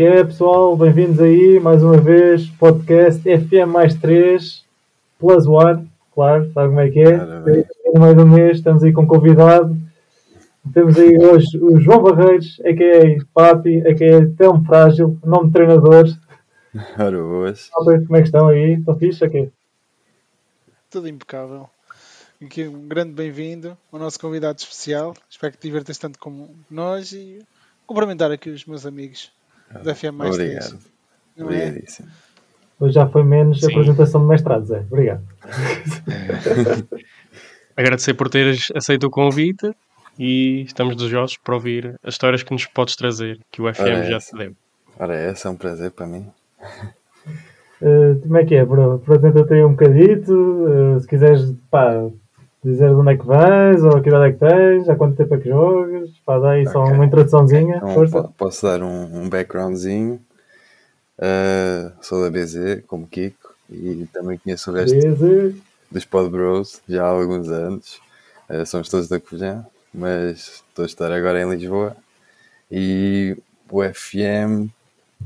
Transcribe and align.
é 0.00 0.12
que 0.12 0.16
é, 0.16 0.24
pessoal? 0.24 0.74
Bem-vindos 0.78 1.20
aí 1.20 1.60
mais 1.60 1.82
uma 1.82 1.98
vez, 1.98 2.48
podcast 2.48 3.20
FM 3.20 3.68
mais 3.70 3.94
3 3.96 4.64
Plus 5.18 5.46
One, 5.46 5.90
claro, 6.14 6.50
sabe 6.54 6.68
como 6.68 6.80
é 6.80 6.88
que 6.88 7.00
é? 7.00 7.18
No 7.92 8.00
meio 8.00 8.16
do 8.16 8.26
mês, 8.26 8.56
estamos 8.56 8.82
aí 8.82 8.94
com 8.94 9.02
um 9.02 9.06
convidado. 9.06 9.76
Temos 10.72 10.96
aí 10.98 11.18
hoje 11.18 11.58
o 11.58 11.78
João 11.78 12.02
Barreiros, 12.02 12.58
a 12.60 12.72
que 12.72 12.82
é 12.82 13.18
Papi, 13.34 13.82
é 13.84 14.26
Tão 14.38 14.64
Frágil, 14.64 15.18
nome 15.22 15.48
de 15.48 15.52
treinador. 15.52 16.06
Ora, 16.98 17.18
boas. 17.18 17.68
Como 17.68 18.16
é 18.16 18.20
que 18.22 18.28
estão 18.28 18.48
aí? 18.48 18.78
Estão 18.78 18.96
fixe 18.96 19.22
aqui? 19.22 19.50
Tudo 20.88 21.08
impecável. 21.08 21.68
Aqui 22.42 22.66
um 22.66 22.88
grande 22.88 23.12
bem-vindo 23.12 23.76
ao 23.92 23.98
nosso 23.98 24.18
convidado 24.18 24.58
especial. 24.60 25.14
Espero 25.28 25.52
que 25.52 25.58
te 25.58 25.68
divertas 25.68 25.98
tanto 25.98 26.18
como 26.18 26.48
nós 26.70 27.12
e 27.12 27.44
cumprimentar 27.86 28.30
aqui 28.30 28.48
os 28.48 28.64
meus 28.64 28.86
amigos 28.86 29.30
da 29.82 29.94
FM 29.94 30.12
Mais 30.12 30.34
Obrigado. 30.34 30.78
Não 31.36 31.46
Obrigadíssimo. 31.46 32.08
Hoje 32.78 32.94
já 32.94 33.06
foi 33.06 33.22
menos 33.22 33.60
Sim. 33.60 33.72
apresentação 33.72 34.22
de 34.22 34.26
mestrados, 34.26 34.70
é. 34.70 34.80
Obrigado. 34.90 35.22
Agradecer 37.76 38.14
por 38.14 38.28
teres 38.28 38.68
aceito 38.74 39.06
o 39.06 39.10
convite 39.10 39.70
e 40.18 40.62
estamos 40.62 40.96
desejosos 40.96 41.36
para 41.36 41.54
ouvir 41.54 41.94
as 42.02 42.14
histórias 42.14 42.42
que 42.42 42.52
nos 42.52 42.66
podes 42.66 42.96
trazer, 42.96 43.38
que 43.50 43.62
o 43.62 43.72
FM 43.72 43.80
Ora, 43.80 44.04
já 44.04 44.16
essa. 44.16 44.30
te 44.30 44.38
deu. 44.38 44.52
Ora, 44.98 45.14
essa 45.14 45.48
é 45.48 45.50
um 45.50 45.56
prazer 45.56 45.90
para 45.90 46.06
mim. 46.06 46.26
Uh, 47.80 48.20
como 48.22 48.36
é 48.36 48.44
que 48.44 48.54
é, 48.54 48.64
bro? 48.64 48.94
Apresenta-te 48.94 49.54
aí 49.54 49.64
um 49.64 49.70
bocadito. 49.70 50.32
uh, 50.32 51.00
se 51.00 51.06
quiseres, 51.06 51.54
pá, 51.70 52.08
dizer 52.62 52.88
de 52.88 52.94
onde 52.94 53.12
é 53.12 53.16
que 53.16 53.26
vens 53.26 53.82
ou 53.82 54.02
que 54.02 54.08
idade 54.08 54.24
é 54.28 54.32
que 54.32 54.38
tens, 54.38 54.88
há 54.88 54.96
quanto 54.96 55.16
tempo 55.16 55.34
é 55.34 55.38
que 55.38 55.48
jogas, 55.48 56.10
dá 56.26 56.50
aí 56.50 56.66
só 56.68 56.82
Ok. 56.82 56.94
uma 56.94 57.06
introduçãozinha. 57.06 57.76
Então, 57.76 57.94
força. 57.94 58.22
po- 58.22 58.32
posso 58.36 58.66
dar 58.66 58.82
um, 58.82 59.22
um 59.22 59.28
backgroundzinho. 59.28 60.20
Uh, 61.18 61.92
sou 62.00 62.22
da 62.22 62.30
BZ, 62.30 62.82
como 62.86 63.06
Kiko, 63.06 63.54
e 63.70 64.06
também 64.12 64.38
conheço 64.38 64.70
o 64.70 64.74
resto 64.74 64.96
Beleza. 64.98 65.54
dos 65.90 66.04
Pod 66.06 66.30
Bros 66.30 66.80
já 66.88 67.04
há 67.04 67.08
alguns 67.08 67.48
anos. 67.50 68.00
Uh, 68.48 68.64
somos 68.64 68.88
todos 68.88 69.08
da 69.08 69.20
Covilhã, 69.20 69.64
mas 69.92 70.62
estou 70.68 70.82
a 70.82 70.86
estar 70.86 71.12
agora 71.12 71.40
em 71.42 71.50
Lisboa. 71.50 71.94
E 72.70 73.36
o 73.70 73.82
FM, 73.82 74.68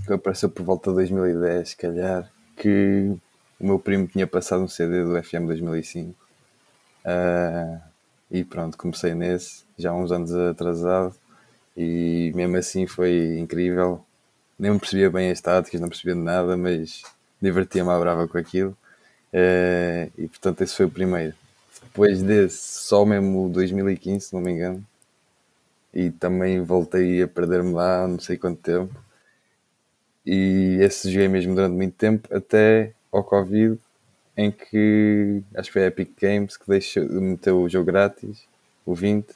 que 0.07 0.13
apareceu 0.13 0.49
por 0.49 0.65
volta 0.65 0.91
de 0.91 0.97
2010, 0.97 1.69
se 1.71 1.77
calhar, 1.77 2.29
que 2.57 3.13
o 3.61 3.67
meu 3.67 3.79
primo 3.79 4.07
tinha 4.09 4.27
passado 4.27 4.63
um 4.63 4.69
CD 4.69 5.05
do 5.05 5.23
FM 5.23 5.47
2005. 5.47 6.15
Uh, 7.05 7.81
e 8.31 8.45
pronto, 8.45 8.79
comecei 8.79 9.15
nesse, 9.15 9.65
já 9.79 9.91
há 9.91 9.95
uns 9.95 10.11
anos 10.11 10.35
atrasado, 10.35 11.15
e 11.77 12.33
mesmo 12.35 12.57
assim 12.57 12.87
foi 12.87 13.39
incrível. 13.39 14.05
Nem 14.59 14.73
me 14.73 14.79
percebia 14.79 15.11
bem 15.11 15.31
as 15.31 15.41
táticas, 15.41 15.81
não 15.81 15.89
percebia 15.89 16.15
nada, 16.15 16.57
mas 16.57 17.03
divertia-me 17.41 17.91
à 17.91 17.99
brava 17.99 18.29
com 18.29 18.39
aquilo. 18.39 18.77
Uh, 19.33 20.11
e 20.17 20.29
portanto, 20.29 20.63
esse 20.63 20.77
foi 20.77 20.87
o 20.87 20.91
primeiro. 20.91 21.35
Depois 21.83 22.23
desse, 22.23 22.59
só 22.59 23.05
mesmo 23.05 23.47
o 23.47 23.49
2015, 23.49 24.27
se 24.27 24.35
não 24.35 24.41
me 24.41 24.53
engano, 24.53 24.85
e 25.93 26.11
também 26.11 26.61
voltei 26.63 27.23
a 27.23 27.29
perder-me 27.29 27.73
lá 27.73 28.07
não 28.09 28.19
sei 28.19 28.37
quanto 28.37 28.61
tempo. 28.61 28.95
E 30.27 30.79
esse 30.81 31.11
joguei 31.11 31.29
mesmo 31.29 31.55
durante 31.55 31.75
muito 31.75 31.95
tempo, 31.95 32.29
até 32.35 32.93
ao 33.13 33.23
Covid, 33.23 33.79
em 34.37 34.51
que 34.51 35.43
acho 35.55 35.69
que 35.69 35.73
foi 35.73 35.85
a 35.85 35.87
Epic 35.87 36.11
Games 36.21 36.57
que 36.57 36.67
deixou, 36.69 37.05
meteu 37.05 37.61
o 37.63 37.69
jogo 37.69 37.87
grátis, 37.87 38.45
o 38.85 38.95
20, 38.95 39.27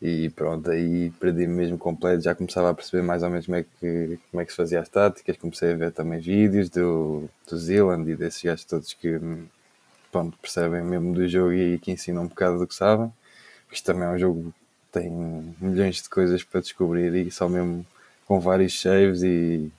e 0.00 0.28
pronto, 0.30 0.70
aí 0.70 1.10
perdi-me 1.18 1.54
mesmo 1.54 1.78
completo, 1.78 2.22
já 2.22 2.34
começava 2.34 2.70
a 2.70 2.74
perceber 2.74 3.02
mais 3.02 3.22
ou 3.22 3.30
menos 3.30 3.46
como 3.46 3.56
é 3.56 3.64
que, 3.64 4.18
como 4.30 4.40
é 4.40 4.44
que 4.44 4.50
se 4.50 4.56
fazia 4.56 4.80
as 4.80 4.88
táticas, 4.88 5.36
comecei 5.36 5.72
a 5.72 5.76
ver 5.76 5.92
também 5.92 6.20
vídeos 6.20 6.68
do, 6.68 7.28
do 7.48 7.56
Zealand 7.56 8.10
e 8.10 8.16
desses 8.16 8.42
gajos 8.42 8.64
todos 8.64 8.92
que 8.92 9.18
pronto, 10.12 10.38
percebem 10.38 10.82
mesmo 10.84 11.14
do 11.14 11.26
jogo 11.26 11.52
e 11.52 11.78
que 11.78 11.90
ensinam 11.90 12.24
um 12.24 12.28
bocado 12.28 12.58
do 12.58 12.66
que 12.66 12.74
sabem, 12.74 13.12
porque 13.62 13.76
isto 13.76 13.86
também 13.86 14.04
é 14.06 14.10
um 14.10 14.18
jogo 14.18 14.54
que 14.92 15.00
tem 15.00 15.10
milhões 15.60 16.02
de 16.02 16.08
coisas 16.08 16.44
para 16.44 16.60
descobrir 16.60 17.14
e 17.14 17.30
só 17.30 17.48
mesmo 17.48 17.84
com 18.26 18.38
vários 18.38 18.80
saves 18.80 19.22
e, 19.22 19.72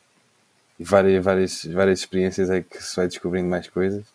e 0.79 0.83
várias, 0.83 1.23
várias, 1.23 1.65
várias 1.65 1.99
experiências 1.99 2.49
é 2.49 2.61
que 2.61 2.83
se 2.83 2.95
vai 2.95 3.07
descobrindo 3.07 3.47
mais 3.47 3.67
coisas. 3.67 4.14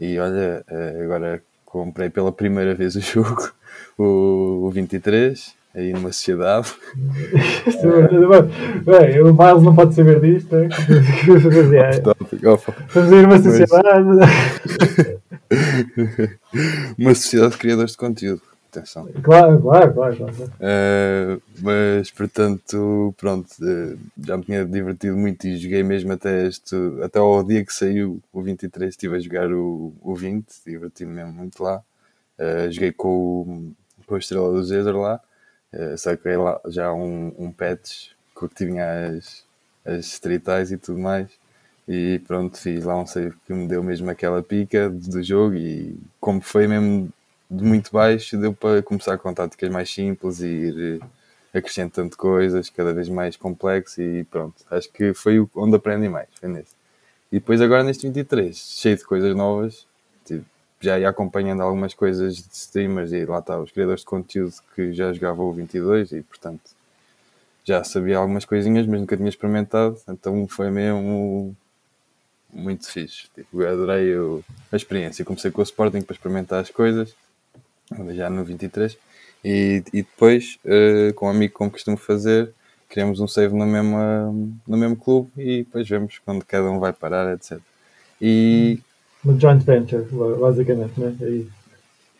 E 0.00 0.18
olha, 0.18 0.64
eh, 0.68 1.00
agora 1.04 1.42
comprei 1.64 2.10
pela 2.10 2.32
primeira 2.32 2.74
vez 2.74 2.94
o 2.96 3.00
jogo, 3.00 3.50
o, 3.98 4.66
o 4.66 4.70
23, 4.70 5.54
aí 5.74 5.92
numa 5.92 6.12
sociedade. 6.12 6.72
Bem, 8.84 9.20
o 9.22 9.34
Miles 9.34 9.62
não 9.62 9.74
pode 9.74 9.94
saber 9.94 10.20
disto. 10.20 10.54
é? 10.54 10.64
É, 10.64 10.68
ir 13.10 13.24
a 13.24 13.28
uma 13.28 13.42
sociedade. 13.42 13.88
Uma 16.98 17.14
sociedade 17.14 17.52
de 17.52 17.58
criadores 17.58 17.92
de 17.92 17.96
conteúdo. 17.98 18.42
Atenção. 18.78 19.08
Claro, 19.22 19.60
claro, 19.62 19.94
claro. 19.94 20.16
claro. 20.16 20.32
Uh, 20.60 21.42
mas 21.60 22.10
portanto, 22.10 23.14
pronto, 23.16 23.48
uh, 23.60 23.98
já 24.18 24.36
me 24.36 24.44
tinha 24.44 24.64
divertido 24.64 25.16
muito 25.16 25.46
e 25.46 25.56
joguei 25.56 25.82
mesmo 25.82 26.12
até 26.12 26.46
este, 26.46 26.74
até 27.02 27.18
ao 27.18 27.44
dia 27.44 27.64
que 27.64 27.72
saiu 27.72 28.20
o 28.32 28.42
23, 28.42 28.90
estive 28.90 29.16
a 29.16 29.20
jogar 29.20 29.52
o, 29.52 29.92
o 30.02 30.14
20, 30.14 30.46
diverti-me 30.66 31.12
mesmo 31.12 31.32
muito 31.32 31.62
lá. 31.62 31.82
Uh, 32.38 32.70
joguei 32.72 32.90
com, 32.90 33.08
o- 33.08 33.72
com 34.06 34.16
a 34.16 34.18
estrela 34.18 34.50
do 34.52 34.64
César 34.64 34.96
lá, 34.96 35.20
uh, 35.72 35.96
saquei 35.96 36.36
lá 36.36 36.60
já 36.66 36.92
um, 36.92 37.32
um 37.38 37.52
patch 37.52 38.08
com 38.34 38.48
que 38.48 38.54
tinha 38.56 38.84
as, 39.16 39.44
as 39.84 40.06
estritais 40.06 40.72
e 40.72 40.76
tudo 40.76 40.98
mais. 40.98 41.28
E 41.86 42.18
pronto, 42.26 42.56
fiz 42.58 42.82
lá 42.84 42.96
um 42.96 43.06
save 43.06 43.36
que 43.46 43.52
me 43.52 43.68
deu 43.68 43.82
mesmo 43.84 44.10
aquela 44.10 44.42
pica 44.42 44.88
do 44.90 45.22
jogo 45.22 45.54
e 45.54 45.96
como 46.18 46.40
foi 46.40 46.66
mesmo 46.66 47.10
de 47.50 47.62
muito 47.64 47.92
baixo, 47.92 48.36
deu 48.38 48.52
para 48.52 48.82
começar 48.82 49.18
com 49.18 49.32
táticas 49.32 49.70
mais 49.70 49.90
simples 49.90 50.40
e 50.40 50.46
ir 50.46 51.00
eh, 51.02 51.58
acrescentando 51.58 52.16
coisas 52.16 52.68
cada 52.70 52.92
vez 52.92 53.08
mais 53.08 53.36
complexo 53.36 54.02
e 54.02 54.24
pronto. 54.24 54.54
Acho 54.70 54.90
que 54.90 55.14
foi 55.14 55.46
onde 55.54 55.76
aprendi 55.76 56.08
mais, 56.08 56.28
foi 56.40 56.48
nesse. 56.48 56.74
E 57.30 57.38
depois 57.38 57.60
agora 57.60 57.82
neste 57.82 58.06
23, 58.06 58.56
cheio 58.56 58.96
de 58.96 59.04
coisas 59.04 59.34
novas, 59.36 59.86
tipo, 60.24 60.44
já 60.80 60.98
ia 60.98 61.08
acompanhando 61.08 61.62
algumas 61.62 61.94
coisas 61.94 62.36
de 62.36 62.52
streamers 62.52 63.12
e 63.12 63.24
lá 63.24 63.38
está, 63.38 63.58
os 63.58 63.70
criadores 63.70 64.00
de 64.00 64.06
conteúdo 64.06 64.54
que 64.74 64.92
já 64.92 65.12
jogavam 65.12 65.46
o 65.46 65.52
22 65.52 66.12
e 66.12 66.22
portanto 66.22 66.74
já 67.64 67.82
sabia 67.82 68.18
algumas 68.18 68.44
coisinhas, 68.44 68.86
mas 68.86 69.00
nunca 69.00 69.16
tinha 69.16 69.28
experimentado, 69.28 69.98
então 70.06 70.46
foi 70.46 70.70
mesmo 70.70 71.56
muito 72.52 72.86
fixe. 72.90 73.26
Tipo, 73.34 73.64
adorei 73.64 74.14
a 74.70 74.76
experiência. 74.76 75.24
Comecei 75.24 75.50
com 75.50 75.60
o 75.60 75.64
Sporting 75.64 76.02
para 76.02 76.14
experimentar 76.14 76.60
as 76.60 76.70
coisas, 76.70 77.14
já 78.14 78.30
no 78.30 78.44
23, 78.44 78.96
e, 79.44 79.82
e 79.92 80.02
depois, 80.02 80.58
eh, 80.64 81.12
com 81.14 81.26
um 81.26 81.30
amigo 81.30 81.52
como 81.52 81.70
costumo 81.70 81.96
fazer, 81.96 82.52
criamos 82.88 83.20
um 83.20 83.28
save 83.28 83.54
no 83.54 83.66
mesmo, 83.66 84.56
no 84.66 84.76
mesmo 84.76 84.96
clube 84.96 85.30
e 85.36 85.64
depois 85.64 85.88
vemos 85.88 86.18
quando 86.24 86.44
cada 86.44 86.70
um 86.70 86.78
vai 86.78 86.92
parar, 86.92 87.34
etc. 87.34 87.58
E 88.20 88.80
Uma 89.24 89.38
joint 89.38 89.62
venture, 89.64 90.04
basicamente, 90.40 90.98
né? 90.98 91.14
É 91.20 91.28
isso. 91.28 91.50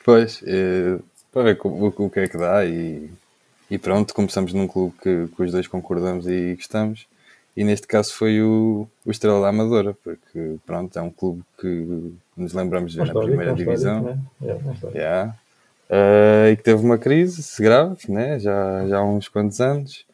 Pois, 0.05 0.43
eh, 0.47 0.99
para 1.33 1.43
ver 1.45 1.59
o, 1.65 1.87
o 1.97 2.11
que 2.11 2.21
é 2.21 2.29
que 2.29 2.37
dá 2.37 2.65
e, 2.65 3.11
e 3.71 3.79
pronto, 3.79 4.15
começamos 4.15 4.53
num 4.53 4.69
clube 4.69 4.95
que, 5.03 5.29
que 5.35 5.43
os 5.43 5.51
dois 5.51 5.67
concordamos 5.67 6.27
e 6.27 6.55
gostamos 6.57 7.07
e 7.57 7.63
neste 7.63 7.87
caso 7.87 8.13
foi 8.13 8.43
o, 8.43 8.89
o 9.07 9.11
Estrela 9.11 9.41
da 9.41 9.49
Amadora, 9.49 9.97
porque 10.03 10.57
pronto, 10.67 10.99
é 10.99 11.03
um 11.03 11.11
clube 11.11 11.43
que 11.59 12.13
nos 12.37 12.53
lembramos 12.53 12.93
de 12.93 12.99
ver 12.99 13.15
na 13.15 13.21
primeira 13.21 13.53
é 13.53 13.55
divisão 13.55 14.03
né? 14.03 14.19
É, 14.43 14.51
é. 14.51 14.99
Yeah. 14.99 15.35
Eh, 15.97 16.51
e 16.53 16.57
que 16.57 16.63
teve 16.65 16.85
uma 16.85 16.99
crise 16.99 17.41
grave, 17.63 18.11
né? 18.11 18.37
já, 18.41 18.85
já 18.89 18.99
há 18.99 19.05
uns 19.05 19.29
quantos 19.29 19.61
anos 19.61 20.05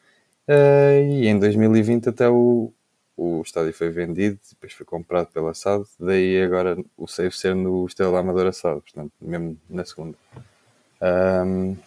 Eh, 0.47 1.03
e 1.23 1.27
em 1.27 1.39
2020 1.39 2.09
até 2.09 2.29
o, 2.29 2.73
o 3.17 3.41
estádio 3.43 3.73
foi 3.73 3.89
vendido, 3.89 4.39
depois 4.51 4.73
foi 4.73 4.85
comprado 4.85 5.27
pela 5.27 5.53
SAD, 5.53 5.85
daí 5.99 6.41
agora 6.43 6.77
o 6.97 7.07
save 7.07 7.31
ser 7.35 7.55
no 7.55 7.85
Estrela 7.85 8.19
Amadora 8.19 8.51
SAD, 8.51 8.81
portanto, 8.81 9.13
mesmo 9.21 9.57
na 9.69 9.85
segunda. 9.85 10.17
Ahm, 11.01 11.77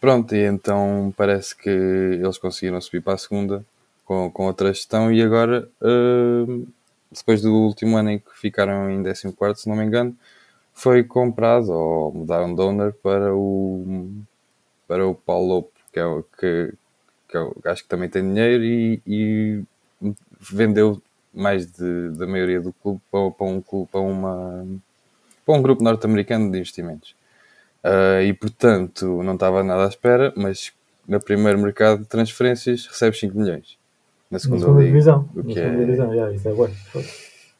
pronto, 0.00 0.34
e 0.34 0.44
então 0.46 1.12
parece 1.16 1.56
que 1.56 1.70
eles 1.70 2.38
conseguiram 2.38 2.80
subir 2.80 3.02
para 3.02 3.14
a 3.14 3.18
segunda 3.18 3.64
com, 4.04 4.30
com 4.30 4.46
outra 4.46 4.72
gestão 4.72 5.12
e 5.12 5.22
agora, 5.22 5.68
ahm, 5.82 6.64
depois 7.10 7.42
do 7.42 7.52
último 7.54 7.96
ano 7.96 8.10
em 8.10 8.18
que 8.20 8.30
ficaram 8.38 8.90
em 8.90 9.02
14, 9.02 9.62
se 9.62 9.68
não 9.68 9.76
me 9.76 9.84
engano, 9.84 10.16
foi 10.74 11.04
comprado 11.04 11.70
ou 11.70 12.12
mudaram 12.12 12.54
de 12.54 12.60
owner 12.60 12.92
para 12.94 13.34
o, 13.34 14.10
para 14.88 15.06
o 15.06 15.14
Paulo 15.14 15.48
Lopo, 15.48 15.72
que 15.92 15.98
é 16.00 16.04
o 16.04 16.22
que, 16.38 16.72
que 17.28 17.36
é 17.36 17.40
o 17.40 17.54
gajo 17.62 17.82
que 17.82 17.88
também 17.88 18.08
tem 18.08 18.22
dinheiro 18.22 18.64
e, 18.64 19.02
e 19.06 19.62
vendeu 20.40 21.00
mais 21.32 21.70
de, 21.70 22.10
da 22.10 22.26
maioria 22.26 22.60
do 22.60 22.72
clube 22.72 23.00
para, 23.10 23.30
para 23.30 23.46
um 23.46 23.60
clube, 23.60 23.88
para 23.90 24.00
uma 24.00 24.66
para 25.44 25.54
um 25.56 25.62
grupo 25.62 25.82
norte-americano 25.82 26.50
de 26.52 26.58
investimentos. 26.58 27.14
Ah, 27.82 28.22
e 28.22 28.32
portanto 28.32 29.22
não 29.22 29.34
estava 29.34 29.62
nada 29.64 29.84
à 29.84 29.88
espera, 29.88 30.32
mas 30.36 30.72
no 31.06 31.20
primeiro 31.20 31.58
mercado 31.58 32.00
de 32.00 32.06
transferências 32.06 32.86
recebe 32.86 33.16
5 33.16 33.36
milhões. 33.36 33.76
na 34.30 34.38
segunda, 34.38 34.60
segunda 34.60 34.80
liga. 34.80 34.92
divisão. 34.92 35.28
O 35.34 35.42
Na 35.42 35.54
que 35.54 35.58
é, 35.58 35.70
divisão, 35.70 36.12
yeah, 36.14 36.34
isso 36.34 36.48
é 36.48 36.52
bom. 36.54 36.68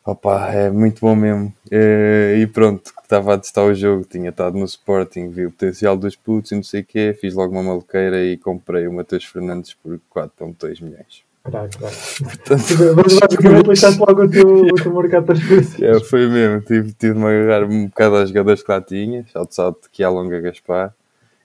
Opa, 0.05 0.49
é 0.53 0.71
muito 0.71 1.01
bom 1.01 1.15
mesmo. 1.15 1.53
Eh, 1.71 2.37
E 2.41 2.47
pronto, 2.47 2.93
estava 3.03 3.35
a 3.35 3.39
testar 3.39 3.65
o 3.65 3.75
jogo, 3.75 4.05
tinha 4.05 4.31
estado 4.31 4.57
no 4.59 4.65
Sporting, 4.65 5.29
vi 5.31 5.47
o 5.47 5.51
potencial 5.51 5.97
dos 5.97 6.17
putos 6.17 6.53
e 6.53 6.57
não 6.57 6.63
sei 6.63 6.81
o 6.81 6.85
quê, 6.85 7.17
fiz 7.21 7.35
logo 7.35 7.53
uma 7.53 7.63
maluqueira 7.63 8.23
e 8.25 8.37
comprei 8.37 8.87
o 8.87 8.93
Matheus 8.93 9.25
Fernandes 9.25 9.75
por 9.75 9.99
4,2 10.15 10.81
milhões. 10.83 11.23
Crack, 11.45 11.77
crack. 11.77 11.97
Portanto, 12.23 12.63
Mas 12.97 13.19
basicamente 13.19 13.67
lixaste 13.69 13.99
logo 14.01 14.23
o 14.23 14.29
teu, 14.31 14.49
o 14.67 14.75
teu 14.75 14.95
mercado 14.95 15.23
de 15.23 15.27
transferências. 15.41 15.83
é, 15.83 16.01
foi 16.05 16.29
mesmo, 16.29 16.61
tive, 16.61 16.93
tive 16.93 17.15
de 17.15 17.19
me 17.21 17.27
agarrar 17.27 17.65
um 17.67 17.87
bocado 17.87 18.17
aos 18.17 18.29
jogadores 18.29 18.63
que 18.63 18.71
lá 18.71 18.81
tinha, 18.81 19.25
salto 19.33 19.53
salto 19.55 19.89
que 19.91 20.03
é 20.03 20.07
a 20.07 20.11
longa 20.11 20.41
Gaspar. 20.41 20.95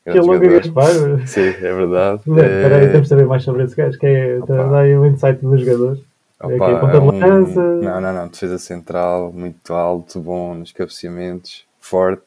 Que 0.03 0.11
é 0.17 0.21
longa. 0.21 0.47
Gaspar. 0.47 0.87
Sim, 1.27 1.41
é 1.47 1.73
verdade. 1.73 2.21
Espera 2.27 2.75
aí, 2.77 2.85
Eh, 2.85 2.87
temos 2.89 3.03
de 3.03 3.09
saber 3.09 3.25
mais 3.25 3.43
sobre 3.43 3.63
esse 3.63 3.75
gajo, 3.75 3.97
que 3.99 4.05
é 4.05 4.39
dá 4.47 4.79
aí 4.79 4.95
o 4.95 5.05
insight 5.05 5.41
dos 5.41 5.59
jogadores. 5.61 5.99
Opa, 6.39 6.53
É 6.53 6.75
ponta 6.79 6.97
é 6.97 6.99
de 6.99 7.05
um-. 7.05 7.81
Não, 7.81 8.01
não, 8.01 8.13
não. 8.13 8.27
Defesa 8.27 8.57
central, 8.59 9.31
muito 9.33 9.73
alto, 9.73 10.19
bom 10.19 10.53
nos 10.55 10.71
cabeceamentos, 10.71 11.65
forte. 11.79 12.25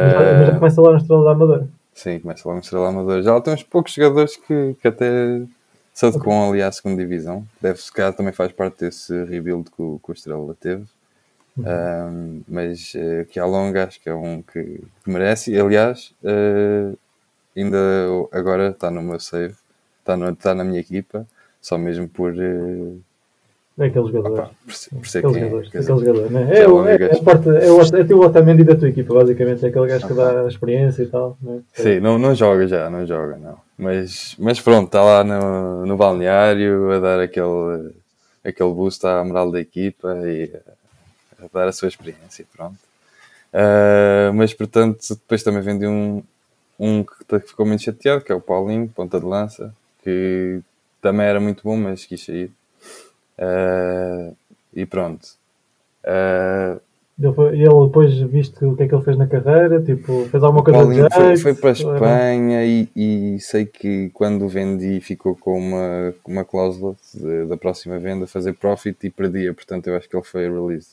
Mas 0.00 0.12
já- 0.12 0.18
mas 0.36 0.46
já 0.46 0.54
Eh, 0.54 0.58
começa 0.58 0.80
lá 0.82 0.90
na 0.92 0.96
Estrela 0.98 1.24
da 1.24 1.30
Amadora. 1.32 1.68
sim, 1.94 2.18
começa 2.20 2.42
logo 2.46 2.52
a 2.52 2.56
mostrar 2.60 2.80
lá 2.80 2.88
amador. 2.88 3.22
Já 3.22 3.34
lá 3.34 3.40
tem 3.40 3.54
uns 3.54 3.62
poucos 3.62 3.92
jogadores 3.92 4.36
que, 4.36 4.74
que 4.80 4.88
até 4.88 5.42
se 5.92 6.06
adequam 6.06 6.48
ali 6.50 6.62
à 6.62 6.70
segunda 6.70 7.02
divisão. 7.02 7.44
Deve 7.60 7.80
se 7.80 7.92
calhar 7.92 8.12
também 8.14 8.32
faz 8.32 8.52
parte 8.52 8.80
desse 8.80 9.12
rebuild 9.24 9.70
que 9.70 9.82
o, 9.82 10.00
que 10.02 10.10
o 10.10 10.12
Estrela 10.14 10.54
teve. 10.60 10.84
Uhum. 11.56 11.64
Um, 11.66 12.42
mas 12.48 12.92
eh, 12.94 13.24
que 13.28 13.40
ao 13.40 13.50
longo 13.50 13.78
acho 13.78 14.00
que 14.00 14.08
é 14.08 14.14
um 14.14 14.42
que, 14.42 14.62
que 15.04 15.10
merece. 15.10 15.52
E, 15.52 15.60
aliás, 15.60 16.14
eh, 16.24 16.92
ainda 17.56 17.78
agora 18.32 18.70
está 18.70 18.90
no 18.90 19.02
meu 19.02 19.20
save, 19.20 19.54
está, 20.00 20.16
no, 20.16 20.30
está 20.30 20.54
na 20.54 20.64
minha 20.64 20.80
equipa, 20.80 21.26
só 21.60 21.76
mesmo 21.78 22.08
por, 22.08 22.34
eh, 22.38 22.94
É 23.78 23.86
aquele 23.86 24.06
jogador. 24.10 24.32
Opa, 24.40 24.50
por, 24.64 24.74
ser- 24.74 24.90
por 24.96 25.06
ser 25.06 25.18
Aquele 25.18 25.32
quem 25.34 25.42
é. 25.42 25.48
jogador, 25.50 25.70
quer 25.70 25.78
dizer, 25.78 25.92
aquele 25.92 26.06
jogador, 26.06 26.30
né? 26.32 26.58
É, 26.58 26.68
o, 26.68 26.88
é, 26.88 26.94
é, 26.96 27.16
parte, 27.22 27.48
é, 27.48 27.70
o, 27.70 27.80
é 27.80 28.14
o 28.14 28.20
Otamendi 28.26 28.64
da 28.64 28.74
tua 28.74 28.88
equipa, 28.88 29.14
basicamente. 29.14 29.64
É 29.64 29.68
aquele 29.68 29.86
gajo 29.86 30.06
que 30.08 30.14
dá 30.14 30.42
a 30.42 30.48
experiência 30.48 31.02
e 31.02 31.06
tal. 31.06 31.38
Né? 31.40 31.60
Sim, 31.74 32.00
não, 32.00 32.18
não 32.18 32.34
joga 32.34 32.66
já, 32.66 32.90
não 32.90 33.06
joga, 33.06 33.36
não. 33.36 33.56
Mas, 33.78 34.34
mas 34.38 34.60
pronto, 34.60 34.86
está 34.86 35.02
lá 35.04 35.22
no, 35.22 35.86
no 35.86 35.96
balneário 35.96 36.90
a 36.90 36.98
dar 36.98 37.20
aquele, 37.20 37.92
aquele 38.44 38.72
boost 38.74 39.06
à 39.06 39.22
moral 39.22 39.52
da 39.52 39.60
equipa 39.60 40.08
e 40.24 40.50
a, 41.40 41.44
dar 41.52 41.68
a 41.68 41.72
sua 41.72 41.86
experiência, 41.86 42.44
pronto. 42.56 42.76
Ah, 43.52 44.32
mas 44.34 44.52
portanto, 44.52 44.98
depois 45.08 45.42
também 45.42 45.62
vendi 45.62 45.86
um, 45.86 46.22
um 46.78 47.04
que 47.04 47.24
t- 47.24 47.40
ficou 47.40 47.64
muito 47.64 47.82
chateado, 47.82 48.22
que 48.24 48.32
é 48.32 48.34
o 48.34 48.40
Paulinho, 48.40 48.88
ponta 48.88 49.18
de 49.20 49.24
lança, 49.26 49.72
que 50.02 50.60
também 51.00 51.26
era 51.26 51.38
muito 51.40 51.62
bom, 51.62 51.76
mas 51.76 52.04
quis 52.04 52.24
sair. 52.24 52.50
Ah, 53.38 54.32
e 54.74 54.86
pronto. 54.86 55.28
Ah, 56.04 56.78
Ele, 57.18 57.32
foi, 57.34 57.48
ele 57.60 57.86
depois, 57.86 58.16
viste 58.20 58.64
o 58.64 58.76
que 58.76 58.84
é 58.84 58.88
que 58.88 58.94
ele 58.94 59.02
fez 59.04 59.16
na 59.18 59.26
carreira, 59.26 59.82
tipo, 59.82 60.24
fez 60.30 60.42
alguma 60.42 60.62
coisa 60.64 60.80
Paulinho 60.80 61.08
de 61.08 61.14
foi, 61.14 61.24
jeito, 61.24 61.42
foi 61.42 61.54
para 61.54 61.70
a 61.70 61.72
Espanha 61.72 62.64
e, 62.64 62.88
e 62.94 63.40
sei 63.40 63.66
que 63.66 64.10
quando 64.10 64.46
vendi 64.48 65.00
ficou 65.00 65.34
com 65.34 65.58
uma, 65.58 66.14
uma 66.26 66.44
cláusula 66.44 66.94
de- 67.14 67.46
da 67.46 67.56
próxima 67.56 67.98
venda 67.98 68.26
fazer 68.26 68.52
profit 68.54 68.96
e 69.06 69.10
perdia, 69.10 69.52
portanto 69.52 69.88
eu 69.88 69.96
acho 69.96 70.08
que 70.08 70.16
ele 70.16 70.24
foi 70.24 70.42
release. 70.48 70.90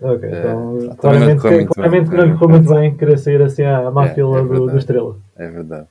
Ok, 0.00 0.28
É, 0.30 0.40
então, 0.40 0.76
não 0.76 0.96
claramente, 0.96 1.42
claramente 1.42 2.08
bem. 2.08 2.10
que 2.10 2.16
não 2.16 2.24
lhe 2.24 2.32
correu 2.38 2.48
muito 2.50 2.74
bem 2.74 2.96
querer 2.96 3.18
sair 3.18 3.42
assim 3.42 3.64
à 3.64 3.90
má 3.90 4.06
É, 4.06 4.14
fila 4.14 4.38
é 4.38 4.42
do, 4.42 4.48
verdade. 4.48 4.72
do 4.72 4.78
Estrela. 4.78 5.16
É 5.36 5.48
verdade. 5.48 5.86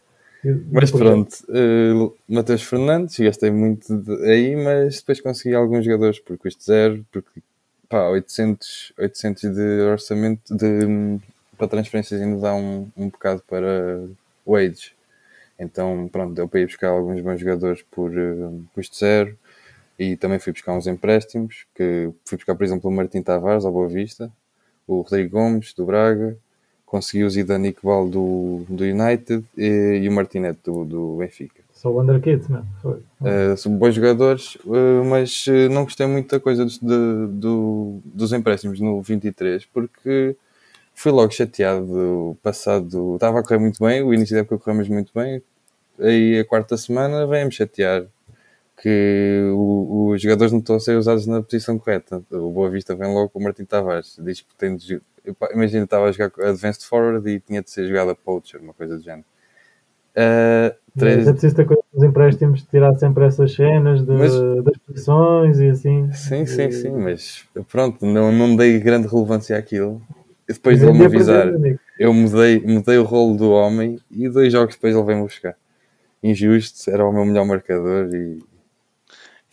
Mas 0.72 0.92
pronto, 0.92 1.36
uh, 1.50 2.16
Matheus 2.28 2.62
Fernandes, 2.64 3.18
gastei 3.20 3.50
muito 3.52 3.96
de- 3.98 4.24
aí, 4.32 4.56
mas 4.56 4.98
depois 5.00 5.20
consegui 5.22 5.56
alguns 5.56 5.84
jogadores 5.86 6.20
por 6.20 6.38
custo 6.38 6.64
zero, 6.64 7.06
porque 7.12 7.42
pá, 7.90 8.08
800, 8.10 8.94
800 8.98 9.42
de 9.44 9.82
orçamento 9.82 10.56
de, 10.56 11.20
para 11.58 11.68
transferências 11.68 12.22
ainda 12.22 12.40
dá 12.40 12.54
um, 12.56 12.88
um 12.96 13.10
bocado 13.10 13.42
para 13.48 14.08
wage. 14.46 14.94
Então, 15.60 16.08
pronto, 16.12 16.34
deu 16.34 16.48
para 16.48 16.62
ir 16.62 16.68
buscar 16.68 16.90
alguns 16.90 17.22
bons 17.22 17.40
jogadores 17.40 17.84
por 17.92 18.12
uh, 18.12 18.64
custo 18.74 18.98
zero 18.98 19.38
e 20.00 20.16
também 20.18 20.40
fui 20.40 20.54
buscar 20.54 20.74
uns 20.74 20.88
empréstimos, 20.88 21.66
que 21.76 22.12
fui 22.26 22.38
buscar, 22.38 22.56
por 22.56 22.64
exemplo, 22.64 22.90
o 22.90 22.94
Martim 22.94 23.22
Tavares, 23.22 23.66
ao 23.66 23.72
Boa 23.72 23.88
Vista, 23.88 24.32
o 24.88 25.02
Rodrigo 25.02 25.32
Gomes, 25.32 25.74
do 25.74 25.86
Braga, 25.86 26.38
consegui 26.90 27.24
o 27.24 27.30
Zidane 27.30 27.70
Iqbal 27.70 28.10
do, 28.10 28.64
do 28.68 28.84
United 28.84 29.44
e, 29.58 30.02
e 30.04 30.10
o 30.10 30.12
Martinete 30.12 30.60
do, 30.66 30.84
do 30.84 31.16
Benfica. 31.18 31.62
Só 31.72 31.90
o 31.90 32.02
Under 32.02 32.20
Kids, 32.20 32.48
mano. 32.50 32.66
Foi. 32.82 32.98
Uh, 33.22 33.56
são 33.56 33.72
bons 33.78 33.96
jogadores, 33.96 34.56
uh, 34.66 35.04
mas 35.06 35.46
uh, 35.48 35.70
não 35.72 35.84
gostei 35.84 36.06
muito 36.08 36.30
da 36.36 36.40
coisa 36.40 36.66
dos, 36.66 36.78
de- 36.78 37.28
do- 37.30 38.00
dos 38.04 38.34
empréstimos 38.34 38.80
no 38.82 39.02
23, 39.02 39.66
porque 39.68 40.36
fui 40.94 41.12
logo 41.12 41.32
chateado. 41.32 42.38
Passado, 42.44 43.16
estava 43.16 43.40
a 43.40 43.44
correr 43.44 43.60
muito 43.60 43.82
bem, 43.82 44.02
o 44.04 44.14
início 44.14 44.36
da 44.36 44.42
época 44.42 44.58
corremos 44.58 44.90
muito 44.90 45.12
bem, 45.16 45.42
aí 46.00 46.40
a 46.40 46.44
quarta 46.46 46.76
semana 46.76 47.26
vem-me 47.26 47.52
chatear 47.52 48.06
que 48.82 49.50
o- 49.54 50.10
os 50.14 50.22
jogadores 50.22 50.52
não 50.52 50.60
estão 50.60 50.76
a 50.76 50.80
ser 50.80 50.98
usados 50.98 51.26
na 51.28 51.42
posição 51.42 51.78
correta. 51.78 52.22
O 52.32 52.50
Boa 52.52 52.70
Vista 52.70 52.96
vem 52.96 53.14
logo 53.14 53.30
com 53.30 53.40
o 53.40 53.44
Martim 53.44 53.66
Tavares, 53.66 54.18
diz 54.22 54.42
que 54.42 54.56
tem 54.58 54.76
de. 54.76 55.02
Imagina, 55.54 55.84
estava 55.84 56.06
a 56.08 56.12
jogar 56.12 56.32
Advanced 56.50 56.84
Forward 56.86 57.30
e 57.30 57.40
tinha 57.40 57.62
de 57.62 57.70
ser 57.70 57.88
jogado 57.88 58.12
a 58.12 58.16
Poacher, 58.16 58.62
uma 58.62 58.74
coisa 58.74 58.98
do 58.98 59.04
género. 59.04 59.26
Uh, 60.16 60.76
três- 60.98 61.28
É 61.28 61.32
preciso 61.32 61.56
ter 61.56 61.66
coisa 61.66 61.84
dos 61.94 62.04
empréstimos, 62.04 62.64
tirar 62.64 62.94
sempre 62.98 63.26
essas 63.26 63.54
cenas 63.54 64.02
de, 64.04 64.12
Mas- 64.12 64.64
das 64.64 64.78
posições 64.86 65.60
e 65.60 65.70
assim. 65.70 66.12
Sim, 66.12 66.46
sim, 66.46 66.64
E- 66.68 66.72
sim, 66.72 66.92
mas 66.92 67.46
pronto, 67.70 68.06
não, 68.06 68.32
não 68.32 68.56
dei 68.56 68.80
grande 68.80 69.08
relevância 69.08 69.58
àquilo. 69.58 70.02
E 70.48 70.54
depois 70.54 70.78
e 70.78 70.82
de 70.82 70.88
ele 70.88 70.98
me 70.98 71.04
a 71.04 71.08
avisar, 71.08 71.48
amigo. 71.48 71.80
eu 71.98 72.14
mudei, 72.14 72.60
mudei 72.60 72.98
o 72.98 73.04
rolo 73.04 73.38
do 73.38 73.52
homem 73.52 74.00
e 74.10 74.28
dois 74.28 74.52
jogos 74.52 74.76
depois 74.76 74.96
ele 74.96 75.06
veio-me 75.06 75.24
buscar. 75.24 75.56
Injusto, 76.24 76.90
era 76.90 77.06
o 77.06 77.14
meu 77.14 77.24
melhor 77.24 77.46
marcador 77.46 78.14
e 78.14 78.44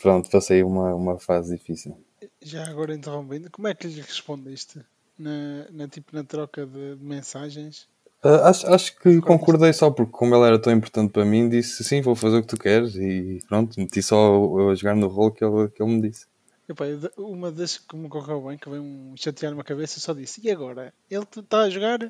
pronto, 0.00 0.30
passei 0.30 0.62
uma, 0.62 0.94
uma 0.94 1.18
fase 1.18 1.54
difícil. 1.56 1.96
Já 2.42 2.66
agora 2.66 2.94
interrompendo, 2.94 3.50
como 3.50 3.68
é 3.68 3.74
que 3.74 3.86
lhe 3.86 4.00
respondeste? 4.00 4.80
Na, 5.18 5.66
na, 5.72 5.88
tipo, 5.88 6.14
na 6.14 6.22
troca 6.22 6.66
de, 6.66 6.96
de 6.96 7.04
mensagens? 7.04 7.88
Ah, 8.22 8.48
acho, 8.48 8.66
acho 8.66 8.98
que 8.98 9.20
concordei 9.20 9.72
só 9.72 9.90
porque, 9.90 10.12
como 10.12 10.34
ele 10.34 10.46
era 10.46 10.58
tão 10.58 10.72
importante 10.72 11.12
para 11.12 11.24
mim, 11.24 11.48
disse 11.48 11.84
sim, 11.84 12.00
vou 12.00 12.14
fazer 12.14 12.38
o 12.38 12.42
que 12.42 12.48
tu 12.48 12.58
queres 12.58 12.96
e 12.96 13.38
pronto, 13.48 13.78
meti 13.78 14.02
só 14.02 14.70
a 14.70 14.74
jogar 14.74 14.96
no 14.96 15.06
rolo 15.06 15.30
que 15.30 15.44
ele, 15.44 15.68
que 15.68 15.82
ele 15.82 15.92
me 15.92 16.08
disse. 16.08 16.26
Epá, 16.68 16.86
eu 16.86 16.98
uma 17.18 17.52
das 17.52 17.78
que 17.78 17.96
me 17.96 18.08
correu 18.08 18.42
bem, 18.42 18.58
que 18.58 18.68
veio 18.68 18.82
um 18.82 19.14
chatear 19.16 19.54
na 19.54 19.62
cabeça, 19.62 19.98
eu 19.98 20.02
só 20.02 20.12
disse: 20.12 20.40
E 20.42 20.50
agora? 20.50 20.92
Ele 21.08 21.22
está 21.22 21.60
a 21.60 21.70
jogar? 21.70 22.00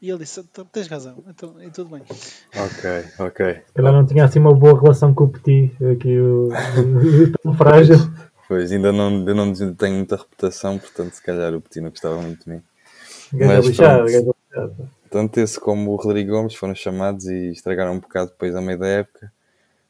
E 0.00 0.10
ele 0.10 0.18
disse: 0.18 0.40
"Então, 0.40 0.64
Tens 0.64 0.88
razão, 0.88 1.22
então 1.28 1.62
e 1.62 1.70
tudo 1.70 1.90
bem. 1.90 2.02
Ok, 2.02 3.04
ok. 3.20 3.62
Calhar 3.72 3.92
não 3.92 4.04
tinha 4.04 4.24
assim 4.24 4.40
uma 4.40 4.52
boa 4.52 4.80
relação 4.80 5.14
com 5.14 5.24
o 5.24 5.28
Petit, 5.28 5.72
aqui 5.84 6.18
o, 6.18 6.48
o 6.48 7.32
tão 7.40 7.54
frágil. 7.54 7.96
Pois, 8.52 8.70
ainda 8.70 8.92
não, 8.92 9.08
ainda 9.08 9.32
não 9.34 9.54
tenho 9.74 9.94
muita 9.96 10.14
reputação, 10.14 10.78
portanto, 10.78 11.14
se 11.14 11.22
calhar 11.22 11.54
o 11.54 11.60
Petit 11.62 11.80
não 11.80 11.88
gostava 11.88 12.20
muito 12.20 12.44
de 12.44 12.50
mim. 12.50 12.62
Mas 13.32 13.64
lixado, 13.66 14.04
pronto. 14.04 14.36
Tanto 15.10 15.40
esse 15.40 15.58
como 15.58 15.90
o 15.90 15.96
Rodrigo 15.96 16.32
Gomes 16.32 16.54
foram 16.54 16.74
chamados 16.74 17.24
e 17.24 17.48
estragaram 17.48 17.94
um 17.94 17.98
bocado 17.98 18.30
depois 18.30 18.54
a 18.54 18.60
meio 18.60 18.78
da 18.78 18.86
época. 18.88 19.32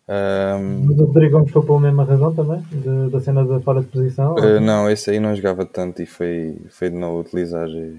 Ahm, 0.09 0.85
Mas 0.87 0.97
o 1.00 1.04
Rodrigo 1.07 1.38
Gomes 1.38 1.50
foi 1.50 1.62
pela 1.66 1.81
mesma 1.81 2.04
razão 2.04 2.33
também, 2.33 2.61
de- 2.71 3.11
da 3.11 3.21
cena 3.21 3.45
da 3.45 3.59
fora 3.59 3.81
de 3.81 3.88
posição. 3.88 4.38
eh, 4.38 4.61
não, 4.61 4.88
esse 4.88 5.11
aí 5.11 5.19
não 5.19 5.35
jogava 5.35 5.66
tanto 5.66 6.00
e 6.00 6.07
foi, 6.07 6.57
foi 6.71 6.88
de 6.88 6.97
não 6.97 7.19
utilizar 7.19 7.69
eh, 7.69 7.95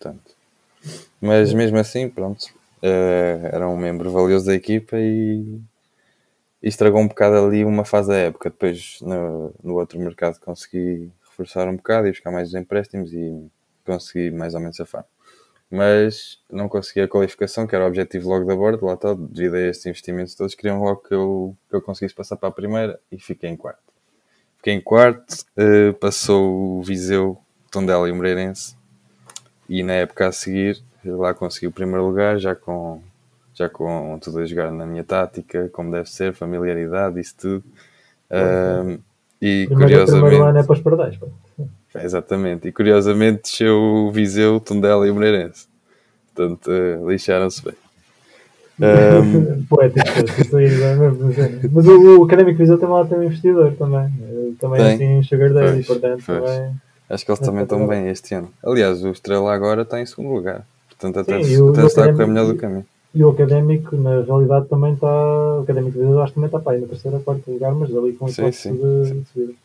tanto. 0.00 0.34
Mas 1.20 1.52
mesmo 1.52 1.76
assim, 1.76 2.08
pronto, 2.08 2.46
eh, 2.82 3.50
era 3.52 3.68
um 3.68 3.76
membro 3.76 4.10
valioso 4.10 4.46
da 4.46 4.54
equipa 4.54 4.96
e 4.98 5.60
estragou 6.68 7.00
um 7.00 7.08
bocado 7.08 7.36
ali 7.36 7.64
uma 7.64 7.84
fase 7.84 8.08
da 8.08 8.16
época. 8.16 8.50
Depois 8.50 8.98
no, 9.00 9.54
no 9.62 9.74
outro 9.74 9.98
mercado 9.98 10.38
consegui 10.40 11.10
reforçar 11.28 11.68
um 11.68 11.76
bocado 11.76 12.08
e 12.08 12.10
buscar 12.10 12.30
mais 12.30 12.48
os 12.48 12.54
empréstimos 12.54 13.12
e 13.12 13.50
consegui 13.84 14.30
mais 14.30 14.54
ou 14.54 14.60
menos 14.60 14.76
safar. 14.76 15.04
Mas 15.70 16.40
não 16.50 16.68
consegui 16.68 17.00
a 17.00 17.08
qualificação, 17.08 17.66
que 17.66 17.74
era 17.74 17.84
o 17.84 17.88
objetivo 17.88 18.28
logo 18.28 18.44
da 18.46 18.54
borda, 18.54 18.84
lá 18.86 18.94
está, 18.94 19.14
devido 19.14 19.54
a 19.54 19.60
estes 19.60 19.86
investimentos 19.86 20.34
todos, 20.34 20.54
queriam 20.54 20.80
logo 20.80 21.02
que 21.02 21.14
eu, 21.14 21.56
que 21.68 21.74
eu 21.74 21.82
conseguisse 21.82 22.14
passar 22.14 22.36
para 22.36 22.48
a 22.48 22.52
primeira 22.52 23.00
e 23.10 23.18
fiquei 23.18 23.50
em 23.50 23.56
quarto. 23.56 23.82
Fiquei 24.58 24.74
em 24.74 24.80
quarto, 24.80 25.44
eh, 25.56 25.92
passou 25.92 26.78
o 26.78 26.82
Viseu, 26.82 27.36
Tondela 27.70 28.08
e 28.08 28.12
o 28.12 28.16
Moreirense 28.16 28.76
e 29.68 29.82
na 29.82 29.94
época 29.94 30.28
a 30.28 30.32
seguir 30.32 30.82
lá 31.04 31.34
consegui 31.34 31.66
o 31.66 31.72
primeiro 31.72 32.06
lugar, 32.06 32.38
já 32.38 32.54
com, 32.54 33.00
já 33.56 33.68
com 33.70 34.18
tudo 34.20 34.38
a 34.40 34.44
jogar 34.46 34.70
na 34.70 34.84
minha 34.86 35.02
tática, 35.02 35.68
como 35.72 35.90
deve 35.90 36.08
ser, 36.10 36.34
familiaridade, 36.34 37.18
isso 37.18 37.34
tudo. 37.38 37.64
Ahm, 38.30 38.98
e 39.40 39.66
Primeiro, 39.66 39.66
primeiro 39.66 40.06
curiosamente, 40.06 40.42
ano 40.42 40.58
é 40.58 40.62
para 40.62 40.72
os 40.74 40.80
pardais. 40.80 41.16
pá. 41.16 41.26
exatamente, 42.02 42.68
e 42.68 42.72
curiosamente 42.72 43.42
desceu 43.42 43.76
o 43.76 44.10
Viseu, 44.12 44.60
Tondela 44.60 45.06
e 45.06 45.10
o 45.10 45.14
Moreirense. 45.14 45.66
Portanto, 46.34 46.70
eh, 46.70 46.98
lixaram-se 47.06 47.64
bem. 47.64 47.74
Um, 48.78 49.64
Poético, 49.70 50.06
é 50.58 50.94
mesmo. 50.96 51.32
Mas 51.72 51.86
o, 51.86 52.20
o 52.20 52.24
Académico 52.24 52.58
Viseu 52.58 52.78
também 52.78 52.94
lá 52.94 53.06
tem 53.06 53.18
um 53.18 53.22
investidor 53.22 53.72
também. 53.72 54.12
Também 54.60 54.98
Tem. 54.98 55.18
assim, 55.18 55.28
Sugar 55.28 55.52
Daddy, 55.54 55.82
portanto 55.84 56.22
pois. 56.26 56.44
também. 56.44 56.74
acho 57.08 57.24
que 57.24 57.30
eles 57.30 57.40
também 57.40 57.62
estão 57.62 57.86
bem 57.86 58.08
este 58.08 58.34
ano. 58.34 58.50
Aliás, 58.62 59.02
o 59.02 59.10
Estrela 59.10 59.54
agora 59.54 59.80
está 59.80 59.98
em 59.98 60.04
segundo 60.04 60.28
lugar. 60.28 60.66
Portanto, 60.88 61.20
até, 61.20 61.42
Sim, 61.42 61.62
o- 61.62 61.70
até 61.70 61.84
o 61.84 61.86
está 61.86 62.04
a 62.04 62.12
correr 62.12 62.26
melhor 62.26 62.52
do 62.52 62.68
mim. 62.68 62.84
E 63.16 63.24
o 63.24 63.30
Académico, 63.30 63.96
na 63.96 64.20
realidade, 64.20 64.68
também 64.68 64.92
está. 64.92 65.06
O 65.06 65.62
Académico 65.62 66.20
acho 66.20 66.32
que 66.32 66.34
também 66.34 66.48
está 66.48 66.58
para 66.58 66.72
aí 66.72 66.82
no 66.82 66.86
terceiro 66.86 67.16
ou 67.16 67.22
quarto 67.22 67.50
lugar, 67.50 67.74
mas 67.74 67.96
ali 67.96 68.12
com 68.12 68.28
Sim, 68.28 68.52
sim, 68.52 68.76
de, 68.76 69.08
sim. 69.08 69.26
de. 69.34 69.56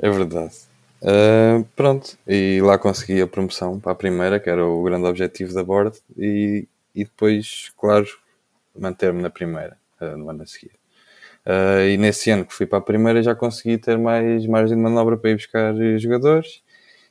É 0.00 0.10
verdade. 0.10 0.52
Ah, 1.00 1.62
pronto, 1.76 2.18
e 2.26 2.60
lá 2.60 2.78
consegui 2.78 3.22
a 3.22 3.28
promoção 3.28 3.78
para 3.78 3.92
a 3.92 3.94
primeira, 3.94 4.40
que 4.40 4.50
era 4.50 4.66
o 4.66 4.82
grande 4.82 5.06
objetivo 5.06 5.54
da 5.54 5.62
board, 5.62 5.96
e, 6.18 6.66
e 6.92 7.04
depois, 7.04 7.70
claro, 7.78 8.08
manter-me 8.76 9.22
na 9.22 9.30
primeira, 9.30 9.76
ah, 10.00 10.16
no 10.16 10.28
ano 10.28 10.42
a 10.42 10.46
seguir. 10.46 10.72
Ah, 11.46 11.84
e 11.84 11.96
nesse 11.96 12.28
ano 12.28 12.44
que 12.44 12.54
fui 12.54 12.66
para 12.66 12.78
a 12.78 12.82
primeira 12.82 13.22
já 13.22 13.36
consegui 13.36 13.78
ter 13.78 13.98
mais 13.98 14.44
margem 14.48 14.76
de 14.76 14.82
manobra 14.82 15.16
para 15.16 15.30
ir 15.30 15.36
buscar 15.36 15.72
jogadores 16.00 16.60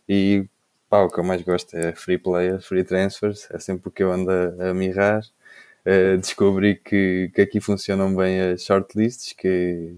e 0.09 0.45
pá, 0.93 1.01
o 1.01 1.09
que 1.09 1.19
eu 1.19 1.23
mais 1.23 1.41
gosto 1.41 1.75
é 1.75 1.91
free 1.93 2.19
players, 2.19 2.67
free 2.67 2.83
transfers, 2.83 3.47
é 3.49 3.57
sempre 3.57 3.87
o 3.87 3.91
que 3.91 4.03
eu 4.03 4.11
ando 4.11 4.29
a, 4.29 4.69
a 4.69 4.73
mirrar. 4.75 5.23
Ah, 5.83 6.15
descobri 6.17 6.75
que, 6.75 7.31
que 7.33 7.41
aqui 7.41 7.59
funcionam 7.59 8.15
bem 8.15 8.39
as 8.39 8.61
shortlists, 8.63 9.33
que 9.33 9.95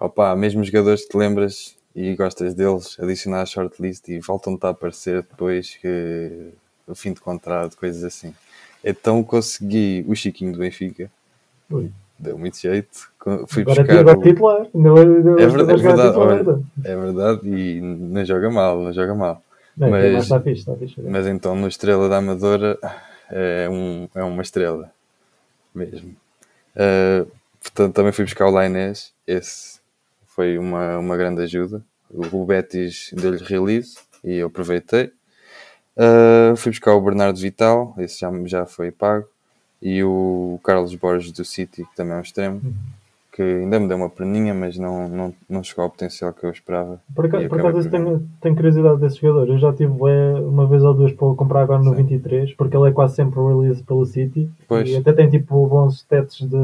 opa, 0.00 0.34
mesmo 0.34 0.64
jogadores 0.64 1.02
que 1.04 1.10
te 1.10 1.16
lembras 1.16 1.76
e 1.94 2.16
gostas 2.16 2.52
deles, 2.52 2.98
adicionar 2.98 3.42
a 3.42 3.46
shortlist 3.46 4.08
e 4.08 4.18
voltam-te 4.18 4.66
a 4.66 4.70
aparecer 4.70 5.22
depois 5.22 5.76
que 5.76 6.48
o 6.88 6.96
fim 6.96 7.12
de 7.12 7.20
contrato, 7.20 7.76
coisas 7.76 8.02
assim. 8.02 8.34
Então 8.84 9.22
consegui 9.22 10.04
o 10.08 10.16
Chiquinho 10.16 10.52
do 10.52 10.58
Benfica, 10.58 11.08
Ui. 11.70 11.92
deu 12.18 12.36
muito 12.36 12.58
jeito. 12.58 13.08
Fui 13.46 13.62
Agora, 13.62 13.82
buscar 13.82 13.98
agora 14.00 14.18
o- 14.18 14.22
titular. 14.22 14.66
Não, 14.74 14.94
não, 14.96 15.38
É 15.38 15.46
verdade, 15.46 15.70
é 15.70 15.76
verdade, 15.76 16.16
olha. 16.18 16.42
Não, 16.42 16.64
É 16.84 16.96
verdade, 16.96 17.48
e 17.48 17.80
não 17.80 18.24
joga 18.24 18.50
mal, 18.50 18.82
não 18.82 18.92
joga 18.92 19.14
mal. 19.14 19.40
Mas... 19.76 20.12
mas- 20.12 20.22
está 20.24 20.40
fixe, 20.40 20.60
está 20.60 20.76
fixe. 20.76 21.00
Mas 21.00 21.26
então 21.26 21.54
no 21.54 21.68
Estrela 21.68 22.08
da 22.08 22.18
Amadora 22.18 22.78
é, 23.30 23.68
um, 23.68 24.08
é 24.14 24.22
uma 24.22 24.42
estrela 24.42 24.92
mesmo. 25.74 26.14
Uh, 26.76 27.30
portanto, 27.60 27.94
também 27.94 28.12
fui 28.12 28.24
buscar 28.24 28.46
o 28.46 28.50
Lainés, 28.50 29.12
esse 29.26 29.80
foi 30.26 30.58
uma, 30.58 30.98
uma 30.98 31.16
grande 31.16 31.42
ajuda. 31.42 31.82
O 32.10 32.44
Betis 32.44 33.10
deu-lhe 33.14 33.42
release 33.42 33.98
e 34.22 34.36
eu 34.36 34.48
aproveitei. 34.48 35.12
Uh, 35.96 36.56
fui 36.56 36.70
buscar 36.70 36.94
o 36.94 37.00
Bernardo 37.00 37.38
Vital, 37.38 37.94
esse 37.98 38.20
já, 38.20 38.30
já 38.46 38.66
foi 38.66 38.90
pago. 38.90 39.26
E 39.80 40.02
o 40.04 40.60
Carlos 40.62 40.94
Borges 40.94 41.32
do 41.32 41.44
City, 41.44 41.84
que 41.84 41.96
também 41.96 42.14
é 42.14 42.16
um 42.16 42.22
extremo, 42.22 42.62
que 43.32 43.42
ainda 43.42 43.80
me 43.80 43.88
deu 43.88 43.96
uma 43.96 44.10
perninha, 44.10 44.52
mas 44.52 44.76
não, 44.76 45.08
não, 45.08 45.34
não 45.48 45.62
chegou 45.62 45.84
ao 45.84 45.90
potencial 45.90 46.34
que 46.34 46.44
eu 46.44 46.50
esperava. 46.50 47.00
Por 47.14 47.24
acaso, 47.24 47.48
por 47.48 47.60
acaso 47.60 47.90
tenho, 47.90 48.28
tenho 48.42 48.54
curiosidade 48.54 49.00
desse 49.00 49.20
jogador. 49.20 49.48
Eu 49.48 49.58
já 49.58 49.72
tive 49.72 49.90
uma 49.90 50.66
vez 50.66 50.84
ou 50.84 50.92
duas 50.92 51.12
para 51.12 51.34
comprar 51.34 51.62
agora 51.62 51.82
no 51.82 51.96
Sim. 51.96 52.02
23, 52.02 52.54
porque 52.54 52.76
ele 52.76 52.90
é 52.90 52.92
quase 52.92 53.14
sempre 53.14 53.40
release 53.40 53.82
pelo 53.82 54.04
City. 54.04 54.50
Pois. 54.68 54.86
E 54.88 54.96
até 54.96 55.14
tem 55.14 55.30
tipo 55.30 55.66
bons 55.66 55.94
stats 56.00 56.40
de 56.40 56.56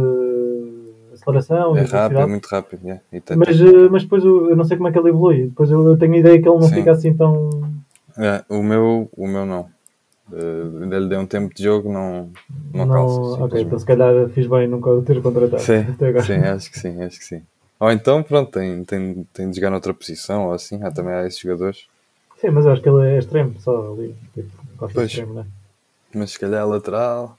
aceleração 1.15 1.75
e 1.75 1.81
É 1.81 1.85
rápido, 1.85 2.21
é 2.21 2.27
muito 2.27 2.47
rápido. 2.47 2.81
yeah. 2.85 3.03
Mas, 3.35 3.61
eh, 3.61 3.89
mas 3.91 4.03
depois 4.03 4.23
eu, 4.23 4.51
eu 4.51 4.57
não 4.57 4.65
sei 4.65 4.77
como 4.77 4.89
é 4.89 4.93
que 4.93 4.99
ele 4.99 5.09
evolui. 5.09 5.45
Depois 5.45 5.71
eu, 5.71 5.87
eu 5.87 5.97
tenho 5.97 6.15
a 6.15 6.19
ideia 6.19 6.41
que 6.41 6.49
ele 6.49 6.59
não 6.59 6.69
Sim. 6.69 6.75
fica 6.75 6.93
assim 6.93 7.15
tão. 7.15 7.49
É, 8.19 8.45
o 8.49 8.63
meu, 8.63 9.09
o 9.17 9.27
meu 9.27 9.47
não. 9.47 9.67
Uh, 10.31 10.83
ainda 10.83 10.99
lhe 10.99 11.09
dei 11.09 11.19
um 11.19 11.27
tempo 11.27 11.55
de 11.55 11.63
jogo, 11.63 11.91
não, 11.91 12.31
não, 12.75 12.87
calça. 12.87 13.45
ok, 13.45 13.63
então 13.63 13.79
se 13.79 13.87
calhar 13.87 14.29
fiz 14.29 14.47
bem 14.47 14.69
nunca 14.69 14.91
o 14.91 15.03
ter 15.03 15.23
contratado. 15.23 15.63
Sim, 15.63 15.87
Até 15.89 16.09
agora. 16.09 16.25
sim, 16.25 16.35
acho 16.35 16.71
que 16.71 16.79
sim, 16.79 17.03
acho 17.03 17.19
que 17.19 17.25
sim. 17.25 17.43
Ou 17.81 17.91
então, 17.91 18.23
pronto, 18.23 18.51
tem, 18.51 18.85
tem, 18.85 19.27
tem 19.33 19.49
de 19.49 19.57
jogar 19.57 19.71
noutra 19.71 19.95
posição, 19.95 20.47
ou 20.47 20.53
assim, 20.53 20.83
há 20.83 20.91
também 20.91 21.15
há 21.15 21.27
esses 21.27 21.39
jogadores. 21.41 21.87
Sim, 22.39 22.51
mas 22.51 22.67
eu 22.67 22.73
acho 22.73 22.83
que 22.83 22.89
ele 22.89 23.09
é 23.09 23.19
extremo, 23.19 23.59
só 23.61 23.93
ali. 23.93 24.15
Tipo, 24.35 24.51
Pois. 24.93 25.11
extremo, 25.11 25.35
né? 25.35 25.47
Mas 26.15 26.33
se 26.33 26.39
calhar 26.39 26.67
lateral, 26.69 27.39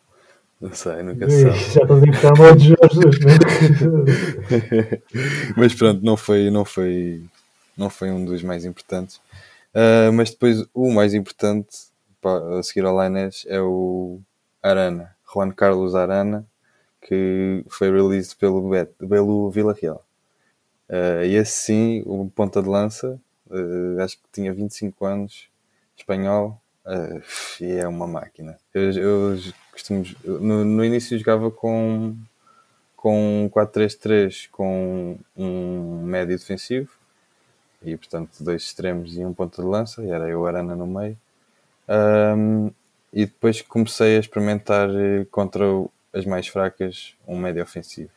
não 0.60 0.74
sei, 0.74 1.04
nunca 1.04 1.26
Ui, 1.26 1.32
sabe. 1.32 1.60
já 1.72 1.82
estás 1.82 2.04
a 2.04 2.08
emprestar 2.08 2.38
modo 2.38 2.56
de 2.56 2.68
Jesus, 2.70 3.20
né? 3.20 3.32
mas 5.56 5.76
pronto, 5.76 6.04
não 6.04 6.18
foi, 6.18 6.50
não 6.50 6.66
foi, 6.66 7.22
não 7.78 7.90
foi 7.90 8.12
um 8.12 8.26
dos 8.26 8.42
mais 8.42 8.66
importantes. 8.66 9.22
Ah, 9.74 10.12
mas 10.12 10.32
depois 10.32 10.66
o 10.74 10.92
mais 10.92 11.14
importante 11.14 11.89
a 12.24 12.64
seguir 12.64 12.86
ao 12.86 12.96
Lainez 12.96 13.46
é 13.48 13.62
o 13.62 14.20
Arana, 14.62 15.16
Juan 15.32 15.52
Carlos 15.52 15.96
Arana, 15.96 16.46
que 17.02 17.64
foi 17.70 17.92
released 17.92 18.36
pelo, 18.38 18.70
pelo 18.98 19.50
Vila 19.50 19.74
Real. 19.80 20.06
Ah, 20.90 21.24
e 21.26 21.36
esse 21.36 21.52
sim, 21.52 22.04
o 22.06 22.30
ponta 22.30 22.62
de 22.62 22.70
lança, 22.70 23.20
ah, 23.52 24.04
acho 24.04 24.18
que 24.18 24.24
tinha 24.32 24.54
25 24.54 25.06
anos, 25.06 25.50
espanhol, 25.96 26.60
ah, 26.86 27.22
e 27.62 27.72
é 27.74 27.88
uma 27.88 28.08
máquina. 28.08 28.60
Eu, 28.74 28.92
eu 28.92 29.38
costumo, 29.72 30.04
no, 30.24 30.66
no 30.66 30.84
início 30.86 31.18
jogava 31.18 31.52
com 31.52 32.16
com 32.96 33.46
um 33.46 33.50
4-3-3 33.50 34.50
com 34.52 35.18
um 35.38 36.04
médio 36.04 36.38
defensivo 36.38 36.92
e 37.82 37.96
portanto 37.96 38.44
dois 38.44 38.64
extremos 38.64 39.16
e 39.16 39.24
um 39.26 39.34
ponta 39.34 39.62
de 39.62 39.68
lança 39.70 40.04
e 40.04 40.10
era 40.10 40.28
eu 40.28 40.46
Arana 40.46 40.76
no 40.76 40.86
meio 40.86 41.18
Ahm, 41.90 42.70
e 43.12 43.26
depois 43.26 43.62
comecei 43.64 44.16
a 44.18 44.20
experimentar 44.20 44.88
eh, 44.92 45.26
contra 45.32 45.66
as 46.14 46.24
mais 46.26 46.48
fracas 46.48 47.16
um 47.28 47.36
médio 47.38 47.64
ofensivo 47.64 48.12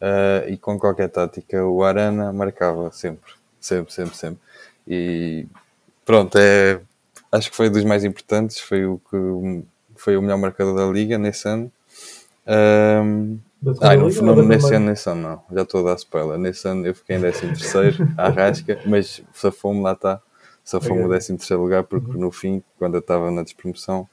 Ah, 0.00 0.44
e 0.46 0.58
com 0.58 0.78
qualquer 0.78 1.08
tática 1.08 1.64
o 1.64 1.82
Arana 1.82 2.30
marcava 2.32 2.90
sempre 2.92 3.32
sempre, 3.58 3.92
sempre, 3.92 4.16
sempre 4.16 4.40
e 4.86 5.46
pronto, 6.04 6.36
é 6.38 6.80
acho 7.32 7.50
que 7.50 7.56
foi 7.56 7.70
dos 7.70 7.84
mais 7.84 8.04
importantes 8.04 8.60
foi 8.60 8.84
o 8.84 8.98
que 9.10 9.64
foi 9.96 10.16
o 10.18 10.22
melhor 10.22 10.38
marcador 10.38 10.76
da 10.76 10.86
liga 10.92 11.16
nesse 11.16 11.48
ano 11.48 11.72
segunda 13.62 13.80
ah, 13.82 13.96
não, 13.96 14.08
não, 14.08 14.36
da 14.36 14.42
nesse 14.42 14.74
ano, 14.74 14.86
nesse 14.86 15.10
ano 15.10 15.22
não. 15.22 15.56
Já 15.56 15.62
estou 15.62 15.80
a 15.80 15.90
dar 15.90 15.96
spoiler. 15.96 16.38
Nesse 16.38 16.66
ano 16.66 16.86
eu 16.86 16.94
fiquei 16.94 17.16
em 17.16 17.20
13 17.20 17.40
terceiro, 17.48 18.08
à 18.16 18.28
rasca, 18.30 18.80
mas 18.86 19.22
safou-me, 19.34 19.82
lá 19.82 19.92
está. 19.92 20.20
Safou-me 20.64 21.02
o 21.02 21.06
Ok. 21.06 21.18
13 21.18 21.36
terceiro 21.36 21.62
lugar, 21.62 21.84
porque 21.84 22.16
no 22.16 22.30
fim, 22.30 22.62
quando 22.78 22.94
eu 22.94 23.00
estava 23.00 23.30
na 23.30 23.42
despromoção, 23.42 24.08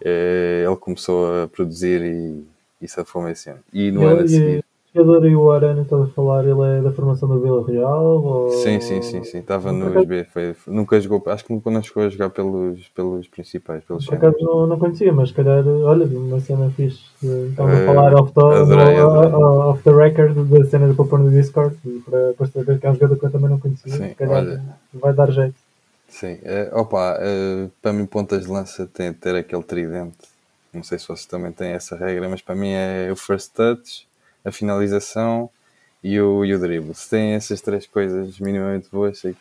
eh, 0.00 0.62
ele 0.66 0.76
começou 0.76 1.42
a 1.42 1.48
produzir 1.48 2.02
e, 2.02 2.44
e 2.80 2.88
safou-me 2.88 3.32
esse 3.32 3.50
ano. 3.50 3.60
E 3.72 3.90
no 3.90 4.06
ano 4.06 4.22
a 4.22 4.28
seguir, 4.28 4.64
e 4.94 4.98
o 5.00 5.04
jogador 5.04 5.26
e 5.28 5.36
o 5.36 5.50
Arana, 5.50 5.82
estás 5.82 6.02
a 6.02 6.06
falar, 6.08 6.44
ele 6.44 6.78
é 6.78 6.82
da 6.82 6.92
formação 6.92 7.28
do 7.28 7.40
Vila 7.40 7.66
Real? 7.66 8.22
Ou... 8.22 8.50
sim, 8.50 8.78
sim, 8.80 9.02
sim, 9.02 9.24
sim, 9.24 9.38
estava 9.38 9.72
no 9.72 9.88
acaso- 9.88 10.06
B, 10.06 10.24
foi, 10.24 10.54
nunca 10.66 11.00
jogou, 11.00 11.22
acho 11.26 11.44
que 11.44 11.52
nunca 11.52 11.70
não 11.70 11.82
chegou 11.82 12.04
a 12.04 12.08
jogar 12.08 12.30
pelos, 12.30 12.88
pelos 12.88 13.26
principais, 13.28 13.82
pelos 13.84 14.06
Por 14.06 14.14
acaso 14.14 14.36
não, 14.40 14.66
não 14.66 14.78
conhecia, 14.78 15.12
mas 15.12 15.30
se 15.30 15.34
calhar, 15.34 15.66
olha, 15.66 16.06
uma 16.06 16.38
cena 16.40 16.70
fixe. 16.70 17.00
eh, 17.24 17.46
Estamos 17.50 17.72
a 17.74 17.82
Eh, 17.82 17.86
falar 17.86 18.14
off 18.14 18.32
the, 18.32 18.40
adorei, 18.40 18.94
no- 18.96 19.10
adorei. 19.10 19.32
uh, 19.32 19.68
off 19.70 19.82
the 19.82 19.92
record 19.92 20.34
da 20.48 20.64
cena 20.66 20.94
para 20.94 21.04
pôr 21.04 21.18
no 21.18 21.30
Discord 21.30 21.76
para, 22.04 22.34
para 22.34 22.46
saber 22.46 22.78
que 22.78 22.86
é 22.86 22.90
um 22.90 22.94
jogador 22.94 23.18
que 23.18 23.26
eu 23.26 23.30
também 23.30 23.50
não 23.50 23.58
conhecia. 23.58 23.90
Sim, 23.92 24.08
se 24.10 24.14
calhar 24.14 24.36
olha. 24.36 24.62
vai 24.94 25.12
dar 25.14 25.30
jeito. 25.30 25.54
Sim, 26.16 26.38
eh, 26.44 26.70
opa, 26.72 27.18
eh, 27.20 27.68
para 27.82 27.92
mim 27.92 28.06
pontas 28.06 28.44
de 28.46 28.50
lança 28.50 28.86
tem 28.86 29.12
de 29.12 29.18
ter 29.18 29.36
aquele 29.36 29.62
tridente. 29.62 30.16
Não 30.72 30.82
sei 30.82 30.98
se 30.98 31.06
vocês 31.06 31.26
também 31.26 31.52
têm 31.52 31.72
essa 31.72 31.94
regra, 31.94 32.26
mas 32.26 32.40
para 32.40 32.54
mim 32.54 32.70
é 32.70 33.10
o 33.12 33.16
first 33.16 33.52
touch, 33.52 34.08
a 34.42 34.50
finalização 34.50 35.50
e 36.02 36.18
o, 36.18 36.42
e 36.42 36.54
o 36.54 36.58
drible. 36.58 36.94
Se 36.94 37.10
têm 37.10 37.32
essas 37.32 37.60
três 37.60 37.86
coisas 37.86 38.40
minimamente 38.40 38.88
boas, 38.90 39.18
sei 39.18 39.34
que 39.34 39.38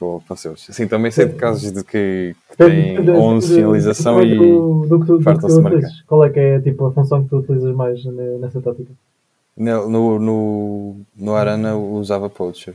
vou 0.00 0.22
para 0.22 0.36
seus. 0.36 0.70
Assim, 0.70 0.88
também 0.88 1.10
sei 1.10 1.26
de 1.26 1.34
casos 1.34 1.70
de 1.70 1.84
que, 1.84 2.34
que 2.50 2.56
têm 2.56 2.94
Depende- 2.94 3.10
11 3.10 3.48
depende 3.48 3.60
finalização 3.60 4.22
e 4.22 5.22
fartam-se 5.22 5.60
marcar. 5.60 5.90
Qual 6.06 6.24
é 6.24 6.30
que 6.30 6.40
é 6.40 6.60
tipo, 6.62 6.86
a 6.86 6.92
função 6.92 7.24
que 7.24 7.28
tu 7.28 7.40
utilizas 7.40 7.76
mais 7.76 8.02
ne- 8.06 8.38
nessa 8.38 8.58
tática? 8.58 8.90
no, 9.54 9.86
no, 9.86 10.18
no, 10.18 10.96
no 11.14 11.34
Arana 11.34 11.76
usava 11.76 12.30
poacher. 12.30 12.74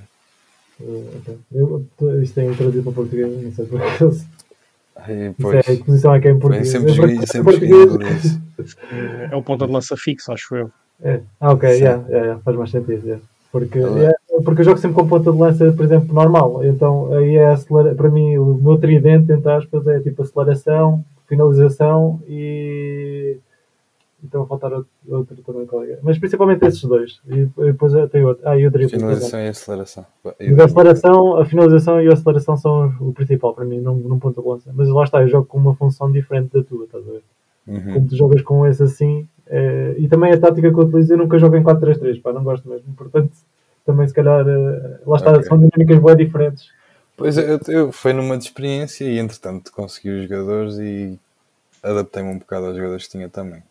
Eu, 0.80 1.86
isto 2.22 2.36
tem 2.36 2.54
traduzido 2.54 2.84
para 2.84 2.94
português, 2.94 3.44
não 3.44 3.52
sei 3.52 3.66
porquê. 3.66 3.88
Isso 4.06 4.28
E 5.08 5.30
depois, 5.30 5.56
é, 5.56 5.76
que 5.76 5.84
posição 5.84 6.16
é 6.16 6.20
que 6.20 6.28
é 6.28 6.32
em 6.32 6.34
bem, 6.34 6.42
português? 6.42 6.70
sempre 6.70 6.96
português- 6.96 7.30
sempre 7.30 7.56
inglês. 7.66 8.40
É 9.32 9.36
o 9.36 9.42
ponta 9.44 9.66
de 9.68 9.74
lança 9.74 9.96
fixo, 9.98 10.32
acho 10.32 10.56
eu. 10.56 10.72
É. 11.02 11.20
Ah, 11.40 11.52
ok, 11.54 11.70
yeah, 11.70 12.04
yeah, 12.08 12.26
yeah, 12.26 12.42
faz 12.42 12.58
mais 12.58 12.72
sentido. 12.72 13.06
yeah. 13.06 13.24
Porque, 13.52 13.80
yeah, 13.80 14.18
porque 14.44 14.62
eu 14.62 14.66
jogo 14.66 14.78
sempre 14.80 14.96
com 14.96 15.08
ponta 15.08 15.32
de 15.32 15.38
lança, 15.38 15.72
por 15.74 15.86
exemplo, 15.86 16.14
normal. 16.14 16.64
Então, 16.66 17.14
aí 17.14 17.36
é 17.36 17.48
acelera... 17.52 17.96
para 17.96 18.10
mim, 18.10 18.38
o 18.38 18.56
meu 18.56 18.78
tridente, 18.78 19.32
entre 19.32 19.50
aspas, 19.52 19.86
é 19.88 20.00
tipo 20.00 20.24
aceleração, 20.24 21.04
finalização 21.28 22.20
e. 22.28 23.38
Então, 24.26 24.42
vou 24.42 24.48
faltar 24.48 24.74
outro, 24.74 24.90
outro 25.08 25.36
também, 25.46 25.66
qual 25.66 25.84
é? 25.84 26.00
Mas 26.02 26.18
principalmente 26.18 26.66
esses 26.66 26.82
dois. 26.84 27.20
E 27.28 27.46
depois 27.58 27.94
tem 28.10 28.26
outro. 28.26 28.48
Ah, 28.48 28.58
e 28.58 28.66
o 28.66 28.72
drible. 28.72 28.98
Finalização 28.98 29.40
e 29.40 29.48
aceleração. 29.48 30.06
E 30.40 30.60
a 30.60 30.66
aceleração, 30.66 31.38
a 31.38 31.46
finalização 31.46 32.02
e 32.02 32.08
a 32.08 32.14
aceleração 32.14 32.58
são 32.58 32.94
o 33.00 33.14
principal 33.14 33.54
para 33.54 33.66
mim, 33.66 33.80
num, 33.80 33.96
num 33.96 34.20
ponto 34.20 34.42
de 34.42 34.48
lança. 34.48 34.72
Mas 34.74 34.90
lá 34.90 35.04
está, 35.04 35.22
eu 35.22 35.28
jogo 35.28 35.46
com 35.46 35.58
uma 35.58 35.76
função 35.76 36.12
diferente 36.12 36.52
da 36.54 36.64
tua, 36.64 36.86
estás 36.86 37.08
a 37.08 37.12
ver? 37.12 37.24
Uhum. 37.68 37.94
Quando 37.94 38.10
tu 38.10 38.16
jogas 38.16 38.42
com 38.42 38.66
esse 38.68 38.84
assim, 38.84 39.28
eh, 39.48 39.96
e 39.98 40.08
também 40.08 40.34
a 40.34 40.40
tática 40.40 40.72
que 40.72 40.80
eu 40.80 40.84
utilizo, 40.84 41.14
eu 41.14 41.18
nunca 41.18 41.38
jogo 41.38 41.56
em 41.56 41.64
4-3-3, 41.64 42.22
pá, 42.22 42.34
não 42.34 42.44
gosto 42.44 42.68
mesmo. 42.68 42.94
Portanto, 42.96 43.32
também 43.86 44.08
se 44.08 44.14
calhar, 44.14 44.48
eh, 44.48 45.00
lá 45.06 45.18
está, 45.18 45.32
Ok. 45.32 45.44
são 45.44 45.58
dinâmicas 45.58 46.00
bem 46.00 46.16
diferentes. 46.26 46.70
Pois 47.18 47.38
eu, 47.38 47.60
eu 47.68 47.92
foi 47.92 48.12
numa 48.12 48.38
de 48.38 48.46
experiência 48.46 49.06
e 49.06 49.20
entretanto 49.20 49.72
consegui 49.72 50.10
os 50.10 50.24
jogadores 50.24 50.78
e 50.80 51.18
adaptei-me 51.82 52.30
um 52.30 52.40
bocado 52.40 52.66
aos 52.66 52.76
jogadores 52.76 53.06
que 53.06 53.12
tinha 53.12 53.30
também. 53.30 53.64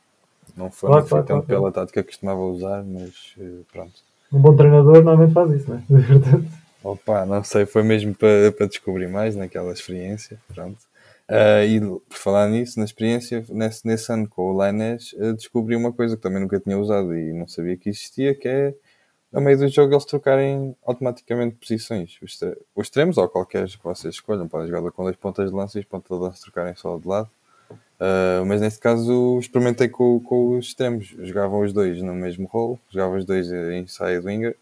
Não 0.57 0.71
foi, 0.71 0.89
Claro, 0.89 1.03
não 1.03 1.09
foi 1.09 1.23
claro, 1.23 1.27
tanto 1.27 1.47
claro, 1.47 1.63
pela 1.63 1.73
tática 1.73 2.03
que 2.03 2.09
costumava 2.09 2.41
usar, 2.41 2.85
mas 2.85 3.35
eh, 3.39 3.63
pronto. 3.73 3.95
Um 4.33 4.41
bom 4.41 4.57
treinador 4.57 4.95
normalmente 5.03 5.33
faz 5.33 5.51
isso, 5.51 5.71
não 5.71 5.79
é? 5.79 5.83
Portanto, 6.07 6.49
Opa, 6.83 7.25
não 7.25 7.43
sei, 7.43 7.65
foi 7.65 7.83
mesmo 7.83 8.15
para, 8.15 8.53
para 8.53 8.67
descobrir 8.67 9.09
mais 9.09 9.35
naquela 9.35 9.73
experiência, 9.73 10.39
pronto. 10.55 10.79
Ah, 11.27 11.65
e 11.65 11.81
por 11.81 12.19
falar 12.19 12.49
nisso, 12.49 12.79
na 12.79 12.85
experiência, 12.85 13.45
nesse, 13.49 13.87
nesse 13.87 14.13
ano 14.13 14.29
com 14.29 14.51
o 14.51 14.57
Lainez, 14.57 15.15
eh, 15.19 15.33
descobri 15.33 15.75
uma 15.75 15.93
coisa 15.93 16.17
que 16.17 16.23
também 16.23 16.41
nunca 16.41 16.61
tinha 16.61 16.79
usado 16.79 17.17
e 17.17 17.33
não 17.33 17.49
sabia 17.49 17.77
que 17.77 17.89
existia, 17.89 18.35
que 18.35 18.47
é 18.47 18.75
a 19.33 19.41
meio 19.41 19.59
do 19.59 19.69
jogo 19.69 19.95
eles 19.95 20.05
trocarem 20.05 20.77
automaticamente 20.87 21.57
posições. 21.57 22.19
Os 22.23 22.39
extremos 22.87 23.19
ou 23.19 23.29
qualquer 23.29 23.67
que 23.67 23.83
vocês 23.83 24.15
escolham, 24.15 24.47
podem 24.47 24.69
jogar 24.69 24.89
com 24.93 25.03
dois 25.03 25.17
pontas 25.17 25.51
de 25.51 25.57
lança 25.57 25.79
e 25.79 25.81
os 25.81 25.87
pontas 25.87 26.17
de 26.17 26.23
lança 26.23 26.43
trocarem 26.43 26.75
só 26.77 26.97
de 26.99 27.09
lado. 27.09 27.29
Ah, 28.01 28.43
mas 28.47 28.61
neste 28.61 28.81
caso 28.81 29.39
experimentei 29.39 29.89
com, 29.89 30.21
com 30.21 30.59
os 30.59 30.67
extremos. 30.67 31.15
Jogavam 31.19 31.61
os 31.61 31.73
dois 31.73 32.01
no 32.03 32.15
mesmo 32.15 32.47
rol, 32.47 32.79
jogavam 32.91 33.19
os 33.19 33.25
dois 33.25 33.51
em 33.51 33.81
inside 33.81 34.25
winger, 34.25 34.57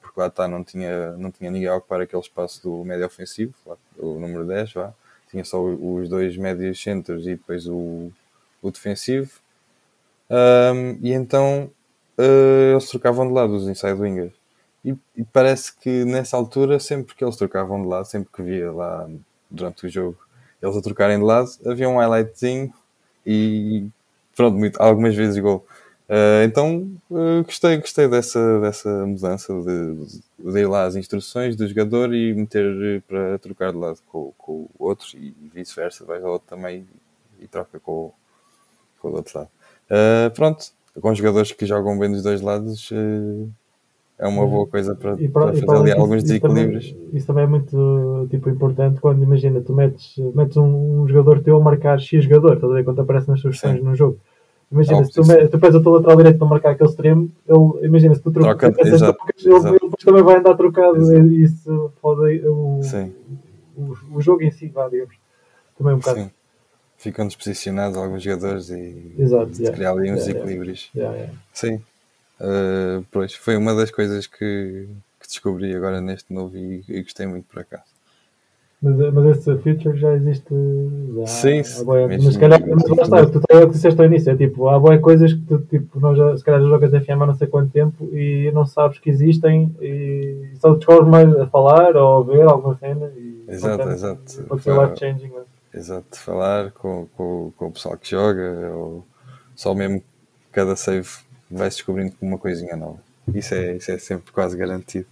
porque 0.00 0.20
lá 0.20 0.26
está, 0.28 0.48
não 0.48 0.64
tinha, 0.64 1.12
não 1.12 1.30
tinha 1.30 1.50
ninguém 1.50 1.68
a 1.68 1.76
ocupar 1.76 2.00
aquele 2.00 2.22
espaço 2.22 2.62
do 2.62 2.84
médio 2.84 3.06
ofensivo, 3.06 3.54
lá, 3.66 3.76
o 3.98 4.18
número 4.18 4.46
10, 4.46 4.72
vá. 4.74 4.92
Tinha 5.30 5.44
só 5.44 5.62
os 5.62 6.08
dois 6.08 6.36
médios 6.36 6.82
centros 6.82 7.26
e 7.26 7.30
depois 7.30 7.66
o, 7.66 8.12
o 8.62 8.70
defensivo. 8.70 9.30
Ahm, 10.30 10.98
e 11.02 11.12
então 11.12 11.70
ah, 12.18 12.72
eles 12.72 12.88
trocavam 12.88 13.26
de 13.26 13.32
lado 13.34 13.54
os 13.54 13.68
inside 13.68 14.00
wingers. 14.00 14.34
E, 14.84 14.96
e 15.16 15.24
parece 15.24 15.74
que 15.76 16.04
nessa 16.04 16.36
altura, 16.36 16.80
sempre 16.80 17.14
que 17.14 17.24
eles 17.24 17.36
trocavam 17.36 17.82
de 17.82 17.88
lado, 17.88 18.06
sempre 18.06 18.30
que 18.32 18.42
via 18.42 18.72
lá 18.72 19.08
durante 19.50 19.86
o 19.86 19.88
jogo 19.88 20.18
eles 20.62 20.76
a 20.76 20.82
trocarem 20.82 21.18
de 21.18 21.24
lado, 21.24 21.50
havia 21.66 21.88
um 21.88 21.98
highlightzinho 21.98 22.72
e 23.26 23.86
pronto, 24.36 24.56
muito, 24.56 24.80
algumas 24.80 25.14
vezes 25.14 25.38
gol. 25.38 25.66
Ah, 26.08 26.44
então 26.44 26.90
ah, 27.10 27.42
gostei, 27.44 27.78
gostei 27.78 28.08
dessa, 28.08 28.60
dessa 28.60 29.06
mudança 29.06 29.52
de, 29.62 30.20
de 30.52 30.60
ir 30.60 30.66
lá 30.66 30.84
as 30.84 30.94
instruções 30.94 31.56
do 31.56 31.66
jogador 31.66 32.14
e 32.14 32.34
meter 32.34 33.02
para 33.08 33.38
trocar 33.38 33.72
de 33.72 33.78
lado 33.78 33.98
com, 34.08 34.32
com 34.38 34.68
o 34.78 34.84
outro 34.84 35.06
e 35.16 35.34
vice-versa, 35.52 36.04
vais 36.04 36.22
ao 36.24 36.32
outro 36.32 36.48
também 36.48 36.86
e 37.40 37.46
troca 37.48 37.80
com, 37.80 38.12
com 39.00 39.08
o 39.08 39.14
outro 39.14 39.38
lado. 39.38 39.50
Ah, 39.90 40.30
pronto, 40.34 40.66
com 41.00 41.14
jogadores 41.14 41.52
que 41.52 41.66
jogam 41.66 41.98
bem 41.98 42.10
dos 42.10 42.22
dois 42.22 42.40
lados 42.40 42.90
é 44.22 44.28
uma 44.28 44.46
boa 44.46 44.66
coisa 44.66 44.94
para, 44.94 45.14
E 45.20 45.28
para- 45.28 45.52
para 45.52 45.66
fazer 45.66 45.80
ali 45.82 45.92
alguns 45.92 46.22
disso, 46.22 46.34
isso 46.36 46.42
também- 46.42 46.68
desequilíbrios. 46.68 47.14
Isso 47.14 47.26
também 47.26 47.44
é 47.44 47.46
muito 47.46 48.26
tipo, 48.30 48.48
importante 48.48 49.00
quando 49.00 49.22
imagina, 49.22 49.60
tu 49.60 49.72
metes, 49.74 50.16
metes 50.34 50.56
um, 50.56 51.02
um 51.02 51.08
jogador 51.08 51.40
teu 51.42 51.56
a 51.56 51.60
marcar 51.60 51.98
X 52.00 52.24
jogador, 52.24 52.54
estás 52.54 52.70
a 52.72 52.74
ver 52.74 52.84
quando 52.84 53.00
aparece 53.00 53.28
nas 53.28 53.40
sugestões 53.40 53.78
Sim. 53.78 53.84
no 53.84 53.94
jogo. 53.94 54.18
Imagina, 54.70 55.04
se 55.04 55.12
tu, 55.12 55.20
tu 55.50 55.58
pedes 55.58 55.76
o 55.76 55.82
teu 55.82 55.92
lateral 55.92 56.16
direito 56.16 56.38
para 56.38 56.48
marcar 56.48 56.70
aquele 56.70 56.88
extremo, 56.88 57.30
ele, 57.46 57.86
imagina, 57.86 58.14
se 58.14 58.22
tu 58.22 58.30
tro- 58.30 58.42
Troca- 58.42 58.72
exato, 58.86 59.18
trocas, 59.18 59.44
ele, 59.44 59.54
exato. 59.54 59.74
ele 59.82 59.92
também 60.02 60.22
vai 60.22 60.36
andar 60.38 60.54
trocado 60.54 60.96
Exato. 60.96 61.26
e 61.26 61.42
isso 61.42 61.92
fode 62.00 62.40
o, 62.46 62.80
Sim, 62.82 63.12
o, 63.76 63.94
o 64.16 64.20
jogo 64.22 64.42
em 64.42 64.50
si, 64.50 64.68
vá, 64.68 64.88
digamos. 64.88 65.14
Também 65.76 65.92
um 65.94 65.98
bocado. 65.98 66.20
sim. 66.20 66.30
Ficam 66.96 67.26
desposicionados 67.26 67.98
alguns 67.98 68.22
jogadores 68.22 68.70
e 68.70 69.12
Exato, 69.18 69.50
yeah. 69.58 69.76
criar 69.76 69.90
ali 69.90 70.02
uns 70.12 70.20
Yeah, 70.20 70.32
desequilíbrios. 70.32 70.90
Yeah, 70.96 71.16
yeah. 71.16 71.32
Sim. 71.52 71.80
Uh, 72.42 73.06
pois, 73.12 73.32
foi 73.34 73.56
uma 73.56 73.72
das 73.72 73.92
coisas 73.92 74.26
que, 74.26 74.88
que 75.20 75.28
descobri 75.28 75.74
agora 75.76 76.00
neste 76.00 76.34
novo 76.34 76.56
e, 76.56 76.84
e 76.88 77.02
gostei 77.02 77.24
muito 77.24 77.46
por 77.46 77.60
acaso. 77.60 77.84
Mas, 78.82 78.96
mas 79.14 79.38
esse 79.38 79.56
feature 79.58 79.96
já 79.96 80.12
existe 80.12 80.52
já 81.14 81.26
Sim, 81.26 81.62
sim, 81.62 81.84
mas 81.86 82.34
se 82.34 82.38
calhar, 82.40 82.60
mas 82.66 82.88
lá 82.88 83.02
está, 83.02 83.26
tu 83.26 83.40
tá- 83.40 83.60
é 83.60 83.62
o 83.62 83.68
que 83.68 83.74
disseste 83.74 84.00
ao 84.00 84.06
início, 84.08 84.32
é 84.32 84.36
tipo, 84.36 84.68
há 84.68 84.76
boas 84.76 85.00
coisas 85.00 85.32
que 85.32 85.40
tu, 85.42 85.58
tipo, 85.70 86.00
nós 86.00 86.18
já, 86.18 86.36
se 86.36 86.42
calhar 86.42 86.60
já 86.60 86.66
jogas 86.66 86.90
FM 86.90 87.22
há 87.22 87.26
não 87.26 87.34
sei 87.36 87.46
quanto 87.46 87.70
tempo 87.70 88.10
e 88.12 88.50
não 88.52 88.66
sabes 88.66 88.98
que 88.98 89.08
existem 89.08 89.72
e 89.80 90.48
só 90.60 90.74
descobres 90.74 91.08
mais 91.08 91.32
a 91.36 91.46
falar 91.46 91.96
ou 91.96 92.22
a 92.22 92.24
ver 92.24 92.42
alguma 92.42 92.76
cena 92.76 93.08
e 93.16 93.44
Exato, 93.46 93.88
exato. 93.88 94.42
pode 94.48 94.62
ser 94.64 94.76
life 94.76 94.98
changing. 94.98 95.30
Mas... 95.32 95.44
Exato, 95.72 96.18
falar 96.18 96.72
com, 96.72 97.06
com, 97.16 97.52
com 97.56 97.66
o 97.66 97.72
pessoal 97.72 97.96
que 97.96 98.10
joga, 98.10 98.72
ou 98.74 99.06
só 99.54 99.72
mesmo 99.76 100.02
cada 100.50 100.74
save 100.74 101.08
vai-se 101.52 101.76
descobrindo 101.76 102.14
uma 102.20 102.38
coisinha 102.38 102.76
nova. 102.76 102.98
Isso 103.34 103.54
é, 103.54 103.76
isso 103.76 103.90
é 103.92 103.98
sempre 103.98 104.32
quase 104.32 104.56
garantido. 104.56 105.06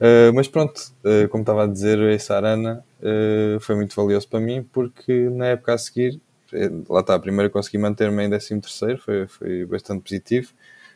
Uh, 0.00 0.32
mas 0.32 0.46
pronto, 0.46 0.92
uh, 1.04 1.28
como 1.28 1.42
estava 1.42 1.64
a 1.64 1.66
dizer, 1.66 1.98
esse 2.10 2.32
Arana 2.32 2.84
uh, 3.00 3.58
foi 3.60 3.74
muito 3.74 3.96
valioso 3.96 4.28
para 4.28 4.38
mim 4.38 4.62
porque 4.72 5.28
na 5.28 5.46
época 5.46 5.74
a 5.74 5.78
seguir, 5.78 6.20
eh, 6.52 6.70
lá 6.88 7.00
está, 7.00 7.18
primeiro 7.18 7.50
consegui 7.50 7.78
manter-me 7.78 8.24
em 8.24 8.28
13 8.30 8.60
terceiro, 8.60 8.98
foi, 8.98 9.26
foi 9.26 9.64
bastante 9.66 10.02
positivo. 10.02 10.52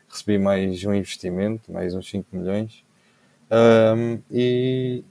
Recebi 0.09 0.37
mais 0.37 0.83
um 0.85 0.93
investimento, 0.93 1.71
mais 1.71 1.93
uns 1.93 2.09
5 2.09 2.27
milhões. 2.31 2.83
Um, 3.51 4.19
e, 4.31 5.03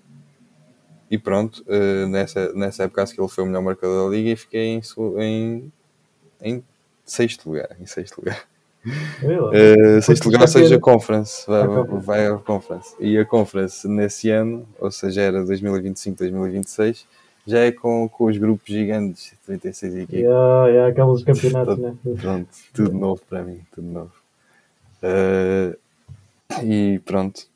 e 1.10 1.18
pronto, 1.18 1.64
eh, 1.68 2.06
nessa, 2.06 2.52
nessa 2.54 2.84
época 2.84 3.02
acho 3.02 3.14
que 3.14 3.20
ele 3.20 3.28
foi 3.28 3.44
o 3.44 3.46
melhor 3.46 3.62
marcador 3.62 4.10
da 4.10 4.16
liga 4.16 4.30
e 4.30 4.36
fiquei 4.36 4.66
em, 4.68 4.80
em, 5.18 5.72
em 6.40 6.64
sexto 7.04 7.48
lugar. 7.50 7.76
Em 7.80 7.86
sexto 7.86 8.18
lugar. 8.18 8.42
Eh, 9.52 10.00
sexto 10.00 10.24
lugar, 10.26 10.40
ou 10.40 10.44
a 10.44 10.48
seja, 10.48 10.74
ir- 10.76 10.80
conference. 10.80 11.46
Vai, 11.46 11.62
A 11.62 11.68
conference. 11.68 12.06
vai 12.06 12.26
à 12.26 12.38
conference. 12.38 12.94
E 12.98 13.18
a 13.18 13.24
conference 13.24 13.86
nesse 13.88 14.30
ano, 14.30 14.66
ou 14.80 14.90
seja, 14.90 15.20
era 15.22 15.44
2025, 15.44 16.18
2026, 16.18 17.06
já 17.46 17.58
é 17.60 17.72
com, 17.72 18.08
com 18.08 18.24
os 18.24 18.36
grupos 18.38 18.66
gigantes, 18.68 19.34
36 19.46 19.94
equipes. 19.94 20.20
Yeah, 20.22 20.68
yeah, 20.68 20.88
aqueles 20.90 21.22
campeonatos, 21.24 21.78
né? 21.78 21.94
Pronto, 22.20 22.48
tudo 22.72 22.92
novo 22.92 23.20
para 23.28 23.42
mim, 23.42 23.60
tudo 23.74 23.86
novo. 23.88 24.12
Eh, 25.02 25.76
e 26.64 26.98
pronto, 27.04 27.50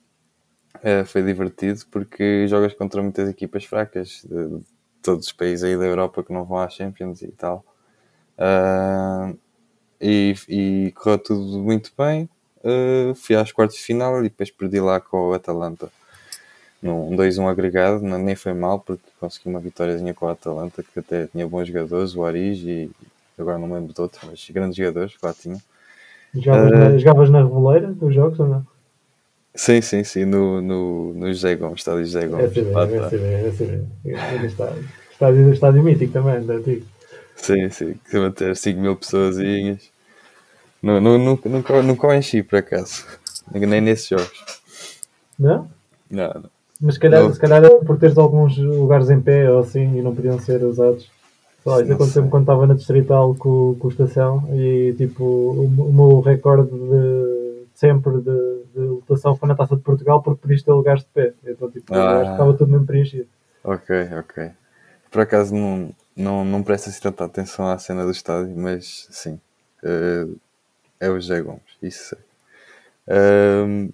Eh, 0.82 1.04
foi 1.06 1.22
divertido 1.22 1.80
porque 1.90 2.46
jogas 2.48 2.74
contra 2.74 3.02
muitas 3.02 3.28
equipas 3.30 3.64
fracas 3.64 4.22
de, 4.28 4.48
de 4.58 4.62
todos 5.02 5.26
os 5.26 5.32
países 5.32 5.64
aí 5.64 5.76
da 5.76 5.86
Europa 5.86 6.22
que 6.22 6.32
não 6.32 6.44
vão 6.44 6.58
à 6.58 6.68
Champions 6.68 7.22
e 7.22 7.28
tal. 7.28 7.64
Ah, 8.36 9.32
e, 10.00 10.34
e 10.48 10.92
correu 10.92 11.18
tudo 11.18 11.58
muito 11.58 11.92
bem. 11.96 12.28
Eh, 12.64 13.12
fui 13.14 13.36
às 13.36 13.52
quartas 13.52 13.76
de 13.76 13.82
final 13.82 14.18
e 14.20 14.24
depois 14.24 14.50
perdi 14.50 14.80
lá 14.80 15.00
com 15.00 15.30
o 15.30 15.34
Atalanta. 15.34 15.88
Num 16.82 17.16
2-1 17.16 17.48
agregado, 17.48 18.02
não- 18.02 18.18
nem 18.18 18.36
foi 18.36 18.52
mal 18.52 18.78
porque 18.80 19.02
consegui 19.18 19.48
uma 19.48 19.60
vitóriazinha 19.60 20.12
com 20.14 20.26
o 20.26 20.28
Atalanta 20.28 20.82
que 20.82 20.98
até 20.98 21.26
tinha 21.26 21.46
bons 21.48 21.66
jogadores, 21.68 22.14
o 22.14 22.24
Aris 22.24 22.58
e 22.60 22.90
agora 23.38 23.58
não 23.58 23.66
me 23.68 23.74
lembro 23.74 23.92
de 23.94 24.00
outros, 24.00 24.22
mas 24.24 24.46
grandes 24.50 24.76
jogadores 24.76 25.16
que 25.16 25.24
lá 25.26 25.32
tinha. 25.32 25.58
Jogavas, 26.34 26.72
Eh, 26.72 26.76
na, 26.76 26.98
jogavas 26.98 27.30
na 27.30 27.42
Reboleira 27.42 27.92
dos 27.92 28.14
jogos 28.14 28.38
ou 28.40 28.46
não? 28.46 28.66
Sim, 29.54 29.80
sim, 29.80 30.04
sim, 30.04 30.24
no, 30.26 30.60
no, 30.60 31.14
no 31.14 31.28
José 31.32 31.56
Gomes, 31.56 31.80
estádio 31.80 32.04
José 32.04 32.24
É 32.24 32.28
Gomes. 32.28 32.56
lá 32.72 32.84
é 32.84 33.00
saber, 33.08 33.46
é 33.46 33.50
saber. 33.52 33.84
É 34.04 34.12
estádio, 34.46 34.86
estádio, 35.10 35.52
estádio 35.52 35.82
mítico 35.82 36.12
também, 36.12 36.44
da 36.44 36.54
antigo. 36.54 36.84
Sim, 37.36 37.70
sim, 37.70 37.94
que 38.04 38.12
deve 38.12 38.30
ter 38.32 38.56
5 38.56 38.80
mil 38.80 38.96
pessoas. 38.96 39.36
Não, 40.82 41.00
não, 41.00 41.18
nunca, 41.18 41.48
nunca, 41.48 41.82
nunca 41.82 42.06
o 42.06 42.14
enchi 42.14 42.42
por 42.42 42.58
acaso, 42.58 43.04
nem 43.52 43.80
nesses 43.80 44.08
jogos. 44.08 44.44
Não? 45.38 45.68
Não, 46.10 46.32
não. 46.34 46.50
Mas 46.80 46.94
se 46.94 47.00
calhar, 47.00 47.22
Não. 47.22 47.32
se 47.32 47.40
calhar 47.40 47.64
é 47.64 47.68
por 47.84 47.98
teres 47.98 48.18
alguns 48.18 48.56
lugares 48.58 49.08
em 49.10 49.20
pé 49.20 49.50
ou 49.50 49.60
assim 49.60 49.98
e 49.98 50.02
não 50.02 50.14
podiam 50.14 50.38
ser 50.38 50.62
usados. 50.62 51.10
Lá, 51.64 51.82
isso 51.82 51.92
aconteceu-me 51.92 52.28
quando 52.30 52.42
estava 52.44 52.66
na 52.66 52.74
Distrital 52.74 53.34
com, 53.34 53.74
com 53.78 53.88
o 53.88 53.90
Estação 53.90 54.44
e 54.52 54.94
tipo, 54.96 55.24
o, 55.24 55.64
o 55.64 55.92
meu 55.92 56.20
recorde 56.20 56.70
de 56.70 57.64
sempre 57.74 58.12
de, 58.20 58.62
de 58.74 58.80
lotação 58.80 59.34
foi 59.36 59.48
na 59.48 59.54
Taça 59.56 59.74
de 59.74 59.82
Portugal 59.82 60.22
porque 60.22 60.42
podias 60.42 60.62
ter 60.62 60.70
lugares 60.72 61.02
de 61.02 61.08
pé. 61.08 61.32
Então 61.46 61.70
tipo, 61.70 61.92
Ah. 61.94 62.22
estava 62.32 62.54
tudo 62.54 62.70
mesmo 62.70 62.86
preenchido. 62.86 63.26
Ok, 63.64 63.96
ok. 64.18 64.50
Por 65.10 65.22
acaso 65.22 65.54
não, 65.54 65.90
não, 66.16 66.44
não 66.44 66.62
presta 66.62 66.88
assim 66.88 67.00
tanta 67.00 67.24
atenção 67.24 67.68
à 67.68 67.78
cena 67.78 68.04
do 68.04 68.10
estádio, 68.10 68.54
mas 68.56 69.06
sim, 69.10 69.38
eh, 69.84 70.26
é 70.98 71.10
o 71.10 71.20
José 71.20 71.40
Gomes, 71.42 71.62
isso 71.82 72.10
sei. 72.10 72.18
Ahm, 73.08 73.90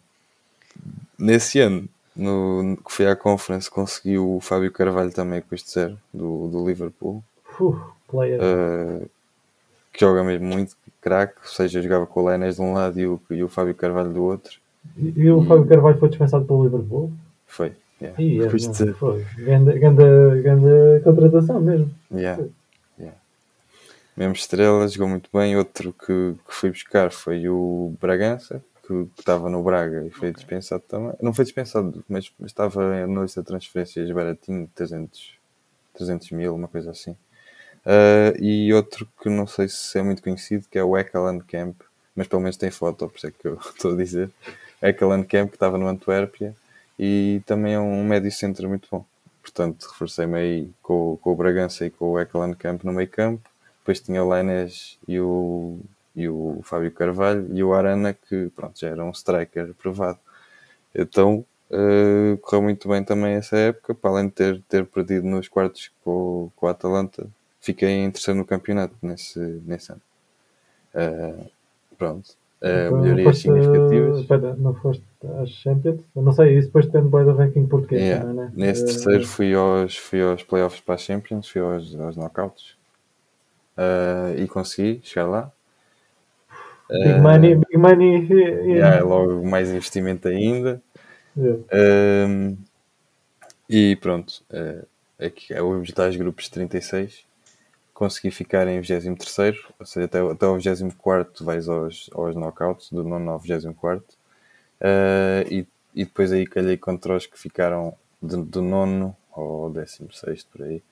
nesse 1.18 1.60
ano, 1.60 1.88
no, 2.14 2.76
que 2.76 2.92
fui 2.92 3.06
à 3.06 3.16
conference, 3.16 3.70
consegui 3.70 4.18
o 4.18 4.40
Fábio 4.40 4.70
Carvalho 4.70 5.10
também 5.12 5.40
com 5.40 5.54
este 5.54 5.70
zero 5.70 5.98
do, 6.12 6.48
do 6.48 6.66
Liverpool. 6.66 7.22
Uh, 8.40 9.08
que 9.92 10.00
joga 10.00 10.22
mesmo 10.22 10.46
muito, 10.46 10.76
craque, 11.00 11.34
ou 11.42 11.48
seja, 11.48 11.82
jogava 11.82 12.06
com 12.06 12.22
o 12.22 12.26
Lenés 12.26 12.56
de 12.56 12.62
um 12.62 12.72
lado 12.72 12.98
e 12.98 13.06
o, 13.06 13.20
e 13.30 13.42
o 13.42 13.48
Fábio 13.48 13.74
Carvalho 13.74 14.12
do 14.12 14.22
outro. 14.22 14.58
E, 14.96 15.12
e 15.16 15.30
o 15.30 15.44
Fábio 15.44 15.66
Carvalho 15.66 15.98
foi 15.98 16.08
dispensado 16.08 16.44
pelo 16.44 16.64
Liverpool? 16.64 17.12
Foi. 17.46 17.72
Yeah. 18.02 18.22
Ih, 18.22 18.40
é, 18.40 18.46
não, 18.46 18.56
dizer. 18.56 18.94
foi. 18.94 19.24
Ganda, 19.38 19.78
ganda, 19.78 20.42
ganda 20.42 21.00
contratação 21.04 21.60
mesmo. 21.60 21.90
Yeah. 22.12 22.44
Yeah. 22.98 23.18
mesmo 24.16 24.34
estrela, 24.34 24.88
jogou 24.88 25.08
muito 25.08 25.30
bem. 25.32 25.56
Outro 25.56 25.92
que, 25.92 26.34
que 26.46 26.54
fui 26.54 26.70
buscar 26.70 27.12
foi 27.12 27.48
o 27.48 27.94
Bragança, 28.00 28.62
que, 28.82 29.04
que 29.14 29.20
estava 29.20 29.48
no 29.48 29.62
Braga 29.62 30.04
e 30.04 30.10
foi 30.10 30.30
okay. 30.30 30.40
dispensado 30.40 30.82
também. 30.88 31.12
Não 31.22 31.32
foi 31.32 31.44
dispensado, 31.44 32.04
mas, 32.08 32.32
estava 32.44 33.06
na 33.06 33.22
lista 33.22 33.40
de 33.40 33.46
transferências 33.46 34.10
baratinho, 34.10 34.68
300, 34.74 35.34
300 35.94 36.30
mil, 36.32 36.54
uma 36.54 36.66
coisa 36.68 36.90
assim. 36.90 37.12
Uh, 37.84 38.34
e 38.40 38.72
outro 38.72 39.08
que 39.20 39.28
não 39.28 39.46
sei 39.46 39.68
se 39.68 39.98
é 39.98 40.02
muito 40.02 40.22
conhecido, 40.22 40.66
que 40.68 40.78
é 40.78 40.84
o 40.84 40.96
Ekeland 40.96 41.44
Camp, 41.44 41.80
mas 42.14 42.26
pelo 42.26 42.42
menos 42.42 42.56
tem 42.56 42.70
foto, 42.70 43.08
por 43.08 43.16
isso 43.16 43.26
é 43.28 43.30
que 43.30 43.46
eu 43.46 43.58
estou 43.74 43.92
a 43.92 43.96
dizer. 43.96 44.30
Ekeland 44.82 45.26
Camp, 45.26 45.50
que 45.50 45.56
estava 45.56 45.78
no 45.78 45.86
Antuérpia, 45.86 46.54
e 46.98 47.42
também 47.46 47.74
é 47.74 47.80
um 47.80 48.04
médio 48.04 48.30
centro 48.30 48.68
muito 48.68 48.88
bom. 48.90 49.04
Portanto, 49.42 49.88
reforcei-me 49.90 50.38
aí 50.38 50.70
com, 50.80 51.18
com 51.20 51.32
o 51.32 51.36
Bragança 51.36 51.84
e 51.84 51.90
com 51.90 52.12
o 52.12 52.20
Ekeland 52.20 52.56
Camp 52.56 52.84
no 52.84 52.92
meio 52.92 53.08
campo. 53.08 53.42
Depois 53.80 54.00
tinha 54.00 54.22
o 54.22 54.28
Lainez 54.28 54.98
e 55.08 55.18
o, 55.18 55.80
e 56.14 56.28
o 56.28 56.60
Fábio 56.62 56.92
Carvalho 56.92 57.48
e 57.52 57.62
o 57.62 57.74
Arana, 57.74 58.14
que 58.14 58.50
pronto, 58.54 58.78
já 58.78 58.88
era 58.88 59.04
um 59.04 59.10
striker 59.10 59.70
aprovado. 59.70 60.18
Então, 60.94 61.44
uh, 61.70 62.36
correu 62.38 62.62
muito 62.62 62.88
bem 62.88 63.02
também 63.02 63.34
essa 63.34 63.56
época, 63.56 63.94
para 63.94 64.10
além 64.10 64.26
de 64.28 64.32
ter, 64.32 64.62
ter 64.68 64.86
perdido 64.86 65.26
nos 65.26 65.48
quartos 65.48 65.90
com, 66.04 66.50
com 66.54 66.66
a 66.68 66.70
Atalanta, 66.70 67.26
fiquei 67.60 67.90
em 67.90 68.10
terceiro 68.10 68.38
no 68.38 68.46
campeonato 68.46 68.94
nesse, 69.02 69.40
nesse 69.66 69.92
ano. 69.92 70.02
Uh, 70.94 71.50
pronto. 71.98 72.41
Uh, 72.62 72.96
melhorias 72.96 73.38
significativas. 73.38 74.20
Espera, 74.20 74.54
não 74.54 74.72
foste 74.74 75.02
às 75.40 75.50
Champions? 75.50 76.00
Eu 76.14 76.22
não 76.22 76.30
sei, 76.30 76.56
isso 76.56 76.68
depois 76.68 76.86
depende 76.86 77.10
bem 77.10 77.24
do 77.24 77.32
ranking 77.32 77.66
português. 77.66 78.00
Yeah. 78.02 78.24
Também, 78.24 78.44
né? 78.44 78.52
Nesse 78.54 78.84
uh, 78.84 78.86
terceiro 78.86 79.26
fui 79.26 79.52
aos, 79.52 79.96
fui 79.96 80.22
aos 80.22 80.44
playoffs 80.44 80.80
para 80.80 80.94
as 80.94 81.00
Champions, 81.00 81.48
fui 81.48 81.60
aos, 81.60 81.98
aos 81.98 82.16
knockouts 82.16 82.76
uh, 83.76 84.40
e 84.40 84.46
consegui 84.46 85.00
chegar 85.02 85.26
lá. 85.26 85.50
Big 86.88 87.20
money, 87.20 87.54
big 87.56 87.76
money. 87.76 88.28
Yeah. 88.30 88.62
Yeah, 88.62 89.04
logo 89.04 89.44
mais 89.44 89.70
investimento 89.70 90.28
ainda. 90.28 90.80
Yeah. 91.36 92.56
e 93.68 93.96
pronto, 93.96 94.44
uh, 94.52 94.86
aqui 95.18 95.52
é 95.52 95.62
os 95.62 95.90
tais 95.90 96.14
grupos 96.14 96.44
de 96.44 96.50
36 96.52 97.24
consegui 97.92 98.30
ficar 98.30 98.66
em 98.66 98.80
23, 98.80 99.56
ou 99.78 99.86
seja, 99.86 100.06
até, 100.06 100.20
até 100.20 100.46
o 100.46 100.58
24 100.58 101.44
vais 101.44 101.68
aos, 101.68 102.10
aos 102.12 102.34
knockouts, 102.34 102.90
do 102.90 103.04
nono 103.04 103.30
ao 103.30 103.38
24. 103.38 104.04
Uh, 104.80 105.46
e, 105.48 105.66
e 105.94 106.04
depois 106.04 106.32
aí 106.32 106.46
calhei 106.46 106.76
contra 106.76 107.16
os 107.16 107.26
que 107.26 107.38
ficaram 107.38 107.94
do, 108.20 108.44
do 108.44 108.62
nono 108.62 109.16
ao 109.32 109.70
16 109.70 110.44
por 110.44 110.62
aí. 110.62 110.82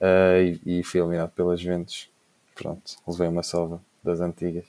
Uh, 0.00 0.60
e, 0.64 0.80
e, 0.80 0.82
fui 0.82 1.00
eliminado 1.00 1.30
pelas 1.30 1.60
Juventus. 1.60 2.08
Pronto, 2.54 2.92
levei 3.06 3.28
uma 3.28 3.42
salva 3.42 3.80
das 4.02 4.20
antigas. 4.20 4.64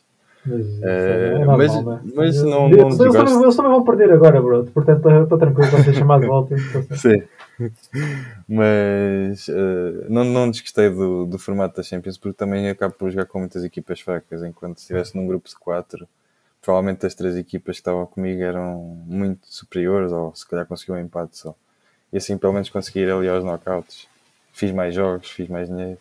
Mas, 0.45 0.84
é, 0.84 1.41
é 1.41 1.45
mas, 1.45 1.86
né? 1.86 2.02
mas 2.13 2.43
não, 2.43 2.69
não 2.69 2.78
eles, 2.78 3.00
eles, 3.00 3.13
também, 3.13 3.41
eles 3.41 3.56
também 3.56 3.71
vão 3.71 3.84
perder 3.84 4.12
agora, 4.12 4.41
bro. 4.41 4.65
Portanto, 4.65 5.10
estou 5.10 5.38
tranquilo 5.38 5.71
para 5.71 5.84
ser 5.84 5.93
chamado 5.93 6.21
de 6.21 6.28
volta. 6.28 6.56
Sim. 6.95 7.24
Mas 8.48 9.48
uh, 9.48 10.06
não, 10.10 10.24
não 10.24 10.52
desgostei 10.52 10.89
do, 10.89 11.26
do 11.26 11.39
formato 11.39 11.78
da 11.78 11.84
Champions 11.84 12.18
porque 12.18 12.38
também 12.38 12.70
acabo 12.70 12.94
por 12.94 13.10
jogar 13.10 13.26
com 13.26 13.39
muitas 13.39 13.63
equipas 13.63 14.00
fracas. 14.02 14.44
Enquanto 14.44 14.78
se 14.78 14.84
estivesse 14.84 15.15
num 15.15 15.28
grupo 15.28 15.48
de 15.48 15.56
quatro, 15.56 16.08
provavelmente 16.62 17.06
as 17.06 17.15
três 17.15 17.36
equipas 17.36 17.76
que 17.76 17.82
estavam 17.82 18.06
comigo 18.06 18.41
eram 18.41 18.80
muito 19.06 19.48
superiores 19.48 20.12
ou 20.12 20.36
se 20.36 20.48
calhar 20.48 20.65
conseguiam 20.65 20.98
um 20.98 21.02
empate 21.02 21.38
só. 21.38 21.56
E 22.12 22.18
assim 22.18 22.38
pelo 22.38 22.54
menos 22.54 22.70
consegui 22.70 23.00
ir 23.00 23.12
ali 23.12 23.28
aos 23.28 23.44
knockouts. 23.44 24.08
Fiz 24.52 24.72
mais 24.72 24.94
jogos, 24.96 25.30
fiz 25.30 25.50
mais 25.50 25.68
dinheiro. 25.68 26.00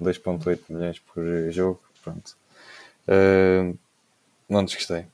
2.8 0.00 0.60
milhões 0.68 0.98
por 0.98 1.24
jogo. 1.50 1.80
Pronto. 2.02 2.36
Uh, 3.06 3.76
não 4.48 4.64
desgostei. 4.64 5.06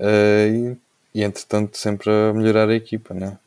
Uh, 0.00 0.76
e, 1.14 1.20
e 1.20 1.22
entretanto 1.22 1.76
sempre 1.78 2.10
a 2.10 2.32
melhorar 2.32 2.68
a 2.68 2.74
equipa, 2.74 3.14
né? 3.14 3.38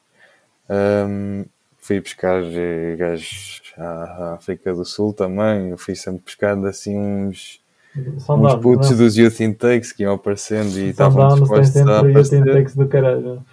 Um, 0.69 1.45
fui 1.77 1.99
buscar 2.01 2.41
eh, 2.43 2.95
gajos 2.97 3.61
à 3.77 4.33
África 4.33 4.73
do 4.73 4.83
Sul 4.83 5.13
também. 5.13 5.69
Eu 5.69 5.77
fui 5.77 5.95
sempre 5.95 6.21
buscando 6.23 6.65
assim 6.67 6.97
uns, 6.97 7.59
uns 7.95 8.55
putos 8.55 8.91
não? 8.91 8.97
dos 8.97 9.17
Youth 9.17 9.39
Intakes 9.39 9.91
que 9.91 10.03
iam 10.03 10.15
aparecendo 10.15 10.77
e 10.79 10.89
estavam 10.89 11.27
dispostos 11.27 11.77
a 11.77 11.99
aparecer. 11.99 12.39
Youth 12.39 12.47
Intakes 12.47 12.75
do 12.75 12.87
caralho. 12.87 13.45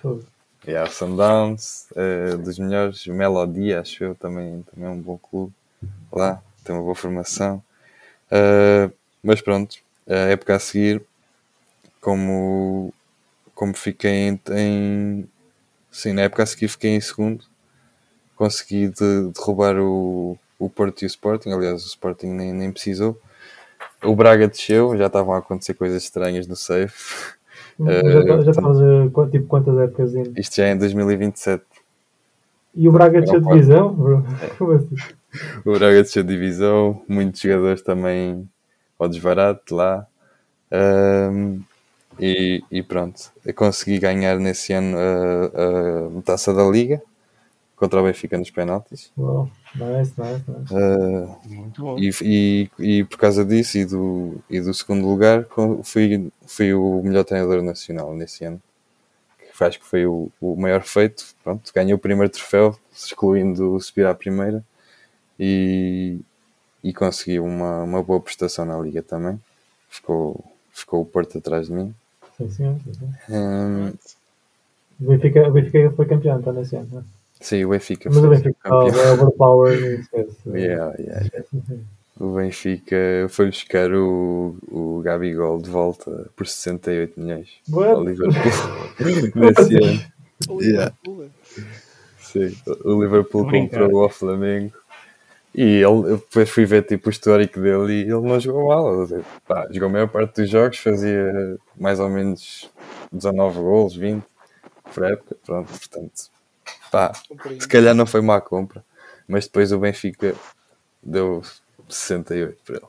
Yeah, 0.67 0.89
Sundowns, 0.91 1.89
uh, 1.91 2.39
dos 2.39 2.57
melhores, 2.59 3.05
Melodia, 3.07 3.81
acho 3.81 4.05
eu, 4.05 4.15
também, 4.15 4.65
também 4.73 4.89
é 4.89 4.93
um 4.93 5.01
bom 5.01 5.19
clube 5.19 5.53
lá, 6.13 6.41
tem 6.65 6.75
uma 6.75 6.83
boa 6.83 6.95
formação. 6.95 7.61
Uh, 8.31 8.93
mas 9.23 9.41
pronto, 9.41 9.77
a 10.09 10.15
época 10.15 10.55
a 10.55 10.59
seguir, 10.61 11.03
como, 12.01 12.95
como 13.57 13.75
fiquei 13.75 14.29
em, 14.29 14.41
em 14.53 15.29
Sim, 15.93 16.15
na 16.15 16.23
época 16.23 16.43
a 16.43 16.47
seguir 16.47 16.69
fiquei 16.69 16.91
em 16.91 17.01
segundo. 17.01 17.45
Consegui 18.35 18.89
de, 18.89 19.31
derrubar 19.35 19.79
o, 19.79 20.39
o 20.59 20.71
Porto 20.71 21.03
e 21.03 21.05
o 21.05 21.07
Sporting. 21.07 21.51
Aliás, 21.51 21.85
o 21.85 21.87
Sporting 21.87 22.29
nem, 22.29 22.53
nem 22.53 22.73
precisou. 22.73 23.21
O 24.03 24.17
Braga 24.17 24.49
desceu, 24.49 24.97
já 24.97 25.07
estavam 25.07 25.35
a 25.35 25.39
acontecer 25.39 25.75
coisas 25.75 26.03
estranhas 26.03 26.47
no 26.47 26.57
safe. 26.57 27.35
Já, 27.79 28.43
já 28.43 28.51
estavas 28.51 28.81
a 28.81 29.31
tipo, 29.31 29.47
quantas 29.47 29.79
épocas 29.79 30.15
ainda? 30.15 30.41
Isto 30.41 30.57
já 30.57 30.67
é 30.67 30.73
em 30.73 30.79
2027. 30.79 31.65
E 32.75 32.89
o 32.89 32.93
Braga 32.93 33.21
desceu 33.21 33.41
de 33.41 33.47
divisão? 33.47 34.27
É. 34.41 34.47
Assim? 34.75 34.97
O 35.65 35.73
Braga 35.73 36.03
desceu 36.03 36.23
de 36.23 36.31
divisão, 36.31 37.03
muitos 37.07 37.41
jogadores 37.41 37.83
também 37.83 38.49
ao 38.99 39.09
desbarato 39.09 39.75
lá. 39.75 40.07
Um, 40.73 41.61
e, 42.19 42.63
e 42.71 42.83
pronto, 42.83 43.33
eu 43.45 43.55
consegui 43.55 43.99
ganhar 43.99 44.39
nesse 44.39 44.73
ano 44.73 44.97
a, 44.99 46.19
a 46.19 46.23
taça 46.23 46.53
da 46.53 46.65
Liga 46.65 47.03
contra 47.83 48.01
o 48.01 48.05
Benfica 48.05 48.39
nos 48.39 48.51
penaltis. 48.51 49.11
Wow. 49.17 49.51
Nice, 49.75 50.13
nice, 50.17 50.45
nice. 50.47 50.73
Uh, 50.73 51.99
e, 51.99 52.11
e, 52.23 52.71
e, 52.79 53.05
por 53.05 53.19
causa 53.19 53.45
disso 53.45 53.77
e 53.77 53.85
do, 53.85 54.41
e 54.49 54.61
do 54.61 54.73
segundo 54.73 55.05
lugar, 55.05 55.47
fui, 55.83 56.31
fui 56.47 56.73
o 56.73 57.03
melhor 57.03 57.25
treinador 57.25 57.61
nacional 57.61 58.15
nesse 58.15 58.45
ano. 58.45 58.63
Que 59.37 59.57
faz 59.57 59.77
que 59.77 59.85
foi 59.85 60.07
o, 60.07 60.31
o 60.41 60.55
maior 60.55 60.83
feito. 60.83 61.25
Pronto, 61.43 61.73
ganhei 61.75 61.93
o 61.93 61.99
primeiro 61.99 62.31
troféu, 62.31 62.79
excluindo 62.95 63.81
subir 63.81 64.07
à 64.07 64.15
primeira. 64.15 64.63
E, 65.41 66.21
e 66.85 66.93
consegui 66.93 67.41
uma, 67.41 67.83
uma 67.83 68.01
boa 68.01 68.21
prestação 68.21 68.65
na 68.65 68.79
Liga 68.79 69.03
também. 69.03 69.41
Ficou, 69.89 70.45
ficou 70.71 71.03
o 71.03 71.07
Porto 71.07 71.39
atrás 71.39 71.67
de 71.67 71.73
mim. 71.73 71.93
Sim, 72.37 72.51
sim. 72.51 72.81
Um, 73.31 73.89
o, 75.01 75.09
Benfica, 75.09 75.49
o 75.49 75.53
Benfica 75.53 75.91
foi 75.97 76.07
campeão, 76.07 76.39
está 76.39 76.53
nesse 76.53 76.77
ano, 76.77 76.89
não 76.93 77.01
é? 77.01 77.05
Sim, 77.41 77.65
o 77.65 77.71
Benfica 77.71 78.09
Mas 78.09 78.19
o 78.25 78.29
Benfica 78.29 78.55
campeão. 78.63 79.03
é 79.03 79.13
overpower, 79.13 80.01
esquece. 80.01 80.37
Yeah, 80.47 80.95
yeah, 80.99 81.27
yeah. 81.27 81.47
O 82.21 82.35
Benfica 82.35 83.27
foi 83.29 83.47
buscar 83.47 83.93
o, 83.93 84.57
o 84.71 85.01
Gabigol 85.03 85.61
de 85.61 85.71
volta 85.71 86.31
por 86.37 86.47
68 86.47 87.19
milhões 87.19 87.49
What? 87.69 87.91
ao 87.91 88.05
Liverpool 88.05 88.33
nesse 89.35 89.77
ano. 89.83 90.63
Yeah. 90.63 90.95
Sim, 92.21 92.57
o 92.85 93.03
Liverpool 93.03 93.45
comprou 93.51 94.05
o 94.05 94.09
Flamengo 94.09 94.73
e 95.55 95.83
ele, 95.83 96.17
depois 96.17 96.49
fui 96.49 96.65
ver 96.65 96.83
tipo, 96.85 97.09
o 97.09 97.11
histórico 97.11 97.61
dele 97.61 97.93
e 97.93 98.01
ele 98.03 98.21
não 98.21 98.41
jogou 98.41 98.69
mal. 98.69 99.07
Pá, 99.47 99.69
jogou 99.71 99.89
a 99.89 99.93
maior 99.93 100.09
parte 100.09 100.41
dos 100.41 100.51
jogos, 100.51 100.79
fazia 100.79 101.59
mais 101.77 102.01
ou 102.01 102.09
menos 102.09 102.71
19 103.13 103.61
gols, 103.61 103.95
20 103.95 104.25
por 104.95 105.05
época. 105.05 105.37
Pronto, 105.45 105.69
portanto, 105.69 106.31
pá, 106.91 107.13
se 107.61 107.69
calhar 107.69 107.95
não 107.95 108.07
foi 108.07 108.23
má 108.23 108.41
compra, 108.41 108.83
mas 109.29 109.45
depois 109.45 109.73
o 109.73 109.79
Benfica 109.79 110.35
deu 111.03 111.43
68 111.89 112.59
para 112.65 112.77
ele 112.77 112.87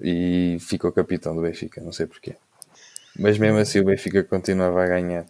e 0.00 0.58
ficou 0.60 0.92
capitão 0.92 1.34
do 1.34 1.42
Benfica, 1.42 1.80
não 1.80 1.92
sei 1.92 2.06
porquê. 2.06 2.36
Mas 3.18 3.36
mesmo 3.36 3.58
assim 3.58 3.80
o 3.80 3.84
Benfica 3.84 4.22
continuava 4.22 4.84
a 4.84 4.86
ganhar. 4.86 5.26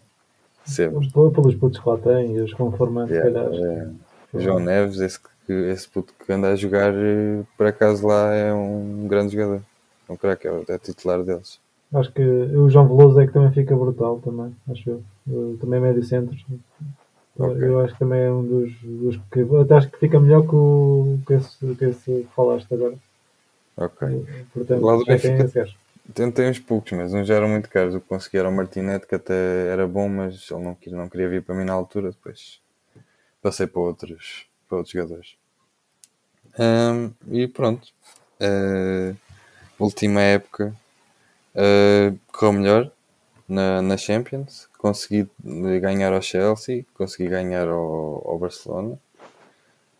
Sempre. 0.66 1.10
Pelos 1.10 1.54
putos 1.54 1.80
que 1.80 1.88
lá 1.88 1.96
tem, 1.96 2.38
os 2.42 2.52
conformantes, 2.52 3.16
yeah, 3.16 3.40
é, 3.40 4.38
João 4.38 4.58
Neves, 4.58 5.00
esse 5.00 5.18
que 5.18 5.30
esse 5.52 5.88
puto 5.88 6.12
que 6.14 6.32
anda 6.32 6.48
a 6.48 6.56
jogar, 6.56 6.92
eh, 6.94 7.42
por 7.56 7.66
acaso 7.66 8.06
lá 8.06 8.34
é 8.34 8.52
um 8.52 9.06
grande 9.08 9.34
jogador. 9.34 9.62
É 10.08 10.12
um 10.12 10.16
craque, 10.16 10.48
é, 10.48 10.64
é 10.68 10.78
titular 10.78 11.22
deles. 11.22 11.60
Acho 11.92 12.12
que 12.12 12.22
o 12.22 12.68
João 12.68 12.86
Veloso 12.86 13.20
é 13.20 13.26
que 13.26 13.32
também 13.32 13.50
fica 13.52 13.74
brutal 13.74 14.20
também, 14.22 14.54
acho 14.70 14.90
eu. 14.90 15.56
Também 15.58 15.78
é 15.78 15.82
médio 15.82 16.02
centro. 16.02 16.36
Okay. 17.38 17.64
Eu 17.64 17.80
acho 17.80 17.94
que 17.94 18.00
também 18.00 18.20
é 18.20 18.30
um 18.30 18.44
dos, 18.44 18.72
dos 18.82 19.16
que 19.32 19.46
até 19.62 19.74
acho 19.76 19.90
que 19.90 19.98
fica 19.98 20.20
melhor 20.20 20.42
que 20.42 20.54
o 20.54 21.18
que 21.26 21.34
esse, 21.34 21.74
que 21.76 21.84
esse 21.84 22.28
falaste 22.34 22.72
agora. 22.74 22.94
Ok. 23.76 24.26
Portanto, 24.52 24.84
lá 24.84 24.96
do 24.96 25.04
Benfica 25.04 25.48
tem, 26.12 26.30
tem 26.30 26.50
uns 26.50 26.58
poucos, 26.58 26.92
mas 26.92 27.12
não 27.12 27.24
já 27.24 27.34
eram 27.34 27.48
muito 27.48 27.68
caros. 27.68 27.94
O 27.94 28.00
que 28.00 28.08
consegui 28.08 28.38
era 28.38 28.48
o 28.48 28.52
Martinete, 28.52 29.06
que 29.06 29.14
até 29.14 29.68
era 29.68 29.86
bom, 29.86 30.08
mas 30.08 30.50
ele 30.50 30.62
não, 30.62 30.76
não 30.98 31.08
queria 31.08 31.28
vir 31.28 31.42
para 31.42 31.54
mim 31.54 31.64
na 31.64 31.74
altura. 31.74 32.10
Depois 32.10 32.60
passei 33.40 33.66
para 33.66 33.80
outros 33.80 34.48
para 34.68 34.78
outros 34.78 34.92
jogadores. 34.92 35.37
Um, 36.58 37.12
e 37.30 37.46
pronto, 37.46 37.88
uh, 38.40 39.16
última 39.78 40.20
época 40.20 40.74
uh, 41.54 42.18
correu 42.32 42.52
melhor 42.52 42.90
na, 43.48 43.80
na 43.80 43.96
Champions, 43.96 44.68
consegui 44.76 45.28
ganhar 45.80 46.12
ao 46.12 46.20
Chelsea, 46.20 46.84
consegui 46.94 47.28
ganhar 47.28 47.68
ao, 47.68 48.28
ao 48.28 48.38
Barcelona 48.38 48.98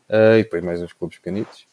uh, 0.08 0.36
e 0.36 0.42
depois 0.42 0.64
mais 0.64 0.82
uns 0.82 0.92
clubes 0.92 1.18
pequenitos. 1.18 1.66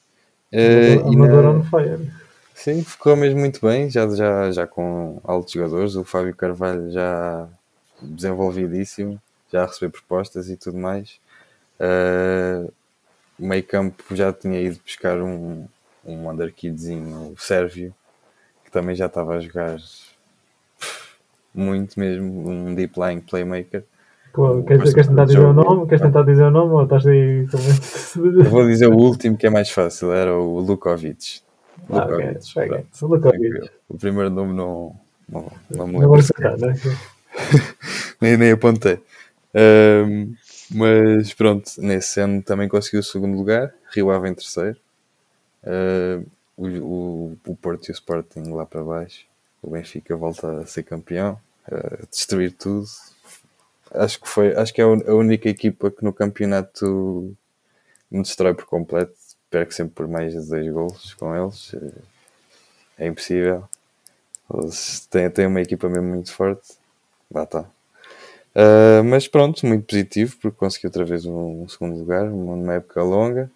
Uh, 0.53 1.07
Amador 1.07 1.43
na... 1.43 1.49
on 1.49 1.63
fire. 1.63 2.11
Sim, 2.53 2.83
ficou 2.83 3.15
mesmo 3.17 3.39
muito 3.39 3.59
bem, 3.65 3.89
já, 3.89 4.07
já, 4.07 4.51
já 4.51 4.65
com 4.65 5.19
altos 5.23 5.51
jogadores. 5.51 5.95
O 5.95 6.05
Fábio 6.05 6.33
Carvalho 6.33 6.89
já 6.89 7.49
desenvolvidíssimo, 8.01 9.21
já 9.51 9.63
a 9.63 9.65
receber 9.65 9.91
propostas 9.91 10.49
e 10.49 10.55
tudo 10.55 10.77
mais. 10.77 11.19
Uh, 11.79 12.71
meio 13.37 13.63
campo 13.63 14.03
já 14.15 14.31
tinha 14.31 14.59
ido 14.61 14.79
buscar 14.83 15.21
um, 15.21 15.65
um 16.05 16.29
underkidzinho 16.29 17.33
sérvio, 17.37 17.93
que 18.63 18.71
também 18.71 18.95
já 18.95 19.07
estava 19.07 19.35
a 19.35 19.39
jogar 19.39 19.77
muito 21.53 21.99
mesmo, 21.99 22.49
um 22.49 22.75
deep 22.75 22.99
lying 22.99 23.21
playmaker. 23.21 23.83
Pô, 24.33 24.61
queres, 24.63 24.93
queres 24.93 25.07
tentar 25.07 25.25
dizer 25.25 25.39
o 25.39 25.53
nome? 25.53 25.87
Queres 25.87 26.01
tentar 26.01 26.23
dizer 26.23 26.43
o 26.43 26.51
nome 26.51 26.73
ou 26.73 26.83
estás 26.83 27.07
aí 27.07 27.47
também? 27.47 28.49
Vou 28.49 28.67
dizer 28.67 28.87
o 28.87 28.97
último 28.97 29.37
que 29.37 29.47
é 29.47 29.49
mais 29.49 29.69
fácil, 29.69 30.11
era 30.11 30.37
o 30.37 30.59
Lukovic. 30.59 31.39
Ah, 31.89 32.03
Lukovic. 32.03 32.51
Okay. 32.57 32.85
Lukovic. 33.01 33.71
O 33.87 33.97
primeiro 33.97 34.29
nome 34.29 34.53
não, 34.53 34.93
não, 35.29 35.51
não 35.69 35.87
me 35.87 35.99
lembro. 35.99 36.19
Não 36.39 36.57
né? 36.57 36.75
nem, 38.19 38.35
nem 38.35 38.51
apontei. 38.51 38.99
Um, 39.55 40.33
mas 40.71 41.33
pronto, 41.33 41.71
nesse 41.77 42.19
ano 42.19 42.41
também 42.41 42.67
conseguiu 42.67 42.99
o 43.01 43.03
segundo 43.03 43.37
lugar, 43.37 43.73
Rio 43.93 44.11
Ave 44.11 44.29
em 44.29 44.33
terceiro. 44.33 44.77
Uh, 45.63 46.25
o, 46.57 46.67
o, 46.67 47.37
o 47.47 47.55
Porto 47.55 47.87
e 47.87 47.91
o 47.91 47.93
Sporting 47.93 48.51
lá 48.51 48.65
para 48.65 48.83
baixo. 48.83 49.25
O 49.61 49.71
Benfica 49.71 50.15
volta 50.15 50.61
a 50.61 50.65
ser 50.65 50.83
campeão, 50.83 51.39
a 51.65 52.05
destruir 52.09 52.53
tudo. 52.53 52.87
Acho 53.91 54.19
que 54.21 54.27
foi, 54.27 54.55
acho 54.55 54.73
que 54.73 54.81
é 54.81 54.83
a 54.83 55.13
única 55.15 55.49
equipa 55.49 55.89
que 55.91 56.03
no 56.03 56.13
campeonato 56.13 57.35
me 58.11 58.21
destrói 58.21 58.53
por 58.53 58.65
completo. 58.65 59.13
Perco 59.49 59.73
sempre 59.73 59.95
por 59.95 60.07
mais 60.07 60.33
de 60.33 60.49
dois 60.49 60.71
gols 60.71 61.13
com 61.15 61.35
eles. 61.35 61.75
É 62.97 63.07
impossível. 63.07 63.67
Eles 64.53 65.07
têm, 65.07 65.29
têm 65.29 65.47
uma 65.47 65.61
equipa 65.61 65.89
mesmo 65.89 66.09
muito 66.09 66.33
forte. 66.33 66.73
Lá 67.31 67.43
está. 67.43 67.65
Uh, 68.55 69.03
mas 69.03 69.27
pronto, 69.27 69.65
muito 69.65 69.85
positivo, 69.85 70.37
porque 70.41 70.57
consegui 70.57 70.87
outra 70.87 71.03
vez 71.03 71.25
um, 71.25 71.63
um 71.63 71.67
segundo 71.67 71.97
lugar, 71.97 72.23
uma, 72.29 72.75
época 72.75 73.03
longa. 73.03 73.51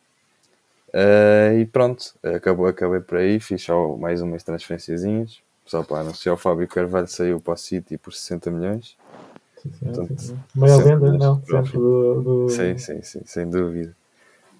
Uh, 0.89 1.59
e 1.59 1.65
pronto, 1.65 2.13
acabou, 2.23 2.67
acabei 2.67 2.99
por 2.99 3.17
aí, 3.17 3.39
fiz 3.39 3.63
só 3.63 3.95
mais 3.95 4.21
umas 4.21 4.43
transferenciazinhas. 4.43 5.39
Só 5.65 5.83
para 5.83 5.99
anunciar, 5.99 6.33
o 6.33 6.37
Fábio 6.37 6.67
Carvalho 6.67 7.07
saiu 7.07 7.39
para 7.39 7.53
o 7.53 7.57
City 7.57 7.97
por 7.97 8.11
60 8.11 8.51
milhões. 8.51 8.97
Sim, 9.61 9.71
sim, 9.71 9.85
Portanto, 9.85 10.21
sim. 10.21 10.39
Venda, 10.55 11.13
não, 11.13 11.41
sempre 11.45 11.73
do, 11.73 12.21
do... 12.21 12.49
Sim, 12.49 12.77
sim, 12.77 13.01
sim, 13.03 13.21
sem 13.23 13.49
dúvida. 13.49 13.95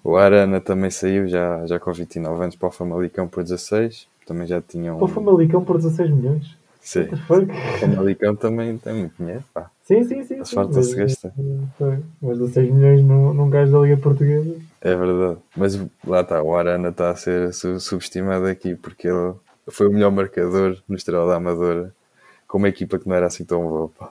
O 0.02 0.16
Arana 0.16 0.60
também 0.60 0.90
saiu 0.90 1.28
já, 1.28 1.66
já 1.66 1.78
com 1.78 1.92
29 1.92 2.42
anos 2.42 2.56
para 2.56 2.68
o 2.68 2.70
Famalicão 2.70 3.28
por 3.28 3.42
16. 3.42 4.08
Também 4.24 4.46
já 4.46 4.62
tinham. 4.62 4.96
Para 4.96 5.04
o 5.04 5.08
Famalicão 5.08 5.64
por 5.64 5.76
16 5.76 6.10
milhões? 6.10 6.56
Sim. 6.80 7.08
O 7.12 7.78
Famalicão 7.78 8.34
também 8.34 8.76
tem 8.78 8.94
muito 8.94 9.14
dinheiro, 9.18 9.44
pá. 9.52 9.70
Sim, 9.82 10.04
sim, 10.04 10.24
sim. 10.24 10.40
As 10.40 10.50
fartas 10.50 10.86
se 10.86 10.96
gasta. 10.96 11.34
Mas 12.20 12.38
16 12.38 12.72
milhões 12.72 13.02
num, 13.02 13.34
num 13.34 13.50
gajo 13.50 13.72
da 13.72 13.78
Liga 13.80 13.96
Portuguesa. 13.96 14.56
É 14.80 14.96
verdade. 14.96 15.38
Mas 15.56 15.78
lá 16.06 16.20
está, 16.20 16.42
o 16.42 16.54
Arana 16.54 16.88
está 16.88 17.10
a 17.10 17.16
ser 17.16 17.52
subestimado 17.52 18.46
aqui 18.46 18.74
porque 18.74 19.08
ele 19.08 19.34
foi 19.68 19.88
o 19.88 19.92
melhor 19.92 20.10
marcador 20.10 20.78
no 20.88 20.96
Estrela 20.96 21.26
da 21.26 21.36
Amadora 21.36 21.94
com 22.48 22.58
uma 22.58 22.68
equipa 22.68 22.98
que 22.98 23.08
não 23.08 23.14
era 23.14 23.26
assim 23.26 23.44
tão 23.44 23.62
boa. 23.62 23.88
Pá. 23.88 24.10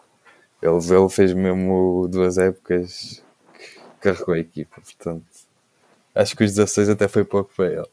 Ele, 0.62 0.75
ele 0.75 1.10
fez 1.10 1.34
mesmo 1.34 2.08
duas 2.10 2.38
épocas 2.38 3.23
que 3.58 3.79
carregou 4.01 4.36
a 4.36 4.39
equipa, 4.39 4.82
portanto 4.82 5.23
acho 6.13 6.36
que 6.36 6.43
os 6.43 6.53
16 6.53 6.89
até 6.89 7.08
foi 7.08 7.23
pouco 7.23 7.51
para 7.55 7.67
ele. 7.67 7.88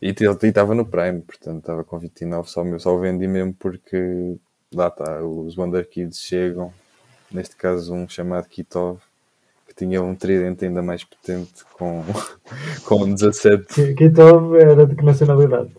E 0.00 0.08
ele 0.08 0.48
estava 0.48 0.74
no 0.74 0.86
Prime, 0.86 1.20
portanto 1.20 1.58
estava 1.58 1.84
com 1.84 1.98
29, 1.98 2.48
só, 2.48 2.78
só 2.78 2.94
o 2.94 3.00
vendi 3.00 3.26
mesmo 3.26 3.52
porque 3.54 4.36
lá 4.72 4.88
está, 4.88 5.22
os 5.22 5.56
Wonder 5.56 5.88
Kids 5.88 6.20
chegam, 6.20 6.72
neste 7.30 7.56
caso 7.56 7.94
um 7.94 8.08
chamado 8.08 8.48
Kitov, 8.48 9.00
que 9.66 9.74
tinha 9.74 10.02
um 10.02 10.14
tridente 10.14 10.64
ainda 10.64 10.82
mais 10.82 11.04
potente 11.04 11.64
com, 11.72 12.04
com 12.86 13.12
17. 13.12 13.94
Kitov 13.94 14.56
era 14.56 14.86
de 14.86 14.94
que 14.94 15.04
nacionalidade? 15.04 15.70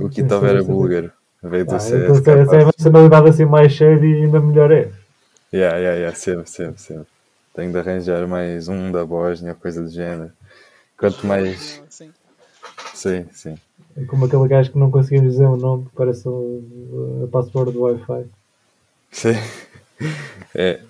O 0.00 0.08
Kitov 0.08 0.46
era 0.46 0.62
búlgaro, 0.62 1.10
veio 1.42 1.66
do 1.66 1.74
ah, 1.74 1.80
CS. 1.80 2.18
Então, 2.18 2.34
essa 2.34 2.56
é 2.56 2.62
a 2.62 2.66
nacionalidade 2.66 3.28
assim 3.28 3.44
mais 3.44 3.72
cheia 3.72 3.96
e 3.96 4.24
ainda 4.24 4.40
melhor 4.40 4.70
é. 4.70 4.90
Yeah, 5.52 5.76
yeah, 5.78 5.96
yeah, 5.96 6.16
sempre, 6.16 6.48
sempre, 6.48 6.80
sempre. 6.80 7.06
Tenho 7.54 7.72
de 7.72 7.78
arranjar 7.78 8.26
mais 8.28 8.68
um 8.68 8.92
da 8.92 9.04
Bósnia, 9.04 9.54
coisa 9.54 9.82
do 9.82 9.88
género. 9.88 10.30
Quanto 10.98 11.26
mais. 11.26 11.82
Sim, 11.88 12.10
sim. 12.96 13.26
sim. 13.32 13.54
É 13.96 14.04
como 14.04 14.26
aquele 14.26 14.46
gajo 14.48 14.72
que 14.72 14.78
não 14.78 14.90
conseguimos 14.90 15.32
dizer 15.32 15.46
o 15.46 15.56
nome, 15.56 15.86
que 15.86 15.96
parece 15.96 16.28
o, 16.28 17.24
a 17.24 17.28
password 17.28 17.72
do 17.72 17.82
Wi-Fi. 17.82 18.26
Sim. 19.10 19.34
É. 20.54 20.82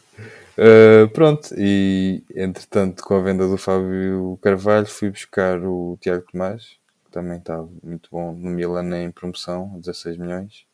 Uh, 0.59 1.09
pronto, 1.13 1.55
e 1.57 2.25
entretanto, 2.35 3.05
com 3.05 3.15
a 3.15 3.21
venda 3.21 3.47
do 3.47 3.57
Fábio 3.57 4.37
Carvalho, 4.43 4.87
fui 4.87 5.11
buscar 5.11 5.61
o 5.63 5.97
Tiago 6.01 6.25
Tomás, 6.33 6.77
que 7.05 7.11
também 7.13 7.39
estava 7.39 7.69
muito 7.85 8.09
bom 8.11 8.33
no 8.33 8.51
Milan 8.51 8.97
em 8.97 9.11
promoção, 9.13 9.79
16 9.79 10.17
milhões. 10.17 10.67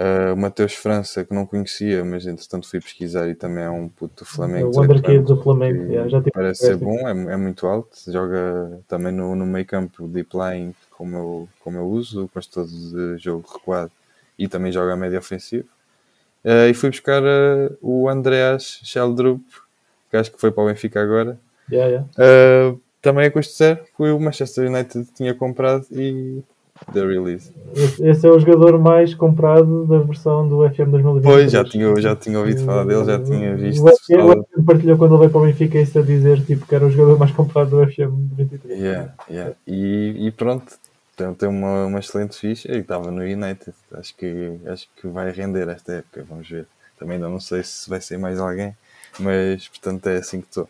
Uh, 0.00 0.32
o 0.32 0.36
Mateus 0.36 0.72
França, 0.72 1.26
que 1.26 1.34
não 1.34 1.44
conhecia, 1.44 2.02
mas 2.02 2.26
entretanto 2.26 2.66
fui 2.66 2.80
pesquisar 2.80 3.28
e 3.28 3.34
também 3.34 3.64
é 3.64 3.68
um 3.68 3.86
puto 3.86 4.24
do 4.24 4.26
Flamengo. 4.26 4.70
O 4.74 4.80
Underkid 4.80 5.22
do 5.24 5.36
Flamengo, 5.42 5.92
yeah, 5.92 6.08
já 6.08 6.22
parece 6.32 6.68
ser 6.68 6.76
bom, 6.78 7.06
é, 7.06 7.10
é, 7.10 7.36
muito 7.36 7.66
alto, 7.66 7.98
joga 8.10 8.80
também 8.88 9.12
no, 9.12 9.36
no 9.36 9.44
meio 9.44 9.66
campo, 9.66 10.08
deep 10.08 10.30
line, 10.34 10.74
como 10.90 11.16
eu, 11.16 11.48
como 11.62 11.76
eu 11.76 11.86
uso, 11.86 12.30
gosto 12.34 12.50
todo 12.50 12.68
de 12.68 13.22
jogo 13.22 13.46
recuado 13.52 13.92
e 14.38 14.48
também 14.48 14.72
joga 14.72 14.94
a 14.94 14.96
média 14.96 15.18
ofensivo. 15.18 15.68
Uh, 16.42 16.70
e 16.70 16.72
fui 16.72 16.88
buscar 16.88 17.22
uh, 17.22 17.76
o 17.82 18.08
Andreas 18.08 18.80
Sheldrup, 18.82 19.42
que 20.10 20.16
acho 20.16 20.32
que 20.32 20.40
foi 20.40 20.50
para 20.50 20.64
o 20.64 20.66
Benfica 20.68 21.02
agora. 21.02 21.38
Yeah, 21.70 22.06
yeah. 22.16 22.78
também 23.02 23.26
a 23.26 23.30
custo 23.30 23.54
zero, 23.54 23.80
foi 23.98 24.12
o 24.12 24.18
Manchester 24.18 24.66
United 24.66 25.04
que 25.04 25.12
tinha 25.12 25.34
comprado 25.34 25.84
e 25.92 26.42
da 26.92 27.06
release. 27.06 27.52
Esse, 28.00 28.26
é 28.26 28.30
o 28.30 28.38
jogador 28.38 28.78
mais 28.78 29.14
comprado 29.14 29.86
da 29.86 29.98
versão 29.98 30.48
do 30.48 30.68
FM 30.68 30.90
2020. 30.90 31.22
Pois, 31.22 31.52
já 31.52 31.64
tinha, 31.64 31.94
já 32.00 32.16
tinha 32.16 32.38
ouvido 32.38 32.64
falar 32.64 32.84
dele, 32.84 33.04
já 33.04 33.22
tinha 33.22 33.54
visto. 33.54 33.84
O 33.84 33.88
FM, 33.88 34.16
fala... 34.16 34.44
partilhou 34.66 34.96
quando 34.98 35.12
ele 35.12 35.20
veio 35.20 35.30
para 35.30 35.40
o 35.40 35.44
Benfica 35.44 35.78
isso 35.78 35.98
a 35.98 36.02
dizer 36.02 36.44
tipo, 36.44 36.66
que 36.66 36.74
era 36.74 36.86
o 36.86 36.90
jogador 36.90 37.18
mais 37.18 37.30
comprado 37.32 37.70
do 37.70 37.86
FM 37.86 38.36
23. 38.36 38.78
Yeah, 38.78 39.14
yeah. 39.30 39.54
E, 39.66 40.26
e 40.26 40.30
pronto, 40.32 40.72
tem, 41.16 41.34
tem 41.34 41.48
uma, 41.48 41.86
uma 41.86 41.98
excelente 41.98 42.36
ficha 42.36 42.72
e 42.72 42.78
estava 42.78 43.10
no 43.10 43.22
United. 43.22 43.74
Acho 43.92 44.16
que, 44.16 44.58
acho 44.66 44.88
que 44.96 45.06
vai 45.06 45.30
render 45.30 45.68
esta 45.68 45.92
época, 45.92 46.24
vamos 46.28 46.48
ver. 46.48 46.66
Também 46.98 47.16
ainda 47.16 47.28
não 47.28 47.40
sei 47.40 47.62
se 47.62 47.88
vai 47.88 48.00
ser 48.00 48.18
mais 48.18 48.38
alguém, 48.38 48.74
mas 49.18 49.68
portanto 49.68 50.06
é 50.08 50.16
assim 50.16 50.40
que 50.40 50.48
estou. 50.48 50.68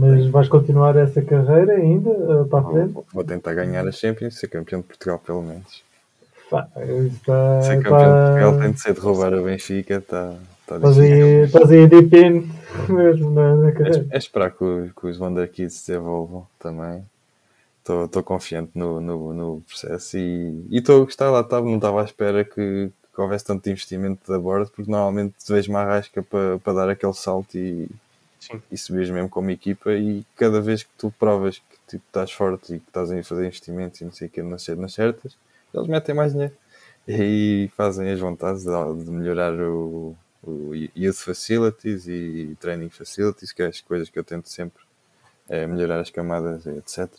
Mas 0.00 0.26
vais 0.28 0.48
continuar 0.48 0.96
essa 0.96 1.20
carreira 1.20 1.74
ainda 1.74 2.08
uh, 2.08 2.46
para 2.46 2.60
a 2.60 2.70
frente? 2.70 2.94
Vou 3.12 3.22
tentar 3.22 3.52
ganhar 3.52 3.86
a 3.86 3.92
Champions, 3.92 4.38
ser 4.38 4.48
campeão 4.48 4.80
de 4.80 4.86
Portugal 4.86 5.18
pelo 5.18 5.42
menos. 5.42 5.82
Pá, 6.50 6.66
está, 6.74 7.60
ser 7.60 7.82
campeão 7.82 7.98
está... 7.98 8.24
de 8.24 8.30
Portugal 8.30 8.58
tem 8.60 8.72
de 8.72 8.80
ser 8.80 8.94
de 8.94 9.00
roubar 9.00 9.34
a 9.34 9.42
Benfica, 9.42 9.96
está. 9.96 10.34
Estás 10.62 10.98
aí, 10.98 11.42
estás 11.44 11.70
aí 11.70 11.86
deep 11.86 12.10
mesmo 12.88 13.30
na, 13.30 13.56
na 13.56 13.72
carreira. 13.72 14.06
É, 14.10 14.14
é 14.14 14.18
esperar 14.18 14.52
que, 14.52 14.64
os, 14.64 14.92
que 14.92 15.06
os 15.06 15.20
Wonder 15.20 15.50
Kids 15.50 15.74
se 15.74 15.88
desenvolvam 15.88 16.46
também. 16.58 17.04
Estou 17.80 18.22
confiante 18.22 18.70
no, 18.74 19.00
no, 19.00 19.34
no, 19.34 19.60
processo 19.62 20.16
e 20.16 20.64
estou 20.70 21.02
a 21.02 21.04
gostar 21.04 21.30
lá, 21.30 21.40
estava, 21.40 21.66
não 21.66 21.76
estava 21.76 22.00
à 22.00 22.04
espera 22.04 22.44
que, 22.44 22.90
que 23.14 23.20
houvesse 23.20 23.44
tanto 23.44 23.68
investimento 23.68 24.30
da 24.30 24.38
bordo, 24.38 24.70
porque 24.70 24.90
normalmente 24.90 25.34
vejo 25.48 25.70
uma 25.70 25.80
arrasca 25.80 26.22
para, 26.22 26.58
para 26.58 26.72
dar 26.72 26.88
aquele 26.88 27.14
salto 27.14 27.58
e, 27.58 27.90
Sim. 28.40 28.62
e 28.72 28.78
subires 28.78 29.10
mesmo 29.10 29.28
como 29.28 29.50
equipa 29.50 29.92
e 29.92 30.24
cada 30.34 30.60
vez 30.60 30.82
que 30.82 30.90
tu 30.96 31.12
provas 31.18 31.58
que 31.58 31.76
tipo, 31.86 32.04
estás 32.06 32.32
forte 32.32 32.74
e 32.74 32.80
que 32.80 32.88
estás 32.88 33.12
a 33.12 33.22
fazer 33.22 33.46
investimentos 33.46 34.00
e 34.00 34.04
não 34.04 34.12
sei 34.12 34.28
o 34.28 34.30
que 34.30 34.42
nas, 34.42 34.66
nas 34.66 34.94
certas, 34.94 35.36
eles 35.74 35.86
metem 35.86 36.14
mais 36.14 36.32
dinheiro 36.32 36.56
e 37.06 37.70
fazem 37.76 38.10
as 38.10 38.18
vontades 38.18 38.64
de, 38.64 39.04
de 39.04 39.10
melhorar 39.10 39.52
o, 39.54 40.16
o 40.42 40.74
youth 40.96 41.16
facilities 41.16 42.06
e 42.08 42.56
training 42.60 42.88
facilities, 42.88 43.52
que 43.52 43.62
é 43.62 43.66
as 43.66 43.80
coisas 43.80 44.08
que 44.08 44.18
eu 44.18 44.24
tento 44.24 44.48
sempre 44.48 44.82
é 45.50 45.66
melhorar 45.66 46.00
as 46.00 46.10
camadas, 46.10 46.64
etc. 46.64 47.10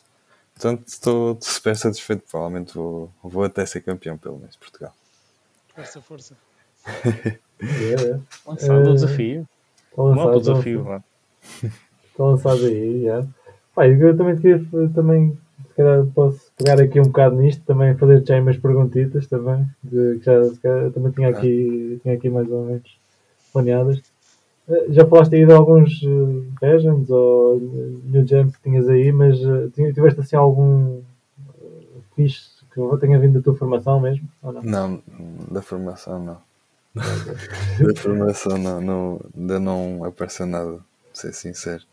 Portanto, 0.54 0.88
estou 0.88 1.38
super 1.42 1.76
satisfeito. 1.76 2.24
Provavelmente 2.30 2.74
vou, 2.74 3.12
vou 3.22 3.44
até 3.44 3.66
ser 3.66 3.82
campeão, 3.82 4.18
pelo 4.18 4.38
menos, 4.38 4.56
Portugal. 4.56 4.94
Força, 5.76 6.02
força. 6.02 6.38
é, 6.88 7.38
é. 7.60 8.20
Lançado 8.46 8.90
o 8.90 8.94
desafio. 8.94 9.50
Lançado 9.98 10.38
o 10.38 10.40
desafio, 10.40 10.86
mano. 10.86 11.04
Estão 12.12 12.32
lançados 12.32 12.64
aí, 12.64 13.04
já. 13.04 13.26
Pai, 13.76 13.94
eu 13.94 14.18
também 14.18 14.36
queria 14.38 14.64
também 14.94 15.38
se 15.68 15.76
calhar 15.76 16.06
posso 16.14 16.52
pegar 16.58 16.82
aqui 16.82 17.00
um 17.00 17.06
bocado 17.06 17.38
nisto, 17.38 17.64
também 17.66 17.96
fazer 17.96 18.24
já 18.26 18.40
umas 18.40 18.58
perguntitas 18.58 19.26
também, 19.28 19.66
de, 19.84 20.20
que 20.20 20.26
já 20.26 20.42
calhar, 20.62 20.92
também 20.92 21.12
tinha 21.12 21.30
aqui, 21.30 22.00
tinha 22.02 22.14
aqui 22.16 22.30
mais 22.30 22.50
ou 22.52 22.66
menos 22.66 22.98
planeadas. 23.54 24.02
Eh, 24.68 24.88
Já 24.90 25.06
falaste 25.06 25.36
aí 25.36 25.46
de 25.46 25.54
alguns 25.54 26.02
uh, 26.04 26.46
Legends 26.62 27.10
ou 27.10 27.60
New 27.60 28.28
Gems 28.28 28.56
que 28.58 28.64
tinhas 28.64 28.88
aí, 28.90 29.12
mas 29.12 29.40
uh, 29.44 29.70
tiveste 29.70 30.20
assim 30.20 30.36
algum 30.36 30.98
uh, 30.98 32.04
fixe 32.16 32.62
que 32.74 32.98
tenha 33.00 33.20
vindo 33.20 33.34
da 33.34 33.42
tua 33.42 33.56
formação 33.56 34.00
mesmo? 34.00 34.28
Ou 34.42 34.54
não? 34.54 34.62
Não, 34.62 35.04
da 35.50 35.62
formação 35.62 36.20
não. 36.20 36.38
da 36.96 37.96
formação 37.96 38.58
não, 38.58 38.82
não, 38.82 39.22
ainda 39.38 39.60
não 39.60 40.04
apareceu 40.04 40.46
nada, 40.46 40.80
ser 41.18 41.34
sincero. 41.34 41.84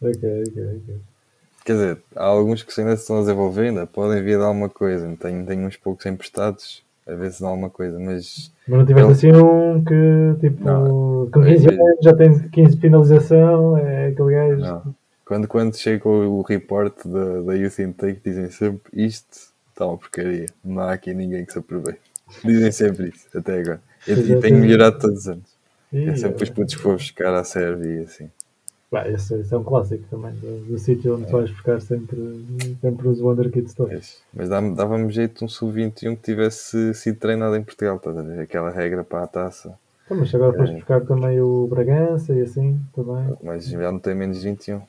Ok, 0.00 0.42
ok, 0.48 0.62
ok. 0.82 0.96
Quer 1.64 1.72
dizer, 1.72 1.98
há 2.14 2.24
alguns 2.24 2.62
que 2.62 2.78
ainda 2.80 2.94
se 2.96 3.02
estão 3.02 3.16
a 3.18 3.20
desenvolver, 3.20 3.68
ainda 3.68 3.86
podem 3.86 4.22
vir 4.22 4.36
de 4.38 4.44
alguma 4.44 4.68
coisa. 4.68 5.16
Tenho, 5.18 5.46
tenho 5.46 5.66
uns 5.66 5.76
poucos 5.78 6.04
emprestados, 6.04 6.82
a 7.06 7.14
ver 7.14 7.32
se 7.32 7.40
dá 7.40 7.48
alguma 7.48 7.70
coisa, 7.70 7.98
mas 7.98 8.52
Mas 8.68 8.78
não 8.78 8.86
tiveste 8.86 9.10
assim 9.12 9.32
um 9.32 9.82
que 9.82 10.40
tipo 10.40 10.62
Não. 10.64 11.30
com 11.32 11.42
15 11.42 11.66
Eu- 11.66 11.72
anos 11.72 11.98
já 12.02 12.14
tem 12.14 12.48
15 12.50 12.76
finalização, 12.76 13.78
é 13.78 14.08
aquele 14.08 14.30
gajo. 14.34 14.60
não. 14.60 14.94
Quando, 15.24 15.48
quando 15.48 15.74
chega 15.74 16.06
o, 16.06 16.40
o 16.40 16.42
report 16.42 17.06
da, 17.06 17.40
da 17.40 17.54
Youth 17.54 17.78
Intake, 17.78 18.20
dizem 18.22 18.50
sempre 18.50 18.82
isto 18.92 19.54
está 19.70 19.86
uma 19.86 19.96
porcaria. 19.96 20.46
Não 20.62 20.80
há 20.82 20.92
aqui 20.92 21.14
ninguém 21.14 21.46
que 21.46 21.52
se 21.54 21.58
aproveite. 21.58 22.00
Dizem 22.44 22.70
sempre 22.72 23.08
isso, 23.08 23.26
até 23.36 23.58
agora. 23.60 23.80
E, 24.06 24.12
e 24.12 24.40
tenho 24.40 24.58
melhorado 24.58 24.98
todos 24.98 25.20
os 25.20 25.28
anos. 25.28 25.53
E, 25.94 26.08
É 26.08 26.16
sempre 26.16 26.42
os 26.42 26.50
putos 26.50 26.74
que 26.74 26.82
vou 26.82 26.94
buscar 26.94 27.32
à 27.34 27.44
serve 27.44 28.00
e 28.00 28.04
assim. 28.04 28.30
Pá, 28.90 29.08
esse, 29.08 29.34
esse 29.40 29.52
é 29.54 29.56
um 29.58 29.64
clássico 29.64 30.04
também, 30.10 30.32
do, 30.34 30.64
do 30.66 30.78
sítio 30.78 31.14
onde 31.16 31.26
tu 31.26 31.32
vais 31.32 31.50
buscar 31.50 31.80
sempre, 31.80 32.76
sempre 32.80 33.08
os 33.08 33.20
Wonder 33.20 33.50
Kids 33.50 33.74
todos. 33.74 34.18
Mas, 34.32 34.48
dava-me 34.48 35.10
jeito 35.10 35.44
um 35.44 35.48
sub-21 35.48 36.16
que 36.16 36.22
tivesse 36.22 36.92
sido 36.94 37.18
treinado 37.18 37.56
em 37.56 37.62
Portugal, 37.62 37.98
ver? 38.22 38.40
Aquela 38.40 38.70
regra 38.70 39.02
para 39.02 39.24
a 39.24 39.26
taça. 39.26 39.78
Então, 40.04 40.16
mas 40.18 40.34
agora 40.34 40.52
foste 40.56 40.72
É. 40.72 40.76
buscar 40.76 41.00
também 41.00 41.40
o 41.40 41.66
Bragança 41.66 42.32
e 42.34 42.42
assim 42.42 42.78
também. 42.94 43.36
Mas 43.42 43.66
já 43.66 43.90
não 43.90 43.98
tem 43.98 44.14
menos 44.14 44.40
de 44.40 44.48
21. 44.50 44.82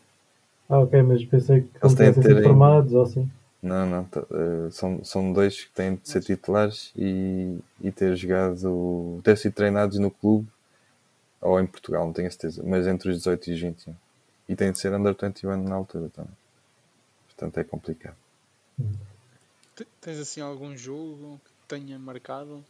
Ah, 0.68 0.80
ok, 0.80 1.02
mas 1.04 1.24
pensei 1.24 1.62
que 1.62 1.70
Eles 1.82 1.96
têm 1.96 2.12
de 2.12 2.28
ainda. 2.28 2.44
formados 2.44 2.94
ou 2.94 3.04
assim. 3.04 3.30
Não, 3.62 3.86
não. 3.90 4.04
tá- 4.04 4.24
eh, 4.32 4.68
são, 4.72 5.04
são 5.04 5.34
dois 5.34 5.64
que 5.64 5.72
têm 5.74 5.96
de 5.96 6.08
ser 6.08 6.22
titulares 6.22 6.92
e, 6.96 7.58
e 7.82 7.92
ter 7.92 8.16
jogado, 8.16 9.20
ter 9.24 9.38
sido 9.38 9.54
treinados 9.54 9.98
no 9.98 10.12
clube 10.12 10.48
ou 11.46 11.60
em 11.60 11.66
Portugal, 11.68 12.06
não 12.06 12.14
tenho 12.14 12.28
a 12.28 12.32
certeza, 12.32 12.64
mas 12.66 12.88
entre 12.88 13.10
os 13.10 13.18
18 13.18 13.50
e 13.50 13.54
os 13.54 13.62
21. 13.62 13.96
E 14.50 14.56
têm 14.56 14.72
de 14.72 14.80
ser 14.80 14.94
under 14.94 15.16
21 15.20 15.58
na 15.64 15.76
altura 15.76 16.10
também. 16.10 16.34
Portanto 17.28 17.58
é 17.60 17.64
complicado. 17.64 18.16
Te- 19.76 19.88
Tens 20.02 20.20
assim 20.20 20.42
algum 20.42 20.76
jogo 20.76 21.40
que 21.44 21.52
tenha 21.68 21.98
marcado? 22.00 22.64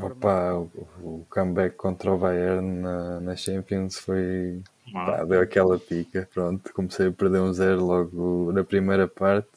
Opa, 0.00 0.54
o, 0.54 0.70
o 1.02 1.26
comeback 1.30 1.74
contra 1.76 2.12
o 2.12 2.18
Bayern 2.18 2.80
na, 2.80 3.20
na 3.20 3.36
Champions 3.36 3.98
foi. 3.98 4.62
pá, 4.92 5.24
deu 5.24 5.40
aquela 5.40 5.78
pica. 5.78 6.28
Pronto, 6.32 6.72
comecei 6.72 7.08
a 7.08 7.12
perder 7.12 7.40
um 7.40 7.52
zero 7.52 7.84
logo 7.84 8.52
na 8.52 8.62
primeira 8.62 9.08
parte 9.08 9.48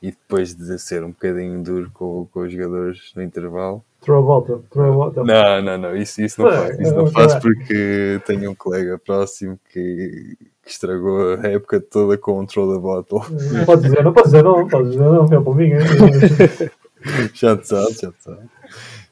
e 0.00 0.10
depois 0.10 0.54
de 0.54 0.78
ser 0.78 1.02
um 1.02 1.10
bocadinho 1.10 1.62
duro 1.62 1.90
com, 1.92 2.26
com 2.32 2.40
os 2.40 2.52
jogadores 2.52 3.12
no 3.16 3.22
intervalo. 3.22 3.84
Throw 4.00 4.18
a 4.18 4.20
volta, 4.20 4.60
throw 4.70 4.92
a 4.92 4.94
volta. 4.94 5.24
Não, 5.24 5.62
não, 5.62 5.78
não, 5.78 5.96
isso, 5.96 6.22
isso 6.22 6.40
não 6.40 6.50
faço. 6.50 6.82
Isso 6.82 6.94
não 6.94 7.06
faço 7.08 7.40
porque 7.40 8.20
tenho 8.24 8.50
um 8.52 8.54
colega 8.54 8.98
próximo 8.98 9.58
que, 9.72 10.36
que 10.62 10.70
estragou 10.70 11.34
a 11.34 11.48
época 11.48 11.80
toda 11.80 12.16
com 12.16 12.38
o 12.38 12.46
Throw 12.46 12.72
the 12.72 12.80
Bottle. 12.80 13.22
Não 13.52 13.64
podes 13.64 13.84
dizer, 13.84 14.04
não 14.04 14.12
podes 14.12 14.30
dizer 14.30 14.44
não, 14.44 14.68
podes 14.68 14.90
dizer 14.92 15.04
não, 15.04 15.24
é 15.24 15.40
para 15.40 15.54
mim. 15.54 15.70
Já 17.34 17.56
te 17.56 17.68
sabe, 17.68 17.92
já 17.92 18.10
te 18.10 18.24
sabe. 18.24 18.50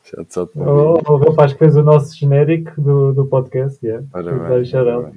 Já 0.04 0.24
te 0.24 0.34
sabe. 0.34 0.50
O, 0.56 0.94
o 0.94 1.16
rapaz 1.18 1.52
que 1.52 1.58
fez 1.58 1.76
o 1.76 1.82
nosso 1.82 2.16
genérico 2.16 2.80
do, 2.80 3.12
do 3.12 3.26
podcast, 3.26 3.84
yeah. 3.84 4.04
Parabéns. 4.10 4.70
Parabéns. 4.70 5.16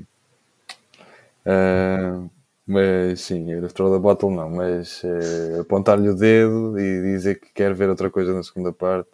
Ah, 1.46 2.22
mas 2.70 3.22
sim, 3.22 3.52
eu 3.52 3.68
throw 3.70 3.92
the 3.92 4.00
bottle 4.00 4.30
não, 4.30 4.48
mas 4.48 5.04
eh, 5.04 5.60
apontar-lhe 5.62 6.08
o 6.08 6.16
dedo 6.16 6.80
e 6.80 7.02
dizer 7.02 7.40
que 7.40 7.52
quer 7.52 7.74
ver 7.74 7.90
outra 7.90 8.12
coisa 8.12 8.32
na 8.32 8.44
segunda 8.44 8.72
parte. 8.72 9.10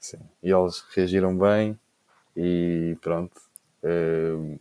Sim. 0.00 0.18
E 0.42 0.50
eles 0.50 0.82
reagiram 0.94 1.36
bem 1.36 1.78
e 2.34 2.96
pronto. 3.02 3.38
eh, 3.82 4.56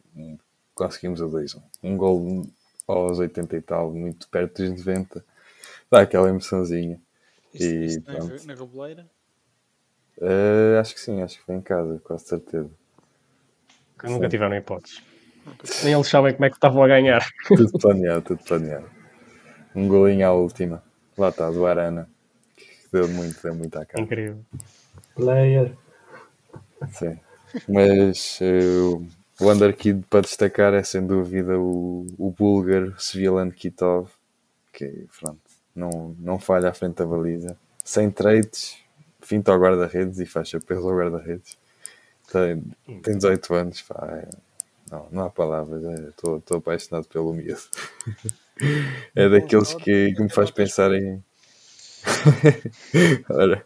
conseguimos 0.75 1.21
o 1.21 1.29
2-1. 1.29 1.61
Um 1.81 1.95
gol 1.95 2.45
aos 2.85 3.17
80 3.17 3.55
e 3.55 3.61
tal, 3.61 3.91
muito 3.91 4.27
perto 4.27 4.61
dos 4.61 4.85
90. 4.85 5.23
Dá 5.89 6.01
aquela 6.01 6.27
emoçãozinha. 6.27 6.99
Isto, 7.53 7.63
e 7.63 7.85
isto 7.85 8.11
na, 8.11 8.17
pronto. 8.17 8.47
na 8.47 8.55
Gabeleira? 8.55 9.07
Eh, 10.19 10.77
acho 10.81 10.93
que 10.93 10.99
sim, 10.99 11.21
acho 11.21 11.37
que 11.37 11.45
foi 11.45 11.55
em 11.55 11.61
casa, 11.61 12.01
quase 12.03 12.25
certeza. 12.25 12.69
Nunca 14.03 14.27
tiveram 14.27 14.55
hipóteses. 14.55 15.01
Nem 15.83 15.93
eles 15.93 16.07
sabem 16.07 16.33
como 16.33 16.45
é 16.45 16.49
que 16.49 16.55
estavam 16.55 16.83
a 16.83 16.87
ganhar. 16.87 17.25
Tudo 17.47 17.71
planeado, 17.79 18.21
tudo 18.21 18.43
planeado. 18.43 18.89
Um 19.75 19.87
golinho 19.87 20.27
à 20.27 20.33
última. 20.33 20.83
Lá 21.17 21.29
está, 21.29 21.49
do 21.49 21.65
Arana. 21.65 22.07
Que 22.55 22.65
deu 22.91 23.07
muito, 23.07 23.41
deu 23.41 23.55
muito 23.55 23.77
à 23.77 23.85
cara. 23.85 24.03
Incrível. 24.03 24.39
Player. 25.15 25.73
Sim. 26.91 27.19
Mas 27.67 28.39
eh, 28.41 29.39
o 29.39 29.51
underkid 29.51 30.03
para 30.09 30.21
destacar 30.21 30.73
é 30.73 30.83
sem 30.83 31.05
dúvida 31.05 31.57
o, 31.57 32.05
o 32.17 32.31
búlgaro 32.31 32.93
Svilan 32.97 33.49
Kitov, 33.51 34.09
que 34.73 35.05
pronto, 35.19 35.39
não, 35.75 36.15
não 36.19 36.39
falha 36.39 36.69
à 36.69 36.73
frente 36.73 36.95
da 36.95 37.05
baliza. 37.05 37.57
Sem 37.83 38.11
traits, 38.11 38.77
finta 39.21 39.51
ao 39.51 39.59
guarda-redes 39.59 40.19
e 40.19 40.25
faz 40.25 40.49
chapéus 40.49 40.83
ao 40.83 40.95
guarda-redes. 40.95 41.57
Tem, 42.31 42.61
tem 43.01 43.15
18 43.15 43.53
anos, 43.53 43.81
pá, 43.81 44.07
é- 44.11 44.46
não, 44.91 45.07
não 45.11 45.23
há 45.25 45.29
palavras, 45.29 45.83
é, 45.83 46.09
estou 46.09 46.41
apaixonado 46.57 47.07
pelo 47.07 47.33
miúdo. 47.33 47.61
É 49.15 49.29
daqueles 49.29 49.75
que, 49.75 50.15
que 50.15 50.23
me 50.23 50.31
faz 50.31 50.49
pensar 50.49 50.91
em. 50.91 51.23
Ora, 53.29 53.63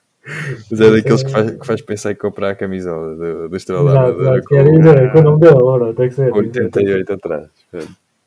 mas 0.69 0.81
é 0.81 0.91
daqueles 0.91 1.23
que 1.23 1.31
faz, 1.31 1.51
que 1.51 1.65
faz 1.65 1.81
pensar 1.81 2.11
em 2.11 2.15
comprar 2.15 2.49
a 2.49 2.55
camisola 2.55 3.15
do, 3.15 3.49
do 3.49 3.55
Estrela. 3.55 4.13
Quer 4.47 4.69
dizer, 4.69 5.11
com 5.13 5.19
o 5.19 5.21
nome 5.23 5.39
dele, 5.39 5.63
ora, 5.63 5.93
tem 5.93 6.09
que 6.09 6.15
ser. 6.15 6.29
com 6.29 6.39
88 6.39 7.13
atrás. 7.13 7.47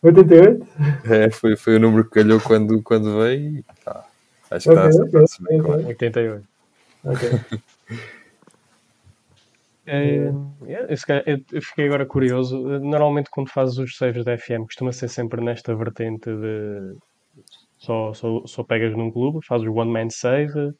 88? 0.03 0.67
É, 1.05 1.31
foi, 1.31 1.57
foi 1.57 1.77
o 1.77 1.81
número 1.81 2.05
que 2.05 2.11
calhou 2.11 2.41
quando, 2.41 2.83
quando 2.83 3.19
veio 3.19 3.59
e 3.59 3.65
pá, 3.85 4.05
acho 4.51 4.69
que 4.71 4.75
está 4.75 5.03
ok, 5.03 5.23
a 5.23 5.27
se 5.27 5.43
bem 5.43 5.63
com 5.63 5.69
ok. 5.69 5.81
ele. 5.81 5.89
88. 5.89 6.45
Ok. 7.05 7.31
É, 9.87 10.33
yeah, 10.62 10.87
eu 11.53 11.62
fiquei 11.62 11.87
agora 11.87 12.07
curioso. 12.07 12.59
Normalmente, 12.81 13.31
quando 13.31 13.51
fazes 13.51 13.77
os 13.79 13.97
saves 13.97 14.25
da 14.25 14.37
FM, 14.37 14.64
costuma 14.64 14.92
ser 14.92 15.09
sempre 15.09 15.42
nesta 15.42 15.75
vertente 15.75 16.31
de 16.31 16.97
só, 17.79 18.14
só, 18.14 18.47
só 18.47 18.62
pegas 18.62 18.97
num 18.97 19.11
clube, 19.11 19.44
fazes 19.47 19.66
o 19.66 19.75
one 19.75 19.92
man 19.92 20.09
save 20.09 20.73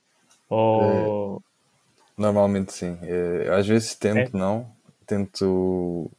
ou 0.48 1.42
Normalmente 2.16 2.72
sim. 2.72 2.98
Às 3.56 3.66
vezes 3.66 3.94
tento, 3.94 4.36
não. 4.36 4.70
Tento 5.06 6.10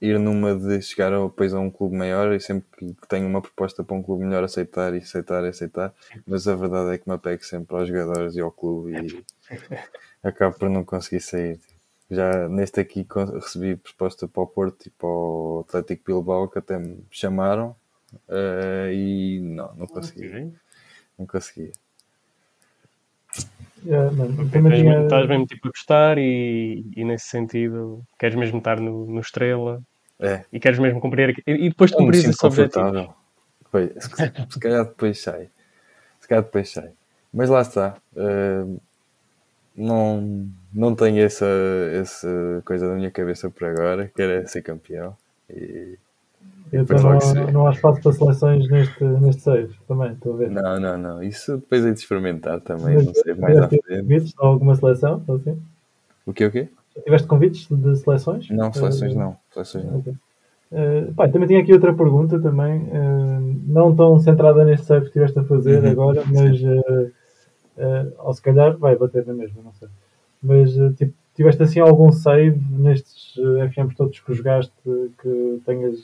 ir 0.00 0.18
numa 0.18 0.54
de 0.54 0.82
chegar 0.82 1.10
depois 1.10 1.54
a 1.54 1.58
um 1.58 1.70
clube 1.70 1.96
maior 1.96 2.32
e 2.32 2.40
sempre 2.40 2.68
que 2.76 2.94
que 2.94 3.08
tenho 3.08 3.26
uma 3.26 3.40
proposta 3.40 3.82
para 3.82 3.96
um 3.96 4.02
clube 4.02 4.24
melhor 4.24 4.44
aceitar 4.44 4.94
e 4.94 4.98
aceitar 4.98 5.44
e 5.44 5.48
aceitar. 5.48 5.94
Mas 6.26 6.46
a 6.46 6.54
verdade 6.54 6.94
é 6.94 6.98
que 6.98 7.08
me 7.08 7.14
apego 7.14 7.42
sempre 7.42 7.76
aos 7.76 7.88
jogadores 7.88 8.36
e 8.36 8.40
ao 8.40 8.52
clube 8.52 8.92
e 8.92 9.24
acabo 10.22 10.56
por 10.58 10.68
não 10.68 10.84
conseguir 10.84 11.20
sair. 11.20 11.58
Já 12.10 12.48
neste 12.48 12.80
aqui 12.80 13.06
recebi 13.34 13.76
proposta 13.76 14.28
para 14.28 14.42
o 14.42 14.46
Porto 14.46 14.86
e 14.86 14.90
para 14.90 15.08
o 15.08 15.64
Atlético 15.66 16.02
Bilbao 16.06 16.48
que 16.48 16.58
até 16.58 16.78
me 16.78 17.02
chamaram 17.10 17.74
eh, 18.28 18.90
e 18.92 19.40
não, 19.40 19.74
não 19.74 19.86
consegui. 19.86 20.26
Ok. 20.28 20.52
Não 21.18 21.26
conseguia. 21.26 21.72
Yeah, 23.84 24.10
também 24.16 24.48
tens 24.50 24.62
tinha- 24.80 24.90
mesmo- 24.92 25.02
Estás 25.04 25.28
mesmo 25.28 25.46
tipo 25.46 25.68
a 25.68 25.70
gostar 25.70 26.18
e, 26.18 26.84
e 26.96 27.04
nesse 27.04 27.26
sentido 27.26 28.02
queres 28.18 28.34
mesmo 28.36 28.58
estar 28.58 28.80
no, 28.80 29.06
no 29.06 29.20
Estrela 29.20 29.82
É, 30.18 30.44
e 30.52 30.58
queres 30.60 30.78
mesmo 30.78 31.00
cumprir 31.00 31.30
aqui- 31.30 31.42
e 31.46 31.66
e 31.66 31.68
depois 31.68 31.90
de 31.90 31.96
cumprir 31.96 32.18
esse 32.18 32.46
objetivo. 32.46 32.84
confortável. 32.84 33.14
Pois, 33.70 33.90
se, 33.92 34.10
se 34.54 34.60
calhar 34.60 34.84
depois 34.84 35.20
sai. 35.20 35.50
Se 36.20 36.28
calhar 36.28 36.44
depois 36.44 36.70
sai. 36.70 36.92
Mas 37.32 37.50
lá 37.50 37.60
está. 37.62 37.96
eh, 38.16 38.64
não, 39.76 40.48
não 40.72 40.94
tenho 40.94 41.18
essa, 41.18 41.46
essa 41.92 42.62
coisa 42.64 42.88
na 42.88 42.94
minha 42.94 43.10
cabeça 43.10 43.50
por 43.50 43.66
agora. 43.66 44.10
Quero 44.14 44.32
é 44.32 44.46
ser 44.46 44.62
campeão. 44.62 45.16
E, 45.50 45.98
Então 46.72 46.96
não, 46.98 47.52
não 47.52 47.66
há 47.66 47.72
espaço 47.72 48.00
para 48.00 48.12
seleções 48.12 48.68
neste, 48.68 49.04
neste 49.04 49.42
save 49.42 49.74
também, 49.86 50.12
estou 50.12 50.34
a 50.34 50.36
ver. 50.36 50.50
não, 50.50 50.80
não, 50.80 50.98
não. 50.98 51.22
Isso 51.22 51.56
depois 51.56 51.84
é 51.84 51.92
de 51.92 51.98
experimentar 51.98 52.60
também. 52.60 52.96
Não 52.96 53.14
sei, 53.14 53.34
mais 53.34 53.58
à 53.58 53.68
frente. 53.68 53.82
convites 53.86 54.28
de 54.30 54.34
alguma 54.38 54.74
seleção? 54.76 55.22
Assim? 55.28 55.60
O 56.26 56.32
que 56.32 56.44
o 56.44 56.50
quê? 56.50 56.68
Tiveste 57.02 57.26
convites 57.26 57.66
de 57.68 57.96
seleções? 57.96 58.48
Não, 58.50 58.72
seleções 58.72 59.12
Eh, 59.12 59.18
não. 59.18 59.36
Seleções 59.52 59.84
não. 59.84 59.98
ok. 59.98 60.14
Uh, 60.72 61.14
pá, 61.14 61.28
também 61.28 61.46
tinha 61.46 61.60
aqui 61.60 61.72
outra 61.72 61.92
pergunta 61.94 62.40
também, 62.40 62.80
uh, 62.82 63.60
não 63.66 63.94
tão 63.94 64.18
centrada 64.18 64.64
neste 64.64 64.86
save 64.86 65.02
que 65.02 65.06
estiveste 65.08 65.38
a 65.38 65.44
fazer 65.44 65.84
uhum. 65.84 65.90
agora, 65.90 66.24
mas 66.26 66.60
uh, 66.60 67.12
ou 68.18 68.32
se 68.32 68.42
calhar 68.42 68.76
vai 68.76 68.96
bater 68.96 69.26
na 69.26 69.34
mesma, 69.34 69.62
não 69.62 69.72
sei. 69.74 69.88
Mas 70.42 70.72
tipo, 70.96 71.12
tiveste 71.34 71.62
assim 71.62 71.80
algum 71.80 72.12
save 72.12 72.60
nestes 72.70 73.34
FMs 73.72 73.96
todos 73.96 74.20
que 74.20 74.34
jogaste 74.34 74.72
que 74.84 75.62
tenhas, 75.64 75.98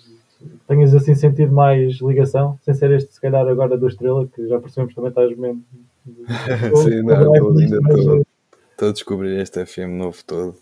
tenhas 0.66 0.94
assim 0.94 1.14
sentido 1.14 1.52
mais 1.52 2.00
ligação, 2.00 2.58
sem 2.62 2.74
ser 2.74 2.90
este 2.92 3.14
se 3.14 3.20
calhar 3.20 3.46
agora 3.46 3.76
do 3.76 3.86
Estrela, 3.86 4.26
que 4.26 4.48
já 4.48 4.58
percebemos 4.58 4.94
também 4.94 5.10
estás 5.10 5.36
mesmo. 5.36 5.62
sim, 6.82 7.02
não, 7.02 7.34
estou 7.34 7.58
ainda 7.58 7.78
estou 8.72 8.88
a 8.88 8.92
descobrir 8.92 9.38
este 9.38 9.64
FM 9.64 9.98
novo 9.98 10.18
todo. 10.26 10.56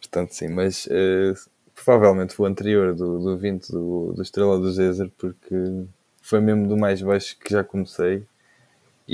Portanto, 0.00 0.30
sim, 0.32 0.48
mas 0.48 0.88
provavelmente 1.74 2.40
o 2.40 2.44
anterior 2.44 2.94
do, 2.94 3.18
do 3.18 3.36
20 3.36 3.70
do, 3.70 4.12
do 4.14 4.22
Estrela 4.22 4.58
do 4.58 4.70
Zezer, 4.70 5.10
porque 5.18 5.84
foi 6.20 6.40
mesmo 6.40 6.68
do 6.68 6.76
mais 6.76 7.02
baixo 7.02 7.36
que 7.38 7.52
já 7.52 7.64
comecei. 7.64 8.24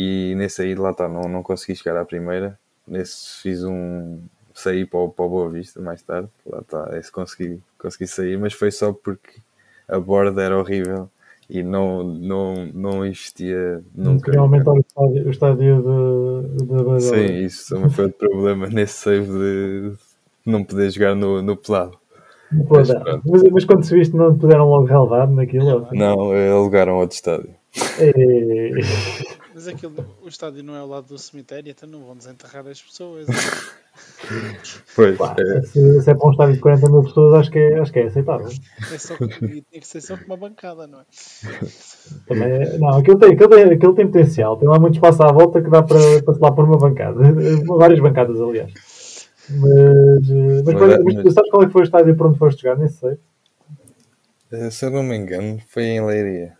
E 0.00 0.32
nesse 0.36 0.62
aí, 0.62 0.76
lá 0.76 0.92
está, 0.92 1.08
não, 1.08 1.22
não 1.22 1.42
consegui 1.42 1.74
chegar 1.74 2.00
à 2.00 2.04
primeira. 2.04 2.56
Nesse 2.86 3.42
fiz 3.42 3.64
um. 3.64 4.20
saí 4.54 4.86
para 4.86 5.00
o, 5.00 5.08
para 5.08 5.24
o 5.24 5.28
Boa 5.28 5.50
Vista 5.50 5.82
mais 5.82 6.00
tarde. 6.02 6.28
Lá 6.46 6.60
está, 6.60 6.96
esse 6.96 7.10
consegui, 7.10 7.60
consegui 7.76 8.06
sair, 8.06 8.38
mas 8.38 8.52
foi 8.52 8.70
só 8.70 8.92
porque 8.92 9.40
a 9.88 9.98
borda 9.98 10.40
era 10.40 10.56
horrível 10.56 11.10
e 11.50 11.64
não, 11.64 12.04
não, 12.04 12.66
não 12.72 13.04
investia 13.04 13.82
nunca. 13.92 14.26
Queria 14.26 14.38
aumentar 14.38 14.70
o 14.70 14.78
estádio, 14.78 15.26
o 15.26 15.30
estádio 15.30 15.82
de, 15.82 16.64
de 16.64 17.00
Sim, 17.00 17.34
isso 17.44 17.74
também 17.74 17.90
foi 17.90 18.04
outro 18.04 18.28
problema 18.28 18.68
nesse 18.70 18.92
save 18.92 19.26
de 19.26 19.92
não 20.46 20.62
poder 20.62 20.90
jogar 20.90 21.16
no, 21.16 21.42
no 21.42 21.56
pelado. 21.56 21.98
Mas, 22.52 22.88
mas, 23.26 23.42
mas, 23.50 23.64
quando 23.64 23.82
se 23.82 23.92
viste 23.92 24.14
não 24.14 24.38
puderam 24.38 24.70
logo 24.70 24.86
relevar 24.86 25.28
naquilo? 25.28 25.88
Não, 25.90 26.30
alugaram 26.56 26.98
outro 26.98 27.16
estádio. 27.16 27.50
Mas 29.58 29.66
aquilo, 29.66 29.92
o 30.22 30.28
estádio 30.28 30.62
não 30.62 30.76
é 30.76 30.78
ao 30.78 30.86
lado 30.86 31.08
do 31.08 31.18
cemitério, 31.18 31.68
então 31.68 31.88
não 31.88 32.04
vão 32.04 32.16
desenterrar 32.16 32.64
as 32.68 32.80
pessoas. 32.80 33.26
pois, 34.94 35.18
é. 35.20 35.62
Se, 35.62 36.00
se, 36.00 36.10
é 36.12 36.14
para 36.14 36.28
um 36.28 36.30
estádio 36.30 36.54
de 36.54 36.60
40 36.60 36.88
mil 36.88 37.02
pessoas, 37.02 37.34
acho 37.34 37.50
que 37.50 37.58
é, 37.58 37.80
acho 37.80 37.92
que 37.92 37.98
é 37.98 38.06
aceitável. 38.06 38.46
É 38.46 38.98
só, 38.98 39.16
tem 39.16 39.64
que 39.80 39.84
ser 39.84 40.00
só 40.00 40.16
com 40.16 40.26
uma 40.26 40.36
bancada, 40.36 40.86
não 40.86 41.00
é? 41.00 41.04
Também 42.28 42.48
é, 42.48 42.78
não, 42.78 42.98
aquilo 42.98 43.18
tem, 43.18 43.32
aquilo, 43.32 43.48
tem, 43.48 43.64
aquilo 43.64 43.94
tem 43.96 44.06
potencial, 44.06 44.56
tem 44.56 44.68
lá 44.68 44.78
muito 44.78 44.94
espaço 44.94 45.24
à 45.24 45.32
volta 45.32 45.60
que 45.60 45.68
dá 45.68 45.82
para, 45.82 46.22
para 46.22 46.34
se 46.34 46.40
lá 46.40 46.52
por 46.52 46.64
uma 46.64 46.78
bancada. 46.78 47.18
Várias 47.66 47.98
bancadas, 47.98 48.40
aliás. 48.40 48.72
Mas, 49.50 50.28
mas, 50.64 50.74
mas, 50.74 51.02
mas, 51.02 51.14
mas 51.24 51.34
sabes 51.34 51.50
qual 51.50 51.64
é 51.64 51.66
que 51.66 51.72
foi 51.72 51.82
o 51.82 51.84
estádio 51.84 52.16
para 52.16 52.28
onde 52.28 52.38
foste 52.38 52.62
jogar? 52.62 52.78
Nem 52.78 52.86
sei. 52.86 53.18
Eh, 54.52 54.70
se 54.70 54.86
eu 54.86 54.90
não 54.92 55.02
me 55.02 55.16
engano, 55.16 55.58
foi 55.66 55.82
em 55.82 56.06
Leiria. 56.06 56.57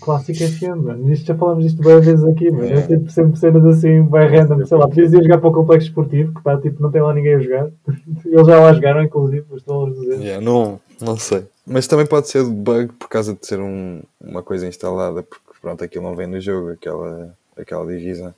Clássico 0.00 0.38
FM, 0.38 0.84
mano. 0.84 1.12
Isto 1.12 1.26
já 1.26 1.34
falamos 1.34 1.64
disto 1.64 1.82
várias 1.82 2.06
vezes 2.06 2.24
aqui, 2.24 2.50
mano. 2.50 2.66
É. 2.66 2.82
Tipo 2.82 3.10
sempre 3.10 3.38
cenas 3.38 3.64
assim, 3.64 4.02
bem 4.02 4.28
random. 4.28 4.66
Sei 4.66 4.78
lá, 4.78 4.88
podias 4.88 5.12
ir 5.12 5.22
jogar 5.22 5.38
para 5.38 5.48
o 5.48 5.52
complexo 5.52 5.88
esportivo, 5.88 6.34
que 6.34 6.42
pá, 6.42 6.56
tipo, 6.58 6.82
não 6.82 6.90
tem 6.90 7.02
lá 7.02 7.12
ninguém 7.12 7.34
a 7.34 7.38
jogar. 7.38 7.70
Eles 8.24 8.46
já 8.46 8.60
lá 8.60 8.72
jogaram, 8.72 9.02
inclusive, 9.02 9.44
mas 9.50 9.60
estão 9.60 9.86
a 9.86 9.90
dizer. 9.90 10.20
Yeah, 10.20 10.44
não, 10.44 10.80
não 11.00 11.16
sei. 11.16 11.44
Mas 11.66 11.86
também 11.86 12.06
pode 12.06 12.28
ser 12.28 12.44
bug 12.44 12.92
por 12.94 13.08
causa 13.08 13.34
de 13.34 13.46
ser 13.46 13.60
um, 13.60 14.02
uma 14.20 14.42
coisa 14.42 14.66
instalada, 14.66 15.22
porque 15.22 15.54
pronto, 15.60 15.84
aquilo 15.84 16.04
não 16.04 16.16
vem 16.16 16.26
no 16.26 16.40
jogo, 16.40 16.70
aquela, 16.70 17.34
aquela 17.56 17.86
divisão. 17.86 18.34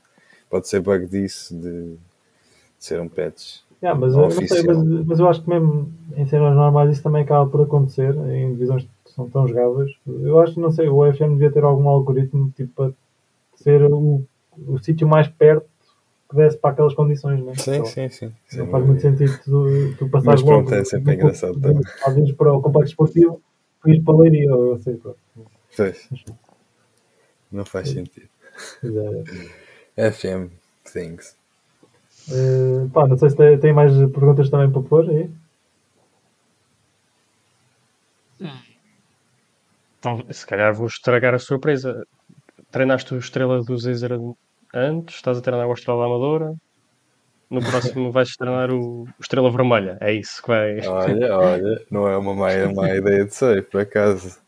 Pode 0.51 0.69
ser 0.69 0.81
bug 0.81 1.07
disso, 1.07 1.55
de 1.55 1.97
ser 2.79 3.01
um 3.01 3.09
patch. 3.09 3.61
Yeah, 3.83 3.99
mas, 3.99 4.15
eu, 4.15 4.31
sei, 4.31 4.63
mas, 4.63 4.79
mas, 5.07 5.19
eu 5.19 5.29
acho 5.29 5.43
que 5.43 5.49
mesmo 5.49 5.91
em 6.17 6.25
cenas 6.27 6.55
normais 6.55 6.93
isso 6.93 7.03
também 7.03 7.23
acaba 7.23 7.51
por 7.51 7.63
acontecer 7.63 8.15
em 8.15 8.53
divisões 8.53 8.87
são 9.15 9.29
tão 9.29 9.47
jogáveis. 9.47 9.93
Eu 10.07 10.41
acho 10.41 10.55
que 10.55 10.61
não 10.61 10.71
sei, 10.71 10.89
o 10.89 11.13
FM 11.13 11.33
devia 11.33 11.53
ter 11.53 11.65
algum 11.65 11.89
algoritmo 11.89 12.51
tipo 12.57 12.73
para 12.75 12.93
ser 13.57 13.83
o, 13.85 14.25
o 14.67 14.79
sítio 14.79 15.07
mais 15.07 15.29
perto 15.29 15.67
que 16.29 16.37
desse 16.37 16.57
para 16.57 16.71
aquelas 16.71 16.95
condições, 16.95 17.45
né? 17.45 17.55
Sim, 17.55 17.75
então, 17.75 17.87
sim, 17.87 18.09
sim. 18.09 18.33
Não 18.55 18.67
faz 18.69 18.87
muito 18.87 19.03
sentido 19.03 19.39
tu, 19.45 19.95
tu 19.99 20.09
passares 20.09 20.41
Mas 20.41 20.43
pronto, 20.43 20.71
logo, 20.71 20.75
é 20.75 20.85
sempre 20.85 21.15
engraçado 21.15 21.61
também. 21.61 21.83
Às 22.05 22.15
vezes 22.15 22.33
para 22.33 22.53
o 22.53 22.63
complexo 22.63 22.93
esportivo, 22.93 23.41
ir 23.87 24.03
para 24.03 24.15
a 24.15 24.19
leiria, 24.19 24.55
ou 24.55 24.79
sei, 24.79 24.97
pronto. 24.97 25.19
Pois. 25.77 26.09
Não 27.51 27.65
faz 27.65 27.91
sentido. 27.91 28.29
FM 29.97 30.51
things. 30.91 31.37
Uh, 32.29 32.89
pá, 32.91 33.07
não 33.07 33.19
sei 33.19 33.31
se 33.31 33.37
tem, 33.37 33.59
tem, 33.59 33.73
mais 33.73 33.93
perguntas 34.11 34.49
também 34.49 34.71
para 34.71 34.83
pôr 34.83 35.11
aí. 35.11 35.31
Então, 40.03 40.21
se 40.33 40.45
calhar 40.45 40.75
vou 40.75 40.89
estragar 40.89 41.33
a 41.33 41.39
surpresa. 41.39 42.03
Treinaste 42.73 43.15
o 43.15 43.19
Estrela 43.19 43.63
do 43.63 43.79
Zezer 43.79 44.11
antes, 44.75 45.15
estás 45.15 45.39
a 45.39 45.41
treinar 45.41 45.69
o 45.69 45.73
Estrela 45.73 46.01
da 46.01 46.07
Amadora. 46.07 46.55
No 47.49 47.61
próximo 47.61 48.11
vais 48.11 48.35
treinar 48.35 48.73
o 48.73 49.07
Estrela 49.21 49.49
Vermelha. 49.53 49.99
É 50.01 50.13
isso 50.13 50.43
que 50.43 50.49
vai. 50.49 50.85
Olha, 50.85 51.39
olha, 51.39 51.83
não 51.89 52.09
é 52.09 52.17
uma 52.17 52.35
má, 52.35 52.49
má 52.75 52.93
ideia 52.93 53.25
de 53.25 53.33
ser, 53.33 53.65
por 53.69 53.81
acaso. 53.81 54.41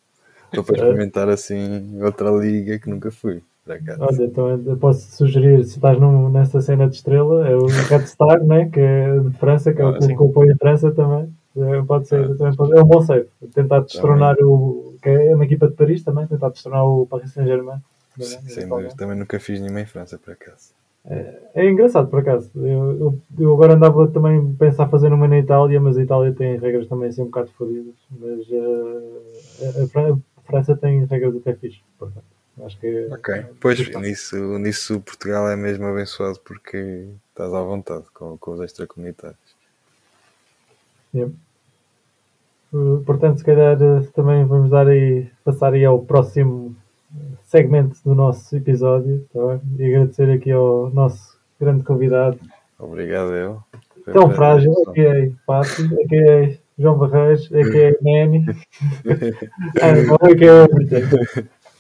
Estou 0.47 0.65
para 0.65 0.75
experimentar 0.75 1.29
assim 1.29 2.03
outra 2.03 2.33
liga 2.33 2.77
que 2.81 2.91
nunca 2.91 3.13
fui. 3.13 3.41
Olha, 3.69 4.25
então 4.25 4.49
eu 4.49 4.77
posso 4.77 5.09
sugerir, 5.17 5.63
se 5.63 5.77
estás 5.77 6.01
num, 6.01 6.31
nessa 6.31 6.61
cena 6.61 6.89
de 6.89 6.97
estrela, 6.97 7.49
é 7.49 7.55
o 7.55 7.67
Red 7.67 8.07
Star, 8.09 8.43
né? 8.43 8.69
que 8.71 8.81
é 8.81 9.21
de 9.21 9.31
França, 9.39 9.73
que 9.73 9.81
é 9.81 9.85
o 9.85 9.91
ah, 9.91 9.99
clube 9.99 10.17
que 10.17 10.25
apoia 10.25 10.53
a 10.53 10.57
França 10.57 10.91
também. 10.91 11.33
É, 11.57 11.83
pode 11.83 12.09
ser, 12.09 12.25
ah. 12.25 12.35
também 12.37 12.57
pode, 12.57 12.77
é 12.77 12.83
um 12.83 12.87
bom 12.87 13.03
save. 13.03 13.29
Tentar 13.55 13.81
destronar 13.81 14.37
o. 14.41 14.97
que 15.03 15.09
é 15.09 15.35
uma 15.35 15.45
equipa 15.45 15.69
de 15.69 15.75
Paris 15.75 16.03
também, 16.03 16.27
tentar 16.27 16.51
destronar 16.51 16.85
o 16.85 17.07
Paris 17.07 17.33
Saint-Germain. 17.33 17.79
Sim, 18.19 18.67
mas 18.67 18.95
também 18.95 19.17
nunca 19.17 19.39
fiz 19.41 19.61
nenhuma 19.61 19.81
em 19.81 19.87
França, 19.87 20.19
por 20.19 20.33
acaso. 20.33 20.73
É, 21.07 21.43
é 21.55 21.71
engraçado, 21.71 22.09
por 22.09 22.21
acaso. 22.21 22.51
Eu, 22.57 22.99
eu, 22.99 23.21
eu, 23.39 23.53
agora 23.53 23.75
andava 23.75 24.09
também 24.09 24.39
a 24.39 24.59
pensar 24.59 24.89
fazer 24.89 25.13
uma 25.13 25.29
na 25.29 25.39
Itália, 25.39 25.81
mas 25.81 25.99
a 25.99 26.03
Itália 26.03 26.33
tem 26.33 26.59
regras 26.59 26.89
também 26.89 27.09
assim 27.09 27.23
um 27.23 27.27
bocado 27.27 27.51
fodidas. 27.53 27.95
Mas 28.11 28.49
uh, 28.49 30.13
a, 30.15 30.45
França 30.47 30.77
tem 30.77 31.05
regras 31.05 31.37
até 31.37 31.55
fixe, 31.55 31.81
portanto. 31.99 32.25
Acho 32.65 32.79
que 32.79 33.09
ok, 33.11 33.47
pois 33.61 33.89
nisso, 33.97 34.37
nisso 34.59 35.01
Portugal 35.01 35.49
é 35.49 35.57
mesmo 35.57 35.87
abençoado 35.87 36.39
porque 36.39 37.09
estás 37.31 37.53
à 37.53 37.61
vontade 37.61 38.05
com, 38.15 38.39
com 38.39 38.53
os 38.53 38.61
extracomunitários. 38.61 39.57
Yep. 41.13 41.35
Uh, 42.75 43.01
portanto, 43.07 43.39
se 43.39 43.45
calhar 43.45 43.81
uh, 43.81 44.05
também 44.12 44.45
vamos 44.45 44.68
dar 44.68 44.89
aí, 44.89 45.29
passar 45.45 45.72
aí 45.72 45.85
ao 45.85 46.01
próximo 46.01 46.75
segmento 47.45 47.97
do 48.05 48.16
nosso 48.16 48.57
episódio 48.57 49.25
tá 49.33 49.61
e 49.79 49.85
agradecer 49.87 50.29
aqui 50.29 50.51
ao 50.51 50.91
nosso 50.91 51.39
grande 51.61 51.85
convidado. 51.85 52.37
Obrigado, 52.77 53.33
eu. 53.33 53.62
Tão 54.12 54.29
frágil, 54.31 54.72
a.k.a. 54.89 55.31
Pato, 55.47 55.83
a.k.a. 55.83 56.59
João 56.77 56.99
Barreiros, 56.99 57.49
a.k.a. 57.53 57.95
Nani, 58.03 58.45
a.k.a. 59.81 60.64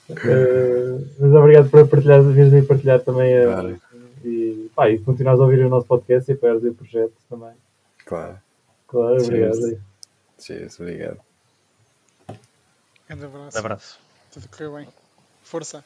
Uh, 0.06 1.06
mas 1.18 1.32
obrigado 1.32 1.70
por 1.70 1.88
partilhar, 1.88 2.22
vires 2.22 2.54
aí 2.54 2.62
partilhar 2.62 3.00
também 3.00 3.36
a, 3.36 3.44
claro. 3.44 3.80
e, 4.22 4.70
pá, 4.76 4.90
e 4.90 4.98
continuares 4.98 5.40
a 5.40 5.44
ouvir 5.44 5.64
o 5.64 5.68
nosso 5.68 5.86
podcast 5.86 6.30
e 6.30 6.34
apoiares 6.34 6.62
o 6.62 6.72
projeto 6.72 7.14
também. 7.28 7.54
Claro. 8.06 8.36
Claro, 8.86 9.22
obrigado. 9.22 9.58
Cheers, 10.38 10.78
obrigado. 10.80 11.20
Grande 13.08 13.24
abraço. 13.24 13.58
abraço. 13.58 14.00
Tudo 14.32 14.48
correu 14.48 14.74
bem. 14.74 14.88
Força. 15.42 15.84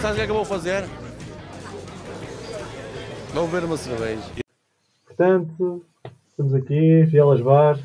Sabe 0.00 0.12
o 0.12 0.16
que 0.16 0.20
é 0.22 0.24
que 0.24 0.30
eu 0.30 0.36
vou 0.36 0.44
fazer? 0.44 0.84
Vou 3.32 3.46
beber 3.46 3.64
uma 3.64 3.76
cerveja. 3.76 4.22
Portanto, 5.06 5.84
estamos 6.30 6.54
aqui, 6.54 7.04
Vielas 7.04 7.40
Bar, 7.40 7.78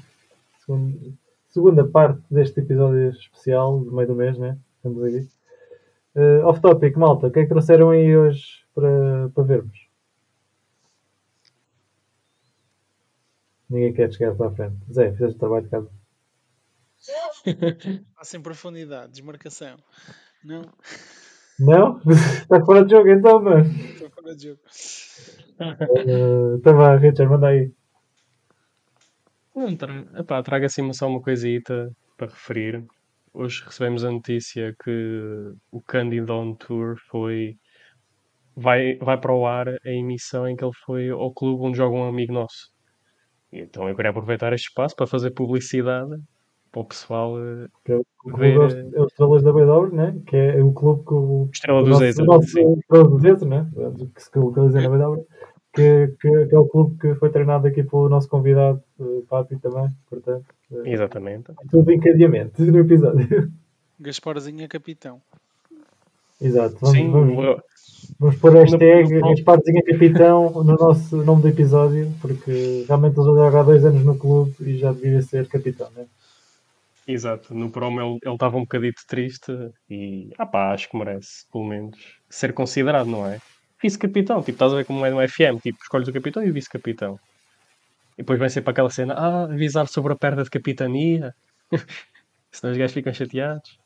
segunda 1.50 1.86
parte 1.86 2.22
deste 2.32 2.60
episódio 2.60 3.10
especial 3.10 3.80
do 3.80 3.92
meio 3.92 4.08
do 4.08 4.16
mês, 4.16 4.38
né? 4.38 4.58
Estamos 4.78 5.04
aí. 5.04 5.28
Uh, 6.16 6.46
off 6.46 6.62
topic, 6.62 6.96
malta, 6.96 7.28
o 7.28 7.32
que 7.32 7.40
é 7.40 7.44
que 7.44 7.50
trouxeram 7.50 7.90
aí 7.90 8.16
hoje 8.16 8.64
para, 8.74 9.30
para 9.34 9.44
vermos? 9.44 9.88
Ninguém 13.74 13.94
quer 13.94 14.14
chegar 14.14 14.36
para 14.36 14.48
a 14.48 14.52
frente. 14.52 14.76
Zé, 14.92 15.12
fizeste 15.12 15.36
o 15.36 15.40
trabalho 15.40 15.64
de 15.64 15.70
casa. 15.70 15.90
Há 18.16 18.24
sem 18.24 18.42
profundidade, 18.42 19.12
desmarcação. 19.12 19.78
Não? 20.44 20.62
Não? 21.60 22.00
Está 22.08 22.64
fora 22.64 22.86
de 22.86 22.92
jogo 22.92 23.10
então, 23.10 23.42
mano. 23.42 23.66
Está 23.66 24.10
fora 24.10 24.36
de 24.36 24.44
jogo. 24.50 24.60
Uh, 25.60 26.56
então 26.58 26.78
vá, 26.78 26.96
Richard, 26.96 27.32
manda 27.32 27.48
aí. 27.48 27.72
Não, 29.56 29.76
tra... 29.76 30.06
Epá, 30.18 30.44
traga 30.44 30.68
assim 30.68 30.94
só 30.94 31.08
uma 31.08 31.22
coisita 31.22 31.92
para 32.18 32.28
referir 32.28 32.86
hoje 33.34 33.64
recebemos 33.66 34.06
a 34.06 34.12
notícia 34.12 34.76
que 34.84 35.54
o 35.72 35.82
Candid 35.82 36.30
On 36.30 36.56
Tour 36.56 36.98
foi. 37.10 37.58
Vai, 38.56 38.98
vai 38.98 39.20
para 39.20 39.34
o 39.34 39.48
ar 39.48 39.68
a 39.68 39.90
emissão 39.90 40.48
em 40.48 40.56
que 40.56 40.64
ele 40.64 40.76
foi 40.86 41.10
ao 41.10 41.34
clube 41.34 41.64
onde 41.64 41.78
joga 41.78 41.96
um 41.96 42.08
amigo 42.08 42.32
nosso. 42.32 42.72
Então 43.54 43.88
eu 43.88 43.96
queria 43.96 44.12
aproveitar 44.12 44.52
este 44.54 44.68
espaço 44.70 44.96
para 44.96 45.06
fazer 45.08 45.32
publicidade 45.32 46.20
para 46.72 46.82
o 46.82 46.86
pessoal 46.86 47.38
eh, 47.40 47.68
Que 47.86 47.92
é 47.94 47.98
o 47.98 48.36
ver. 48.38 48.58
dos- 48.58 48.74
é 48.74 49.00
os 49.02 49.12
Estrelas 49.12 49.44
da 49.44 49.54
Bedouro, 49.54 49.96
né? 49.96 50.20
que 50.26 50.36
é 50.36 50.64
o 50.64 50.72
clube 50.74 51.04
que 51.06 51.14
o, 51.14 51.50
Estrela 51.54 51.80
o 51.82 51.84
do 51.84 51.90
nosso, 51.92 52.02
Zezer, 52.02 52.24
o 52.24 52.26
nosso 52.28 52.48
sim. 52.48 52.74
Estrela 52.80 53.08
do 53.10 53.20
Zezer, 53.20 53.48
né? 53.48 53.70
que 54.16 54.24
se 54.24 54.38
localiza 54.40 54.82
na 54.82 54.90
Bedouro, 54.90 55.28
que, 55.72 56.08
que, 56.20 56.46
que 56.48 56.56
é 56.56 56.60
o 56.60 56.68
clube 56.68 56.98
que 57.00 57.16
foi 57.16 57.30
treinado 57.30 57.68
aqui 57.68 57.84
pelo 57.84 58.10
nosso 58.10 58.28
convidado, 58.28 58.82
Papi, 59.30 59.58
também. 59.60 59.88
Portanto, 60.10 60.46
eh, 60.72 60.92
Exatamente. 60.92 61.52
tudo 61.70 61.92
encadeamento 61.92 62.60
no 62.66 62.80
episódio. 62.80 63.52
Gasparzinho 64.00 64.64
é 64.64 64.68
capitão. 64.68 65.22
Exato. 66.44 66.76
Vamos, 66.82 66.98
Sim, 66.98 67.10
vamos, 67.10 67.62
vamos 68.20 68.36
pôr 68.36 68.54
hashtag 68.54 69.20
Gasparzinho 69.22 69.84
Capitão 69.86 70.52
no 70.52 70.76
nosso 70.76 71.16
nome 71.24 71.42
do 71.42 71.48
episódio, 71.48 72.12
porque 72.22 72.84
realmente 72.86 73.18
ele 73.18 73.26
já 73.28 73.34
joga 73.34 73.60
há 73.62 73.64
dois 73.64 73.86
anos 73.86 74.04
no 74.04 74.18
clube 74.18 74.54
e 74.60 74.78
já 74.78 74.92
devia 74.92 75.22
ser 75.22 75.48
capitão, 75.48 75.90
né? 75.96 76.06
exato. 77.08 77.54
No 77.54 77.70
promo 77.70 78.02
ele 78.02 78.20
ele 78.24 78.34
estava 78.34 78.58
um 78.58 78.62
bocadito 78.62 79.02
triste 79.08 79.52
e 79.90 80.32
ah 80.38 80.46
pá, 80.46 80.74
acho 80.74 80.90
que 80.90 80.98
merece, 80.98 81.46
pelo 81.52 81.64
menos, 81.66 81.98
ser 82.30 82.54
considerado, 82.54 83.08
não 83.08 83.26
é? 83.26 83.40
Vice-capitão, 83.82 84.40
tipo, 84.40 84.52
estás 84.52 84.74
a 84.74 84.78
ver 84.78 84.86
como 84.86 85.06
é 85.06 85.10
no 85.10 85.26
FM, 85.28 85.62
tipo, 85.62 85.80
escolhes 85.82 86.08
o 86.08 86.14
capitão 86.14 86.44
e 86.44 86.50
o 86.50 86.54
vice-capitão. 86.54 87.18
E 88.18 88.22
depois 88.22 88.40
vai 88.40 88.50
ser 88.50 88.62
para 88.62 88.72
aquela 88.72 88.90
cena, 88.90 89.14
ah, 89.14 89.44
avisar 89.46 89.88
sobre 89.88 90.14
a 90.14 90.16
perda 90.16 90.44
de 90.44 90.50
capitania. 90.50 91.34
Senão 92.52 92.72
os 92.72 92.78
gajos 92.78 92.94
ficam 92.94 93.14
chateados. 93.14 93.83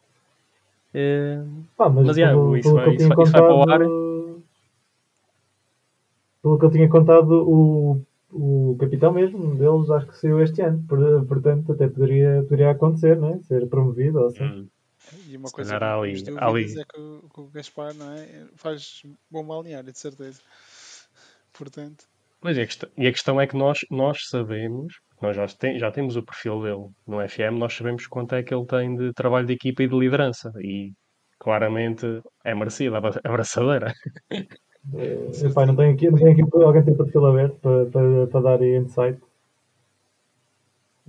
Pá, 1.76 1.90
mas, 1.90 2.08
Mas, 2.08 2.18
yeah, 2.18 2.36
pelo, 2.38 2.58
isso 2.58 2.70
pelo 2.74 2.86
eu 2.86 2.92
isso 2.92 2.98
tinha 2.98 3.16
vai- 3.16 3.24
isso 3.26 3.32
vai 3.32 3.42
para 3.42 3.54
o 3.54 3.60
contado, 3.60 4.44
pelo 6.42 6.60
que 6.60 6.66
eu 6.66 6.72
tinha 6.72 6.90
contado, 6.90 7.32
o, 7.50 8.02
o 8.32 8.76
capitão 8.80 9.12
mesmo 9.12 9.56
deles 9.56 9.90
acho 9.90 10.08
que 10.08 10.18
saiu 10.18 10.42
este 10.42 10.62
ano, 10.62 10.84
Por- 10.88 11.26
portanto 11.26 11.72
até 11.72 11.88
poderia, 11.88 12.42
poderia 12.44 12.72
acontecer, 12.72 13.20
né? 13.20 13.40
ser 13.48 13.68
promovido 13.68 14.20
ou 14.20 14.28
assim. 14.28 14.68
E 15.28 15.38
uma 15.38 15.50
coisa 15.50 15.76
há 15.76 15.80
que 15.80 15.86
ali- 15.86 16.24
temos 16.24 16.42
há 16.42 16.48
dúvidas 16.48 16.72
ali. 16.72 16.82
é 16.82 16.86
que 16.86 17.00
o, 17.00 17.30
que 17.34 17.42
o 17.42 17.48
Gaspar 17.48 17.94
não 17.94 18.12
é? 18.12 18.48
faz 18.56 19.04
bom 19.30 19.46
balneário, 19.46 19.92
de 19.92 19.98
certeza. 19.98 20.42
Portanto, 21.54 22.06
Pois 22.48 22.58
é, 22.58 22.66
e 22.98 23.06
a 23.06 23.12
questão 23.12 23.42
é 23.42 23.46
que 23.46 23.58
nós, 23.58 23.80
nós 23.92 24.20
sabemos, 24.30 24.94
nós 25.22 25.36
já, 25.36 25.46
tem- 25.48 25.78
já 25.78 25.92
temos 25.92 26.16
o 26.16 26.24
perfil 26.24 26.62
dele 26.62 26.88
no 27.06 27.20
FM, 27.20 27.60
nós 27.60 27.74
sabemos 27.76 28.08
quanto 28.08 28.36
é 28.36 28.42
que 28.42 28.54
ele 28.54 28.66
tem 28.66 28.96
de 28.96 29.12
trabalho 29.12 29.46
de 29.46 29.52
equipa 29.52 29.84
e 29.84 29.88
de 29.90 29.94
liderança. 30.00 30.54
E 30.62 30.94
claramente 31.38 32.06
é 32.46 32.56
merecido 32.56 32.96
a 32.96 33.00
abra- 33.00 33.20
abraçadeira. 33.22 33.94
Eh, 34.32 35.30
epá, 35.44 35.66
não 35.66 35.76
tenho 35.76 35.94
aqui, 35.94 36.10
não 36.10 36.18
tenho 36.18 36.32
aqui 36.32 36.42
alguém 36.54 36.84
tem 36.84 36.96
perfil 36.96 37.26
aberto 37.26 37.56
para, 37.60 37.86
para, 37.88 38.28
para 38.28 38.40
dar 38.42 38.64
insight. 38.64 39.20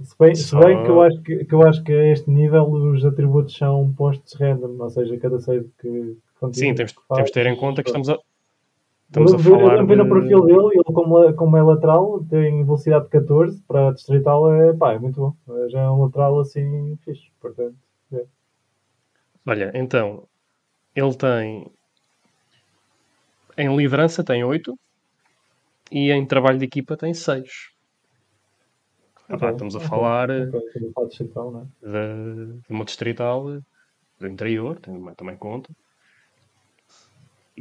Se 0.03 0.17
bem, 0.19 0.35
se 0.35 0.57
bem 0.57 0.83
que, 0.83 0.91
eu 0.91 1.03
acho 1.03 1.23
que, 1.23 1.45
que 1.45 1.55
eu 1.55 1.63
acho 1.63 1.85
que 1.85 1.93
a 1.93 2.13
este 2.13 2.29
nível 2.29 2.69
os 2.69 3.05
atributos 3.05 3.57
são 3.57 3.95
postos 3.97 4.35
random, 4.35 4.77
ou 4.77 4.91
seja, 4.91 5.17
cada 5.19 5.39
save 5.39 5.71
que, 5.81 6.17
Sim, 6.53 6.75
temos, 6.75 6.91
que 6.91 7.01
faz, 7.07 7.17
temos 7.17 7.31
de 7.31 7.33
ter 7.35 7.47
em 7.47 7.55
conta 7.55 7.85
que 7.85 7.91
estamos 7.91 8.09
a, 8.09 8.19
estamos 9.09 9.33
a 9.33 9.37
eu 9.37 9.41
lembro- 9.43 9.55
eu 9.55 9.59
falar 9.61 9.77
lembro 9.81 9.97
no 9.97 10.09
perfil 10.09 10.45
dele, 10.45 10.69
ele 10.75 10.85
como, 10.85 11.25
é- 11.25 11.33
como 11.33 11.57
é 11.57 11.63
lateral, 11.63 12.25
tem 12.25 12.65
velocidade 12.65 13.05
de 13.05 13.11
14, 13.11 13.63
para 13.63 13.93
distrital 13.93 14.53
é, 14.53 14.73
pá, 14.75 14.93
é 14.93 14.99
muito 14.99 15.21
bom. 15.47 15.69
Já 15.69 15.81
é 15.81 15.91
um 15.91 16.03
lateral 16.05 16.39
assim 16.41 16.97
fixe, 17.05 17.31
portanto. 17.41 17.77
é. 18.13 18.25
Olha, 19.47 19.73
então, 19.75 20.25
ele 20.95 21.15
tem... 21.15 21.73
Em 23.57 23.75
liderança 23.77 24.23
tem 24.23 24.45
8 24.45 24.79
e 25.91 26.13
em 26.13 26.25
trabalho 26.27 26.59
de 26.59 26.65
equipa 26.67 26.97
tem 26.97 27.13
6. 27.13 27.71
Ah 29.29 29.37
pá, 29.37 29.51
estamos 29.51 29.75
a 29.75 29.81
falar 29.81 30.29
falar 30.29 30.29
de 30.29 30.43
é? 30.43 30.51
de, 31.83 32.53
de 32.61 32.71
uma 32.71 32.85
distrital 32.85 33.61
do 34.19 34.27
interior, 34.27 34.79
também 35.17 35.37
conta. 35.37 35.71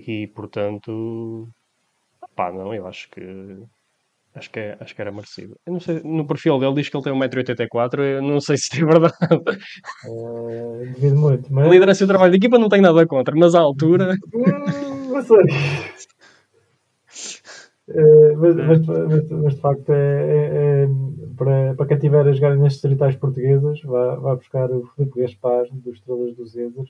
E 0.06 0.28
portanto, 0.28 1.48
pá, 2.36 2.52
não, 2.52 2.74
eu 2.74 2.86
acho 2.88 3.10
que 3.10 3.22
acho 4.36 4.52
que, 4.52 4.60
é, 4.60 4.78
acho 4.80 4.94
que 4.96 5.02
era 5.02 5.12
merecido. 5.12 5.56
Eu 5.66 5.74
não 5.74 5.80
sei, 5.80 6.02
no 6.04 6.28
perfil 6.28 6.60
dele 6.60 6.76
diz 6.76 6.90
que 6.90 6.96
ele 6.98 7.04
tem 7.04 7.14
1,84m, 7.14 8.00
eu 8.00 8.22
não 8.22 8.40
sei 8.40 8.56
se 8.60 8.82
é 8.82 8.86
verdade. 8.86 9.14
Eh, 10.06 10.86
Devido 10.94 11.16
muito, 11.18 11.48
A 11.48 11.54
mas. 11.54 11.72
liderança 11.72 12.04
e 12.04 12.06
o 12.06 12.08
trabalho 12.08 12.32
de 12.32 12.38
equipa 12.38 12.60
não 12.60 12.70
tenho 12.70 12.84
nada 12.84 13.06
contra, 13.08 13.36
mas 13.36 13.56
à 13.56 13.60
altura, 13.60 14.16
Hum, 14.34 15.14
não 15.14 15.22
sei. 15.24 15.38
Eh, 17.90 18.36
mas, 18.36 18.56
mas, 18.56 18.80
mas, 18.86 19.30
mas 19.32 19.56
de 19.56 19.62
facto, 19.62 19.90
é, 19.92 19.96
é- 19.96 20.84
é- 20.84 20.88
para, 21.38 21.74
para 21.76 21.86
quem 21.88 21.96
estiver 21.98 22.28
a 22.28 22.32
jogar 22.34 22.56
nas 22.58 22.74
distritais 22.74 23.16
portuguesas, 23.16 23.82
vai, 23.82 24.18
vai 24.18 24.36
buscar 24.36 24.70
o 24.72 24.86
Filipe 24.96 25.22
Gaspar 25.22 25.66
dos 25.72 25.96
Estrelas 25.96 26.36
do 26.36 26.46
Zezer. 26.46 26.86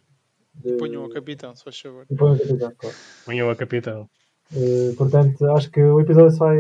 De- 0.64 0.78
ponham 0.78 1.04
o 1.06 1.10
capitão, 1.10 1.56
se 1.56 1.64
faz 1.64 1.80
favor. 1.80 2.06
E 2.10 2.16
põe 2.16 2.36
o 2.36 2.40
capitão, 2.40 2.72
claro. 2.78 2.96
venham 3.28 3.50
a 3.50 3.56
capitão. 3.56 4.10
Eh, 4.56 4.94
portanto, 4.98 5.46
acho 5.52 5.70
que 5.70 5.82
o 5.82 6.00
episódio 6.00 6.32
sai, 6.32 6.58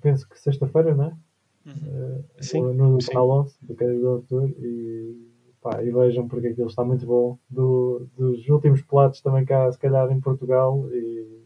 penso 0.00 0.28
que 0.28 0.38
sexta-feira, 0.40 0.94
não 0.94 1.04
é? 1.04 1.16
Uhum. 1.66 2.24
Eh, 2.38 2.42
Sim, 2.42 2.62
no 2.74 3.00
sim. 3.00 3.08
canal 3.12 3.30
11 3.30 3.54
do 4.00 4.08
Autor 4.08 4.50
e, 4.58 5.28
pá, 5.62 5.82
e 5.82 5.90
vejam 5.90 6.26
porque 6.26 6.48
aquilo 6.48 6.66
está 6.68 6.82
muito 6.84 7.06
bom. 7.06 7.38
Do, 7.48 8.06
dos 8.16 8.48
últimos 8.48 8.82
platos 8.82 9.20
também 9.20 9.44
cá, 9.44 9.70
se 9.70 9.78
calhar, 9.78 10.10
em 10.10 10.20
Portugal. 10.20 10.88
E, 10.92 11.42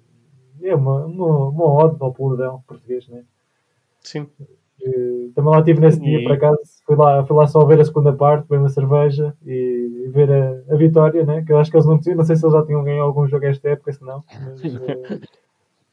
e 0.60 0.68
é 0.68 0.74
uma, 0.74 1.04
uma, 1.04 1.48
uma 1.50 1.64
ode 1.84 1.96
ao 2.00 2.14
peladão 2.14 2.62
português, 2.66 3.06
né? 3.08 3.22
Sim. 4.00 4.26
E 4.80 5.32
também 5.34 5.50
lá 5.50 5.58
estive 5.60 5.80
nesse 5.80 6.00
dia, 6.00 6.18
E- 6.18 6.22
por 6.22 6.32
acaso. 6.32 6.58
Fui 6.84 6.96
lá, 6.96 7.24
fui 7.26 7.36
lá 7.36 7.46
só 7.46 7.64
ver 7.64 7.80
a 7.80 7.84
segunda 7.84 8.12
parte, 8.12 8.42
beber 8.48 8.60
uma 8.62 8.68
cerveja 8.68 9.34
e, 9.44 10.04
e 10.06 10.08
ver 10.10 10.30
a, 10.30 10.74
a 10.74 10.76
vitória, 10.76 11.24
né? 11.24 11.42
Que 11.44 11.52
eu 11.52 11.58
acho 11.58 11.70
que 11.70 11.76
eles 11.76 11.86
não 11.86 11.98
tinham, 11.98 12.16
não 12.18 12.24
sei 12.24 12.36
se 12.36 12.44
eles 12.44 12.52
já 12.54 12.64
tinham 12.64 12.84
ganho 12.84 13.02
algum 13.02 13.26
jogo 13.26 13.46
esta 13.46 13.68
época, 13.70 13.92
se 13.92 14.04
não. 14.04 14.22
Mas, 14.44 14.62
eh, 14.74 15.20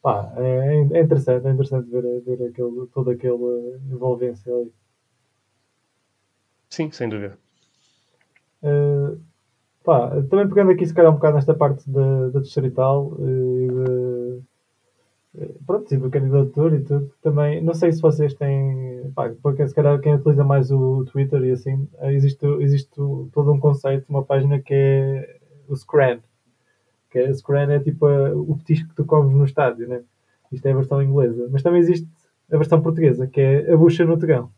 pá, 0.02 0.34
é, 0.38 0.88
é 0.94 1.02
interessante, 1.02 1.48
é 1.48 1.52
interessante 1.52 1.90
ver, 1.90 2.04
ver 2.22 2.48
aquele, 2.48 2.88
toda 2.94 3.12
aquela 3.14 3.78
envolvência 3.92 4.54
ali. 4.54 4.72
Sim, 6.70 6.92
sem 6.92 7.08
dúvida. 7.08 7.38
Uh, 8.64 9.20
pá, 9.84 10.10
também 10.30 10.48
pegando 10.48 10.72
aqui 10.72 10.86
se 10.86 10.94
calhar 10.94 11.12
um 11.12 11.16
bocado 11.16 11.36
nesta 11.36 11.54
parte 11.54 11.90
da, 11.90 12.30
da 12.30 12.40
distrital 12.40 13.16
e 13.20 13.68
eh, 13.68 14.23
pronto, 15.66 15.94
e 15.94 15.98
do 15.98 16.10
candidatura 16.10 16.76
e 16.76 16.82
tudo, 16.84 17.12
também, 17.22 17.62
não 17.62 17.74
sei 17.74 17.92
se 17.92 18.02
vocês 18.02 18.34
têm, 18.34 19.10
pá, 19.16 19.32
porque 19.42 19.68
se 19.68 19.74
calhar 19.74 20.00
quem 20.00 20.14
utiliza 20.16 20.44
mais 20.44 20.70
o 20.72 21.04
Twitter 21.06 21.42
e 21.44 21.52
assim, 21.52 21.88
eh, 22.00 22.14
existe, 22.14 22.46
existe 22.60 22.92
todo 23.32 23.52
um 23.52 23.60
conceito, 23.60 24.06
uma 24.10 24.24
página 24.24 24.60
que 24.60 24.74
é 24.74 25.40
o 25.68 25.76
Scran, 25.76 26.20
que 27.10 27.20
é, 27.20 27.34
Scran 27.34 27.72
é 27.72 27.80
tipo 27.80 28.06
a- 28.06 28.32
o 28.34 28.56
petisco 28.58 28.90
que 28.90 28.96
tu 28.96 29.06
comes 29.06 29.36
no 29.36 29.46
estádio, 29.46 29.88
né? 29.88 30.02
Isto 30.52 30.68
é 30.68 30.72
a 30.72 30.76
versão 30.76 31.02
inglesa, 31.02 31.48
mas 31.52 31.64
também 31.64 31.80
existe 31.80 32.08
a 32.52 32.58
versão 32.58 32.82
portuguesa, 32.82 33.26
que 33.28 33.42
é 33.42 33.72
a 33.74 33.78
bucha 33.78 34.06
no 34.06 34.18
tegão. 34.20 34.52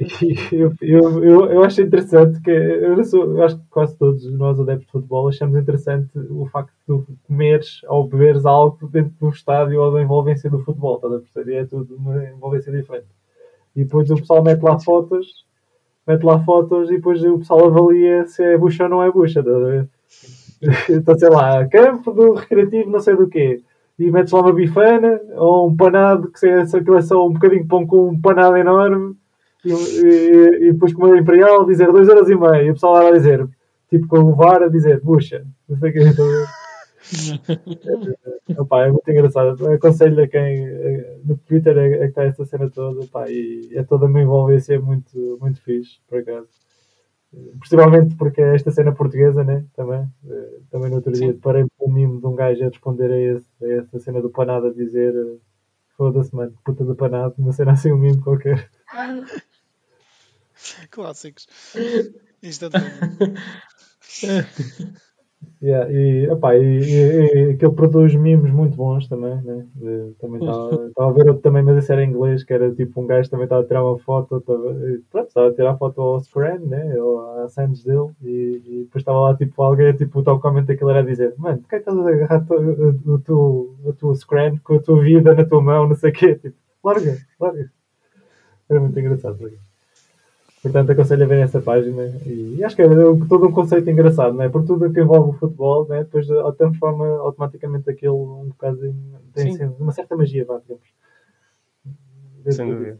Eu, 0.50 0.72
eu, 0.80 1.24
eu, 1.24 1.50
eu 1.52 1.62
acho 1.62 1.82
interessante 1.82 2.40
que 2.40 2.50
eu, 2.50 3.04
sou, 3.04 3.36
eu 3.36 3.42
acho 3.44 3.58
que 3.58 3.64
quase 3.68 3.94
todos 3.98 4.24
nós 4.32 4.58
adeptos 4.58 4.86
de 4.86 4.92
futebol 4.92 5.28
achamos 5.28 5.58
interessante 5.58 6.08
o 6.30 6.46
facto 6.46 6.72
de 6.88 7.16
comeres 7.26 7.82
ou 7.86 8.08
beberes 8.08 8.46
algo 8.46 8.88
dentro 8.88 9.12
do 9.20 9.28
estádio 9.28 9.80
ou 9.80 9.92
da 9.92 10.00
envolvência 10.00 10.48
do 10.48 10.58
futebol, 10.60 10.96
estás 10.96 11.12
a 11.12 11.18
perceber? 11.18 11.54
É 11.56 11.64
tudo 11.66 11.96
uma 11.96 12.24
envolvência 12.24 12.72
diferente. 12.72 13.08
E 13.76 13.84
depois 13.84 14.10
o 14.10 14.16
pessoal 14.16 14.42
mete 14.42 14.62
lá 14.62 14.78
fotos, 14.80 15.44
mete 16.06 16.22
lá 16.22 16.42
fotos 16.44 16.90
e 16.90 16.94
depois 16.96 17.22
o 17.22 17.38
pessoal 17.38 17.66
avalia 17.66 18.26
se 18.26 18.42
é 18.42 18.56
bucha 18.56 18.84
ou 18.84 18.90
não 18.90 19.02
é 19.02 19.10
bucha. 19.10 19.42
ver? 19.42 19.88
Então, 20.90 21.18
sei 21.18 21.30
lá, 21.30 21.66
campo 21.68 22.12
do 22.12 22.34
recreativo, 22.34 22.90
não 22.90 23.00
sei 23.00 23.16
do 23.16 23.28
quê. 23.28 23.62
E 23.98 24.10
metes 24.10 24.32
lá 24.32 24.40
uma 24.40 24.52
bifana 24.52 25.20
ou 25.36 25.68
um 25.68 25.76
panado, 25.76 26.30
que 26.30 26.38
se 26.38 26.66
se 26.66 26.76
aquilo 26.76 26.96
é 26.96 27.02
só 27.02 27.26
um 27.26 27.32
bocadinho 27.32 27.62
de 27.62 27.68
pão 27.68 27.86
com 27.86 28.08
um 28.08 28.20
panado 28.20 28.56
enorme. 28.56 29.14
E, 29.64 29.72
e, 29.72 30.68
e 30.68 30.72
depois 30.72 30.92
com 30.92 31.06
o 31.06 31.16
Imperial 31.16 31.66
dizer 31.66 31.88
2,5€. 31.88 32.64
E 32.64 32.70
o 32.70 32.74
pessoal 32.74 32.94
lá 32.94 33.08
a 33.08 33.12
dizer, 33.12 33.46
tipo 33.88 34.06
com 34.06 34.18
o 34.20 34.34
VAR 34.34 34.62
a 34.62 34.68
dizer, 34.68 35.00
bucha. 35.00 35.44
Não 35.68 35.78
sei 35.78 35.90
o 35.90 35.92
que. 35.92 36.00
Então, 36.00 36.26
é, 38.48 38.60
opá, 38.60 38.86
é 38.86 38.90
muito 38.90 39.10
engraçado. 39.10 39.68
Aconselho 39.68 40.22
a 40.22 40.28
quem 40.28 40.66
eh, 40.66 41.18
no 41.24 41.36
Twitter 41.38 41.76
é, 41.76 41.92
é 41.94 41.98
que 41.98 42.04
está 42.06 42.24
essa 42.24 42.44
cena 42.44 42.70
toda 42.70 43.00
e 43.30 43.70
é 43.74 43.82
toda 43.82 44.06
uma 44.06 44.20
envolvência 44.20 44.80
muito, 44.80 45.38
muito 45.40 45.60
fixe, 45.62 45.98
por 46.08 46.18
acaso. 46.18 46.48
Eh, 47.34 47.38
Principalmente 47.58 48.14
porque 48.16 48.40
é 48.40 48.54
esta 48.54 48.70
cena 48.70 48.92
portuguesa, 48.92 49.44
né? 49.44 49.64
Também. 49.74 50.06
Eh, 50.28 50.58
Também 50.70 50.90
no 50.90 50.96
outro 50.96 51.12
dia 51.12 51.36
parei 51.42 51.64
com 51.76 51.90
um 51.90 51.92
mimo 51.92 52.20
de 52.20 52.26
um 52.26 52.34
gajo 52.34 52.62
a 52.64 52.68
responder 52.68 53.10
a, 53.10 53.18
esse, 53.18 53.46
a 53.62 53.68
essa 53.80 53.98
cena 53.98 54.20
do 54.20 54.30
panado 54.30 54.68
a 54.68 54.72
dizer 54.72 55.12
foda-se, 55.96 56.34
mano, 56.34 56.54
puta 56.64 56.82
do 56.82 56.94
panado, 56.94 57.34
uma 57.36 57.52
cena 57.52 57.72
assim, 57.72 57.92
um 57.92 57.98
mimo 57.98 58.22
qualquer. 58.22 58.70
Clássicos. 60.90 61.46
Instantâneo. 62.42 62.90
Yeah, 65.62 65.90
e, 65.90 66.24
epá, 66.30 66.54
e, 66.56 66.62
e, 66.62 67.50
e 67.50 67.50
aquele 67.52 67.72
produz 67.72 68.14
mimos 68.14 68.50
muito 68.50 68.76
bons 68.76 69.06
também, 69.08 69.36
né? 69.42 69.66
De- 69.74 70.12
também 70.18 70.40
estava 70.40 71.10
a 71.10 71.12
ver 71.12 71.28
outro 71.28 71.42
também, 71.42 71.62
mas 71.62 71.76
esse 71.78 71.92
era 71.92 72.02
em 72.02 72.08
inglês, 72.10 72.42
que 72.44 72.52
era 72.54 72.74
tipo 72.74 72.98
um 73.00 73.06
gajo 73.06 73.24
que 73.24 73.30
também 73.30 73.44
estava 73.44 73.62
a 73.62 73.66
tirar 73.66 73.84
uma 73.84 73.98
foto, 73.98 74.38
estava, 74.38 75.48
a 75.48 75.54
tirar 75.54 75.70
a 75.72 75.76
foto 75.76 76.00
ao 76.00 76.20
screen, 76.20 76.60
né? 76.60 76.94
Ou 77.02 77.42
às 77.42 77.52
sands 77.52 77.84
dele, 77.84 78.10
e, 78.22 78.62
e 78.64 78.78
depois 78.84 79.02
estava 79.02 79.20
lá 79.20 79.36
tipo 79.36 79.62
alguém, 79.62 79.94
tipo 79.94 80.20
o 80.20 80.22
tal 80.22 80.40
comment 80.40 80.64
daquilo 80.64 80.90
era 80.90 81.00
a 81.00 81.04
dizer, 81.04 81.34
mano, 81.36 81.62
é 81.62 81.68
que 81.68 81.76
estás 81.76 81.96
a 81.98 82.08
agarrar 82.08 82.46
o, 83.06 83.18
teu- 83.18 83.74
a 83.88 83.92
tua 83.92 84.14
screen 84.14 84.56
com 84.58 84.76
a 84.76 84.80
tua 84.82 85.02
vida 85.02 85.34
na 85.34 85.44
tua 85.44 85.60
mão, 85.62 85.88
não 85.88 85.94
sei 85.94 86.10
o 86.10 86.12
quê, 86.14 86.34
tipo, 86.36 86.56
larga, 86.82 87.18
larga. 87.38 87.70
Era 88.68 88.80
muito 88.80 88.98
engraçado. 88.98 89.36
por 89.36 89.46
aqui. 89.48 89.58
Portanto, 90.62 90.92
aconselho 90.92 91.24
a 91.24 91.26
ver 91.26 91.40
essa 91.42 91.60
página 91.60 92.04
e 92.26 92.62
acho 92.62 92.76
que 92.76 92.82
é 92.82 92.86
todo 93.28 93.46
um 93.46 93.52
conceito 93.52 93.88
engraçado, 93.88 94.34
não 94.34 94.42
é? 94.44 94.48
Por 94.50 94.62
tudo 94.66 94.92
que 94.92 95.00
envolve 95.00 95.30
o 95.30 95.38
futebol, 95.38 95.88
né? 95.88 96.00
depois 96.04 96.28
eh, 96.28 96.52
transforma 96.58 97.06
automaticamente 97.18 97.88
aquilo 97.88 98.42
um 98.42 98.48
bocado 98.48 98.84
em, 98.86 98.94
tem 99.32 99.52
Sim. 99.52 99.64
assim, 99.64 99.74
uma 99.80 99.92
certa 99.92 100.14
magia, 100.16 100.44
vá, 100.44 100.58
digamos. 100.58 100.86
Sem 102.50 102.68
dúvida. 102.70 102.98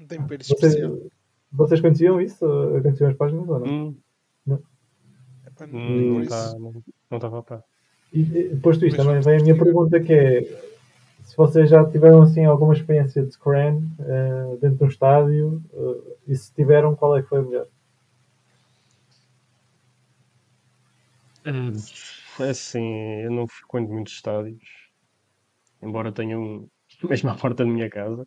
Um 0.00 0.06
tempero 0.06 0.42
especial. 0.42 0.90
Vocês, 0.90 1.12
vocês 1.52 1.80
conheciam 1.80 2.20
isso? 2.20 2.44
Conheciam 2.82 3.10
as 3.10 3.16
páginas 3.16 3.48
ou 3.48 3.60
não? 3.60 3.66
Hum, 3.68 4.58
Epá, 5.46 5.66
hum, 5.72 6.14
não 6.14 6.22
isso- 6.22 6.34
está 6.34 6.58
não, 6.58 6.72
não 7.10 7.18
estava 7.18 7.38
a 7.38 7.42
par. 7.42 7.62
E, 8.12 8.20
e, 8.22 8.56
posto 8.56 8.84
isto, 8.84 8.96
Mas 8.96 9.06
também 9.06 9.20
vem 9.22 9.36
a 9.38 9.42
minha 9.42 9.56
pergunta 9.56 10.00
que 10.00 10.12
é 10.12 10.40
se 11.34 11.36
vocês 11.36 11.68
já 11.68 11.84
tiveram 11.84 12.22
assim 12.22 12.44
alguma 12.44 12.72
experiência 12.72 13.20
de 13.20 13.32
scran 13.32 13.82
eh, 13.98 14.56
dentro 14.60 14.78
de 14.78 14.84
um 14.84 14.86
estádio 14.86 15.60
eh, 15.72 16.14
e 16.28 16.36
se 16.36 16.54
tiveram, 16.54 16.94
qual 16.94 17.16
é 17.16 17.22
que 17.22 17.28
foi 17.28 17.40
a 17.40 17.42
melhor? 17.42 17.66
É 22.40 22.50
assim, 22.50 22.84
eu 23.24 23.32
não 23.32 23.48
frequento 23.48 23.92
muitos 23.92 24.12
estádios, 24.12 24.62
embora 25.82 26.12
tenha 26.12 26.38
um 26.38 26.68
mesmo 27.10 27.30
à 27.30 27.34
porta 27.34 27.64
da 27.64 27.70
minha 27.70 27.90
casa. 27.90 28.24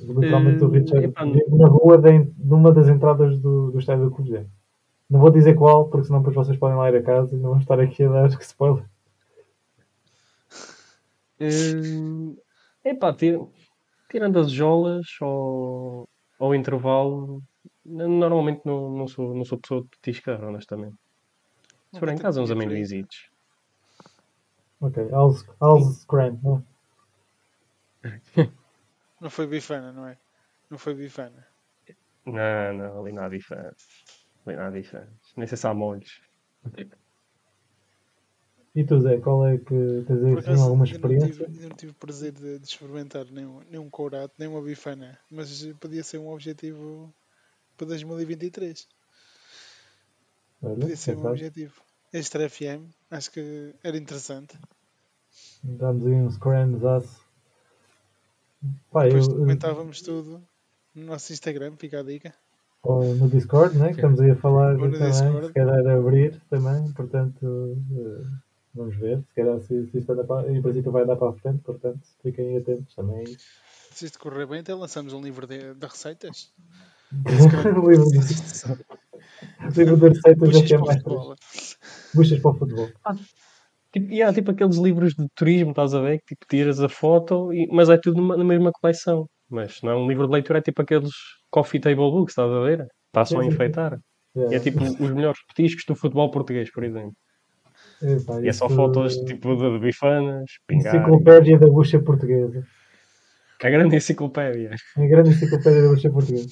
Literalmente 0.00 0.64
o 0.64 0.74
Eh, 0.74 0.78
Richard 0.78 1.32
vive 1.32 1.54
na 1.54 1.68
rua 1.68 1.98
de, 1.98 2.32
uma 2.50 2.72
das 2.72 2.88
entradas 2.88 3.38
do, 3.38 3.72
do 3.72 3.78
estádio 3.78 4.06
do 4.06 4.10
Covilhã. 4.10 4.46
Não 5.10 5.20
vou 5.20 5.30
dizer 5.30 5.54
qual, 5.54 5.90
porque 5.90 6.06
senão 6.06 6.20
depois 6.20 6.34
vocês 6.34 6.58
podem 6.58 6.78
lá 6.78 6.88
ir 6.90 6.96
a 6.96 7.02
casa 7.02 7.36
e 7.36 7.38
não 7.38 7.50
vamos 7.50 7.64
estar 7.64 7.78
aqui 7.78 8.04
a 8.04 8.08
dar 8.08 8.28
spoiler. 8.40 8.84
Eh, 11.40 12.90
epá, 12.90 13.12
tir- 13.14 13.38
tirando 14.10 14.38
as 14.38 14.50
jolas 14.50 15.06
ou 15.20 16.08
ao 16.38 16.54
intervalo, 16.54 17.42
normalmente 17.84 18.62
não, 18.64 18.90
não, 18.90 19.08
sou, 19.08 19.34
não 19.34 19.44
sou 19.44 19.58
pessoa 19.58 19.82
de 19.82 19.88
petiscar, 19.88 20.42
honestamente. 20.44 20.96
Se 21.92 21.98
for 22.00 22.08
em 22.08 22.16
casa, 22.18 22.42
uns 22.42 22.50
amendoinzitos. 22.50 23.30
Ok, 24.80 25.10
Al's, 25.12 25.44
Al's 25.60 26.02
Scran. 26.02 26.38
não? 26.42 26.64
Não 29.20 29.28
foi 29.30 29.48
bifana, 29.48 29.90
não 29.90 30.06
é? 30.06 30.16
Não 30.70 30.78
foi 30.78 30.94
bifana. 30.94 31.44
Não, 32.24 32.72
não, 32.74 33.00
ali 33.00 33.12
nada 33.12 33.36
diferente. 33.36 33.84
Ali 34.46 34.54
nada 34.54 34.80
diferente. 34.80 35.10
Nem 35.36 35.46
sei 35.48 35.56
se 35.58 35.66
há 35.66 35.74
molhos. 35.74 36.20
E 38.78 38.84
tu, 38.84 39.00
Zé, 39.00 39.18
qual 39.18 39.44
é 39.46 39.58
que 39.58 40.04
tens 40.06 40.22
aí 40.24 40.38
assim, 40.38 40.62
alguma 40.62 40.84
não 40.84 40.92
experiência? 40.92 41.46
ainda 41.46 41.68
não 41.68 41.76
tive 41.76 41.92
o 41.92 41.94
prazer 41.94 42.32
de, 42.32 42.58
de 42.60 42.66
experimentar 42.66 43.24
nenhum, 43.30 43.60
nenhum 43.68 43.90
courato, 43.90 44.34
nem 44.38 44.46
uma 44.48 44.62
bifana. 44.62 45.18
Mas 45.30 45.64
podia 45.80 46.04
ser 46.04 46.18
um 46.18 46.28
objetivo 46.30 47.12
para 47.76 47.88
2023. 47.88 48.86
Olha, 50.62 50.74
Podia 50.76 50.96
ser 50.96 51.16
um 51.16 51.22
sabe? 51.22 51.28
objetivo. 51.30 51.82
Extra 52.12 52.48
FM, 52.48 52.84
acho 53.10 53.30
que 53.32 53.74
era 53.82 53.96
interessante. 53.96 54.56
Damos 55.62 56.06
aí 56.06 56.12
um 56.14 56.30
Scran 56.30 56.78
aço. 56.96 57.20
Pá, 58.92 59.06
eu, 59.06 59.10
Depois 59.12 59.28
comentávamos 59.28 60.02
tudo 60.02 60.40
no 60.94 61.04
nosso 61.06 61.32
Instagram, 61.32 61.74
fica 61.76 62.00
a 62.00 62.02
dica. 62.02 62.32
ou 62.82 63.14
no 63.14 63.28
Discord, 63.28 63.76
né? 63.76 63.88
que 63.88 63.94
estamos 63.96 64.20
aí 64.20 64.30
a 64.30 64.36
falar 64.36 64.76
também, 64.76 65.00
Discord. 65.00 65.46
se 65.48 65.52
calhar 65.52 65.86
abrir 65.88 66.40
também, 66.48 66.92
portanto, 66.92 67.76
eh, 67.92 68.47
vamos 68.78 68.96
ver, 68.96 69.18
se 69.28 69.34
calhar 69.34 69.60
se, 69.60 69.86
se 69.90 69.98
isto 69.98 70.12
anda 70.12 70.24
para, 70.24 70.50
em 70.50 70.62
princípio 70.62 70.90
vai 70.90 71.04
dar 71.04 71.16
para 71.16 71.30
a 71.30 71.32
frente, 71.34 71.60
portanto, 71.62 72.00
fiquem 72.22 72.56
atentos 72.56 72.94
também. 72.94 73.24
Se 73.90 74.06
isto 74.06 74.18
correr 74.18 74.46
bem, 74.46 74.60
até 74.60 74.74
lançamos 74.74 75.12
um 75.12 75.20
livro 75.20 75.46
de, 75.46 75.74
de 75.74 75.86
receitas. 75.86 76.52
o 77.12 77.90
livro 77.90 78.04
de, 78.10 78.18
livro 79.78 79.96
de 79.96 80.08
receitas 80.08 80.38
Puxas 80.38 80.62
daqui 80.62 80.74
é 80.74 80.76
para 80.78 80.82
o 80.82 80.86
mais 80.86 81.02
futebol. 81.02 81.36
buchas 82.14 82.40
para 82.40 82.50
o 82.50 82.54
futebol. 82.54 82.88
Tipo, 83.92 84.12
e 84.12 84.22
há 84.22 84.32
tipo 84.32 84.50
aqueles 84.50 84.76
livros 84.76 85.14
de 85.14 85.26
turismo, 85.34 85.70
estás 85.70 85.94
a 85.94 86.00
ver? 86.00 86.18
Que 86.18 86.34
tipo, 86.34 86.46
tiras 86.48 86.80
a 86.80 86.88
foto, 86.88 87.52
e- 87.52 87.66
mas 87.72 87.88
é 87.88 87.96
tudo 87.96 88.18
numa- 88.18 88.36
na 88.36 88.44
mesma 88.44 88.70
coleção. 88.72 89.26
Mas 89.48 89.80
não 89.82 89.92
é 89.92 89.96
um 89.96 90.06
livro 90.06 90.26
de 90.26 90.32
leitura, 90.34 90.58
é 90.58 90.62
tipo 90.62 90.82
aqueles 90.82 91.10
coffee 91.50 91.80
table 91.80 91.96
books, 92.10 92.32
estás 92.32 92.50
a 92.52 92.60
ver? 92.60 92.86
Está 93.06 93.24
só 93.24 93.40
a 93.40 93.46
enfeitar. 93.46 93.98
Yeah. 94.36 94.54
E 94.54 94.58
é 94.58 94.60
tipo 94.60 94.84
os 94.84 95.10
melhores 95.10 95.40
petiscos 95.46 95.84
do 95.86 95.96
futebol 95.96 96.30
português, 96.30 96.70
por 96.70 96.84
exemplo. 96.84 97.14
Epá, 98.02 98.40
E 98.40 98.48
é 98.48 98.52
só 98.52 98.68
fotos 98.68 99.16
tipo 99.18 99.56
de, 99.56 99.78
bifanas, 99.78 100.58
pingar. 100.66 100.94
Enciclopédia 100.94 101.58
da 101.58 101.66
bucha 101.66 101.98
portuguesa. 101.98 102.66
A 103.60 103.70
grande 103.70 103.96
enciclopédia. 103.96 104.74
A 104.96 105.06
grande 105.06 105.30
enciclopédia 105.30 105.82
da 105.82 105.88
bucha 105.88 106.10
portuguesa. 106.10 106.48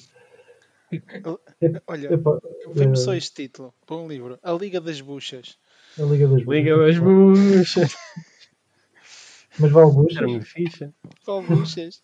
Olha, 1.87 2.13
Epá, 2.13 2.39
vemos 2.73 3.01
eh, 3.01 3.03
só 3.03 3.13
este 3.13 3.43
título 3.43 3.73
para 3.85 3.97
um 3.97 4.07
livro: 4.07 4.39
A 4.41 4.51
Liga 4.53 4.79
das 4.79 5.01
Buchas. 5.01 5.57
a 5.99 6.03
Liga 6.03 6.27
das 6.27 6.41
Liga 6.45 6.75
Buchas. 6.75 6.95
das 6.95 6.99
buchas. 6.99 7.95
Mas 9.59 9.71
vale 9.71 9.91
buchas? 9.91 10.17
Era 10.17 10.27
muito 10.27 10.45
fixe. 10.45 10.89
Qual 11.25 11.41
buchas? 11.41 12.01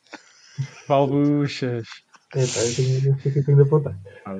Vale 0.87 1.07
buchas. 1.07 1.87
Epá, 2.35 2.59
eu 2.61 2.75
tenho, 2.75 3.07
eu 3.07 3.13
aqui 3.13 3.55
de 3.55 3.61
apontar. 3.61 3.99
Ah. 4.25 4.39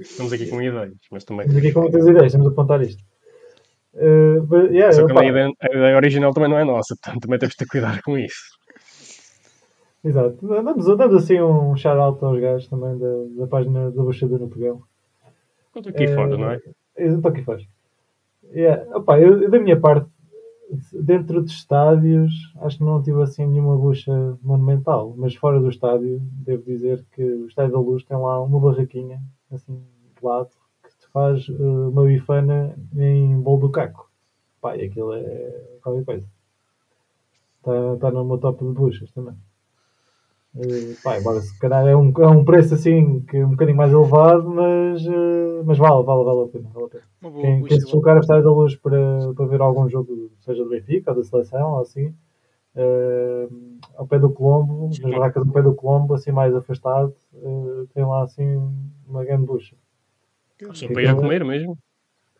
Estamos 0.00 0.32
aqui 0.32 0.48
com 0.48 0.60
ideias, 0.60 0.98
mas 1.10 1.24
também. 1.24 1.46
Estamos 1.46 1.64
aqui 1.64 1.72
com 1.72 1.82
muitas 1.82 2.06
ideias, 2.06 2.26
estamos 2.26 2.48
a 2.48 2.50
apontar 2.50 2.82
isto. 2.82 3.02
Uh, 3.96 4.42
but, 4.42 4.70
yeah, 4.70 4.92
Só 4.92 5.06
que 5.06 5.18
a 5.18 5.24
ideia, 5.24 5.50
a 5.58 5.66
ideia 5.66 5.96
original 5.96 6.32
também 6.34 6.50
não 6.50 6.58
é 6.58 6.64
nossa, 6.64 6.94
portanto 6.94 7.22
também 7.22 7.38
temos 7.38 7.54
de 7.54 7.58
ter 7.58 7.66
cuidado 7.66 8.00
com 8.04 8.18
isso. 8.18 8.56
Exato. 10.04 10.36
Damos, 10.46 10.84
damos 10.84 11.14
assim 11.24 11.40
um 11.40 11.74
shout-out 11.76 12.22
aos 12.24 12.38
gajos 12.40 12.68
também 12.68 12.96
da, 12.98 13.40
da 13.40 13.46
página 13.46 13.90
da 13.90 14.02
Buchadura 14.02 14.44
no 14.44 14.50
Pegão. 14.50 14.82
Estou 15.74 15.90
aqui 15.90 16.04
Eh, 16.04 16.14
fora, 16.14 16.36
não 16.36 16.50
é? 16.50 16.60
Estou 16.96 17.30
aqui 17.30 17.42
fora. 17.42 17.60
Yeah. 18.52 18.96
Opá, 18.96 19.18
eu, 19.18 19.42
eu, 19.42 19.50
da 19.50 19.58
minha 19.58 19.80
parte, 19.80 20.08
dentro 20.92 21.42
de 21.42 21.50
estádios, 21.50 22.32
acho 22.60 22.78
que 22.78 22.84
não 22.84 23.02
tive 23.02 23.22
assim 23.22 23.46
nenhuma 23.46 23.76
bucha 23.76 24.12
monumental, 24.42 25.14
mas 25.16 25.34
fora 25.34 25.58
do 25.58 25.68
estádio, 25.68 26.20
devo 26.22 26.62
dizer 26.64 27.04
que 27.12 27.22
o 27.22 27.46
Estádio 27.46 27.72
da 27.72 27.80
Luz 27.80 28.04
tem 28.04 28.16
lá 28.16 28.40
uma 28.42 28.60
barraquinha, 28.60 29.20
assim, 29.50 29.74
de 29.74 30.24
lado, 30.24 30.50
faz 31.16 31.46
eh, 31.48 31.62
uma 31.62 32.04
bifana 32.04 32.76
em 32.94 33.40
bolo 33.40 33.60
do 33.60 33.70
caco. 33.70 34.10
E 34.76 34.84
aquilo 34.84 35.14
é 35.14 35.78
qualquer 35.82 36.04
coisa. 36.04 36.26
Está 37.56 37.96
tá 37.96 38.10
no 38.10 38.24
meu 38.24 38.36
top 38.36 38.62
de 38.62 38.72
buchas 38.72 39.10
também. 39.12 39.34
Eh, 40.58 40.94
pá, 41.02 41.18
embora 41.18 41.40
se 41.40 41.58
calhar 41.58 41.86
é 41.86 41.96
um, 41.96 42.12
é 42.18 42.26
um 42.26 42.44
preço 42.44 42.74
assim 42.74 43.20
que 43.20 43.38
é 43.38 43.46
um 43.46 43.50
bocadinho 43.50 43.78
mais 43.78 43.92
elevado, 43.92 44.46
mas, 44.50 45.06
eh, 45.06 45.62
mas 45.64 45.78
vale, 45.78 46.04
vale, 46.04 46.24
vale 46.24 46.42
a 46.42 46.48
pena. 46.48 46.68
Vale 46.74 46.86
a 46.86 46.88
pena. 46.90 47.04
Boa 47.22 47.40
Quem, 47.40 47.62
quem 47.62 47.78
se 47.80 47.84
deslocar 47.86 48.16
a 48.18 48.20
Estádio 48.20 48.44
da 48.44 48.50
Luz 48.50 48.76
para, 48.76 49.32
para 49.34 49.46
ver 49.46 49.60
algum 49.62 49.88
jogo, 49.88 50.30
seja 50.40 50.64
do 50.64 50.68
Benfica 50.68 51.12
ou 51.12 51.16
da 51.16 51.24
seleção, 51.24 51.72
ou 51.72 51.80
assim, 51.80 52.14
eh, 52.74 53.48
ao 53.96 54.06
pé 54.06 54.18
do 54.18 54.28
Colombo, 54.28 54.88
nas 54.88 54.98
barracas 54.98 55.46
do 55.46 55.52
pé 55.52 55.62
do 55.62 55.74
Colombo, 55.74 56.12
assim 56.12 56.30
mais 56.32 56.54
afastado, 56.54 57.14
eh, 57.34 57.84
tem 57.94 58.04
lá 58.04 58.22
assim 58.22 58.60
uma 59.08 59.24
grande 59.24 59.46
bucha. 59.46 59.76
Só 60.74 60.88
para 60.88 61.02
ir 61.02 61.08
a 61.08 61.14
comer 61.14 61.44
mesmo. 61.44 61.78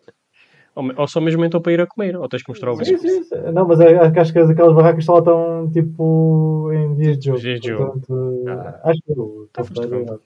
Ou, 0.77 1.07
só 1.07 1.21
mesmo 1.21 1.45
então 1.45 1.63
para 1.63 1.73
ir 1.73 1.81
a 1.81 1.87
comer, 1.87 2.17
ou 2.17 2.29
tens 2.29 2.43
que 2.43 2.49
mostrar 2.49 2.73
o 2.73 2.77
Sim, 2.77 2.97
vídeo. 2.97 2.99
sim, 2.99 3.23
sim. 3.23 3.37
Não, 3.53 3.65
mas 3.67 3.79
é, 3.79 3.97
acho 3.97 4.33
que 4.33 4.39
aquelas 4.41 4.75
barracas 4.75 5.05
só 5.05 5.13
lá 5.13 5.19
estão 5.21 5.71
tipo 5.71 6.73
em 6.73 6.97
dias 6.97 7.17
de 7.17 7.27
jogo. 7.27 7.39
Dias 7.39 7.61
de 7.61 7.69
jogo. 7.69 7.85
Portanto, 8.01 8.45
Ah. 8.49 8.81
acho 8.91 9.01
que 9.03 9.13
eu 9.13 9.49
Ah, 9.57 9.61
estou 9.63 9.85
a 9.85 9.87
mas 9.87 10.01
errado. 10.03 10.23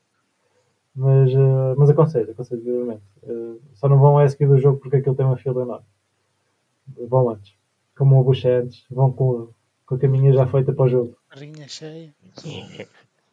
Mas, 1.77 1.91
aconselho, 1.91 2.31
aconselho 2.31 2.63
vivamente. 2.63 3.03
Eh, 3.25 3.57
só 3.75 3.89
não 3.91 3.99
vão 3.99 4.19
a 4.19 4.27
seguir 4.27 4.47
do 4.49 4.59
jogo 4.59 4.79
porque 4.81 4.97
aquilo 4.97 5.15
tem 5.15 5.27
uma 5.27 5.37
fila 5.37 5.63
enorme. 5.63 5.87
Vão 7.09 7.29
antes. 7.29 7.53
Como 7.95 8.15
uma 8.15 8.25
bucha 8.25 8.49
antes, 8.61 8.87
vão 8.91 9.13
com, 9.13 9.51
com 9.85 9.95
a 9.97 9.99
caminha 9.99 10.33
já 10.33 10.47
feita 10.47 10.73
para 10.73 10.87
o 10.87 10.89
jogo. 10.89 11.15
Barrinha 11.29 11.69
cheia. 11.69 12.15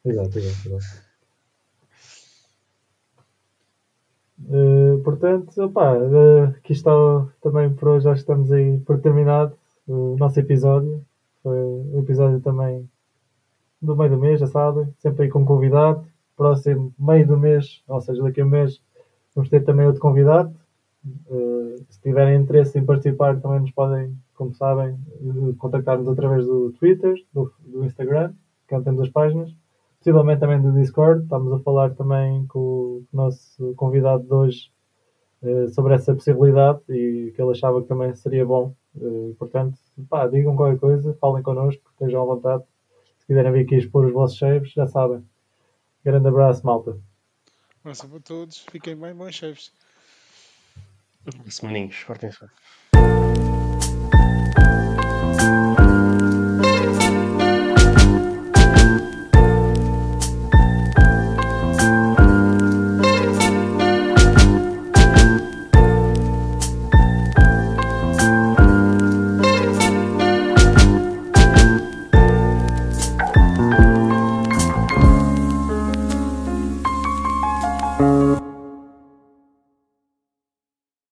Exato, 0.06 0.38
exato, 0.38 0.68
exato. 0.68 1.06
Eh, 4.44 5.02
portanto, 5.04 5.58
opá, 5.64 5.96
eh, 5.96 6.44
aqui 6.58 6.74
está 6.74 6.92
também 7.42 7.74
por 7.74 7.90
hoje, 7.90 8.04
já 8.06 8.14
estamos 8.14 8.52
aí 8.52 8.78
por 8.80 9.00
terminado 9.00 9.56
o 9.88 10.16
nosso 10.18 10.40
episódio. 10.40 11.04
Foi 11.42 11.58
um 11.58 12.00
episódio 12.00 12.42
também 12.42 12.90
do 13.82 13.96
meio 13.96 14.12
do 14.12 14.18
mês, 14.18 14.40
já 14.40 14.48
sabem, 14.48 14.88
sempre 15.00 15.24
aí 15.24 15.30
com 15.30 15.46
convidado. 15.46 16.06
Próximo 16.36 16.94
meio 17.00 17.26
do 17.28 17.38
mês, 17.38 17.82
ou 17.88 18.02
seja, 18.02 18.22
daqui 18.22 18.42
a 18.42 18.46
um 18.46 18.50
mês, 18.50 18.82
vamos 19.34 19.50
ter 19.50 19.64
também 19.64 19.86
outro 19.86 20.02
convidado. 20.02 20.54
Uh, 21.30 21.78
se 21.90 22.02
tiverem 22.02 22.42
interesse 22.42 22.78
em 22.78 22.86
participar, 22.86 23.40
também 23.40 23.62
nos 23.62 23.72
podem, 23.72 24.18
como 24.34 24.54
sabem, 24.54 24.98
contactar-nos 25.60 26.10
através 26.10 26.46
do 26.46 26.72
Twitter, 26.74 27.16
do, 27.32 27.54
do 27.60 27.86
Instagram, 27.86 28.34
que 28.68 28.74
é 28.74 28.78
onde 28.78 28.86
temos 28.86 29.02
as 29.02 29.10
páginas, 29.10 29.56
possivelmente 30.06 30.40
também 30.40 30.62
do 30.62 30.72
Discord. 30.72 31.24
Estamos 31.24 31.52
a 31.52 31.60
falar 31.64 31.96
também 31.96 32.46
com 32.46 32.60
o 32.60 33.08
nosso 33.12 33.74
convidado 33.74 34.24
de 34.24 34.32
hoje 34.32 34.72
uh, 35.42 35.68
sobre 35.70 35.96
essa 35.96 36.14
possibilidade 36.14 36.80
e 36.90 37.34
que 37.36 37.42
ele 37.42 37.52
achava 37.52 37.82
que 37.82 37.88
também 37.88 38.14
seria 38.14 38.46
bom. 38.46 38.76
Uh, 38.96 39.36
portanto, 39.40 39.80
pá, 40.08 40.28
digam 40.28 40.56
qualquer 40.56 40.80
coisa, 40.80 41.18
falem 41.20 41.42
connosco, 41.42 41.82
estejam 41.92 42.22
à 42.22 42.26
vontade. 42.26 42.64
Se 43.18 43.26
quiserem 43.26 43.52
vir 43.52 43.66
aqui 43.66 43.76
expor 43.78 44.06
os 44.06 44.14
vossos 44.14 44.38
chefes, 44.38 44.74
já 44.74 44.86
sabem. 44.86 45.26
Grande 46.04 46.28
abraço, 46.28 46.64
malta. 46.64 46.92
Um 46.92 47.00
abraço 47.86 48.08
para 48.08 48.20
todos. 48.20 48.60
Fiquem 48.60 48.96
bem, 48.96 49.16
bons 49.16 49.34
chefes. 49.34 49.72
Semaninhos, 51.50 51.96
fortem-se. 51.96 52.46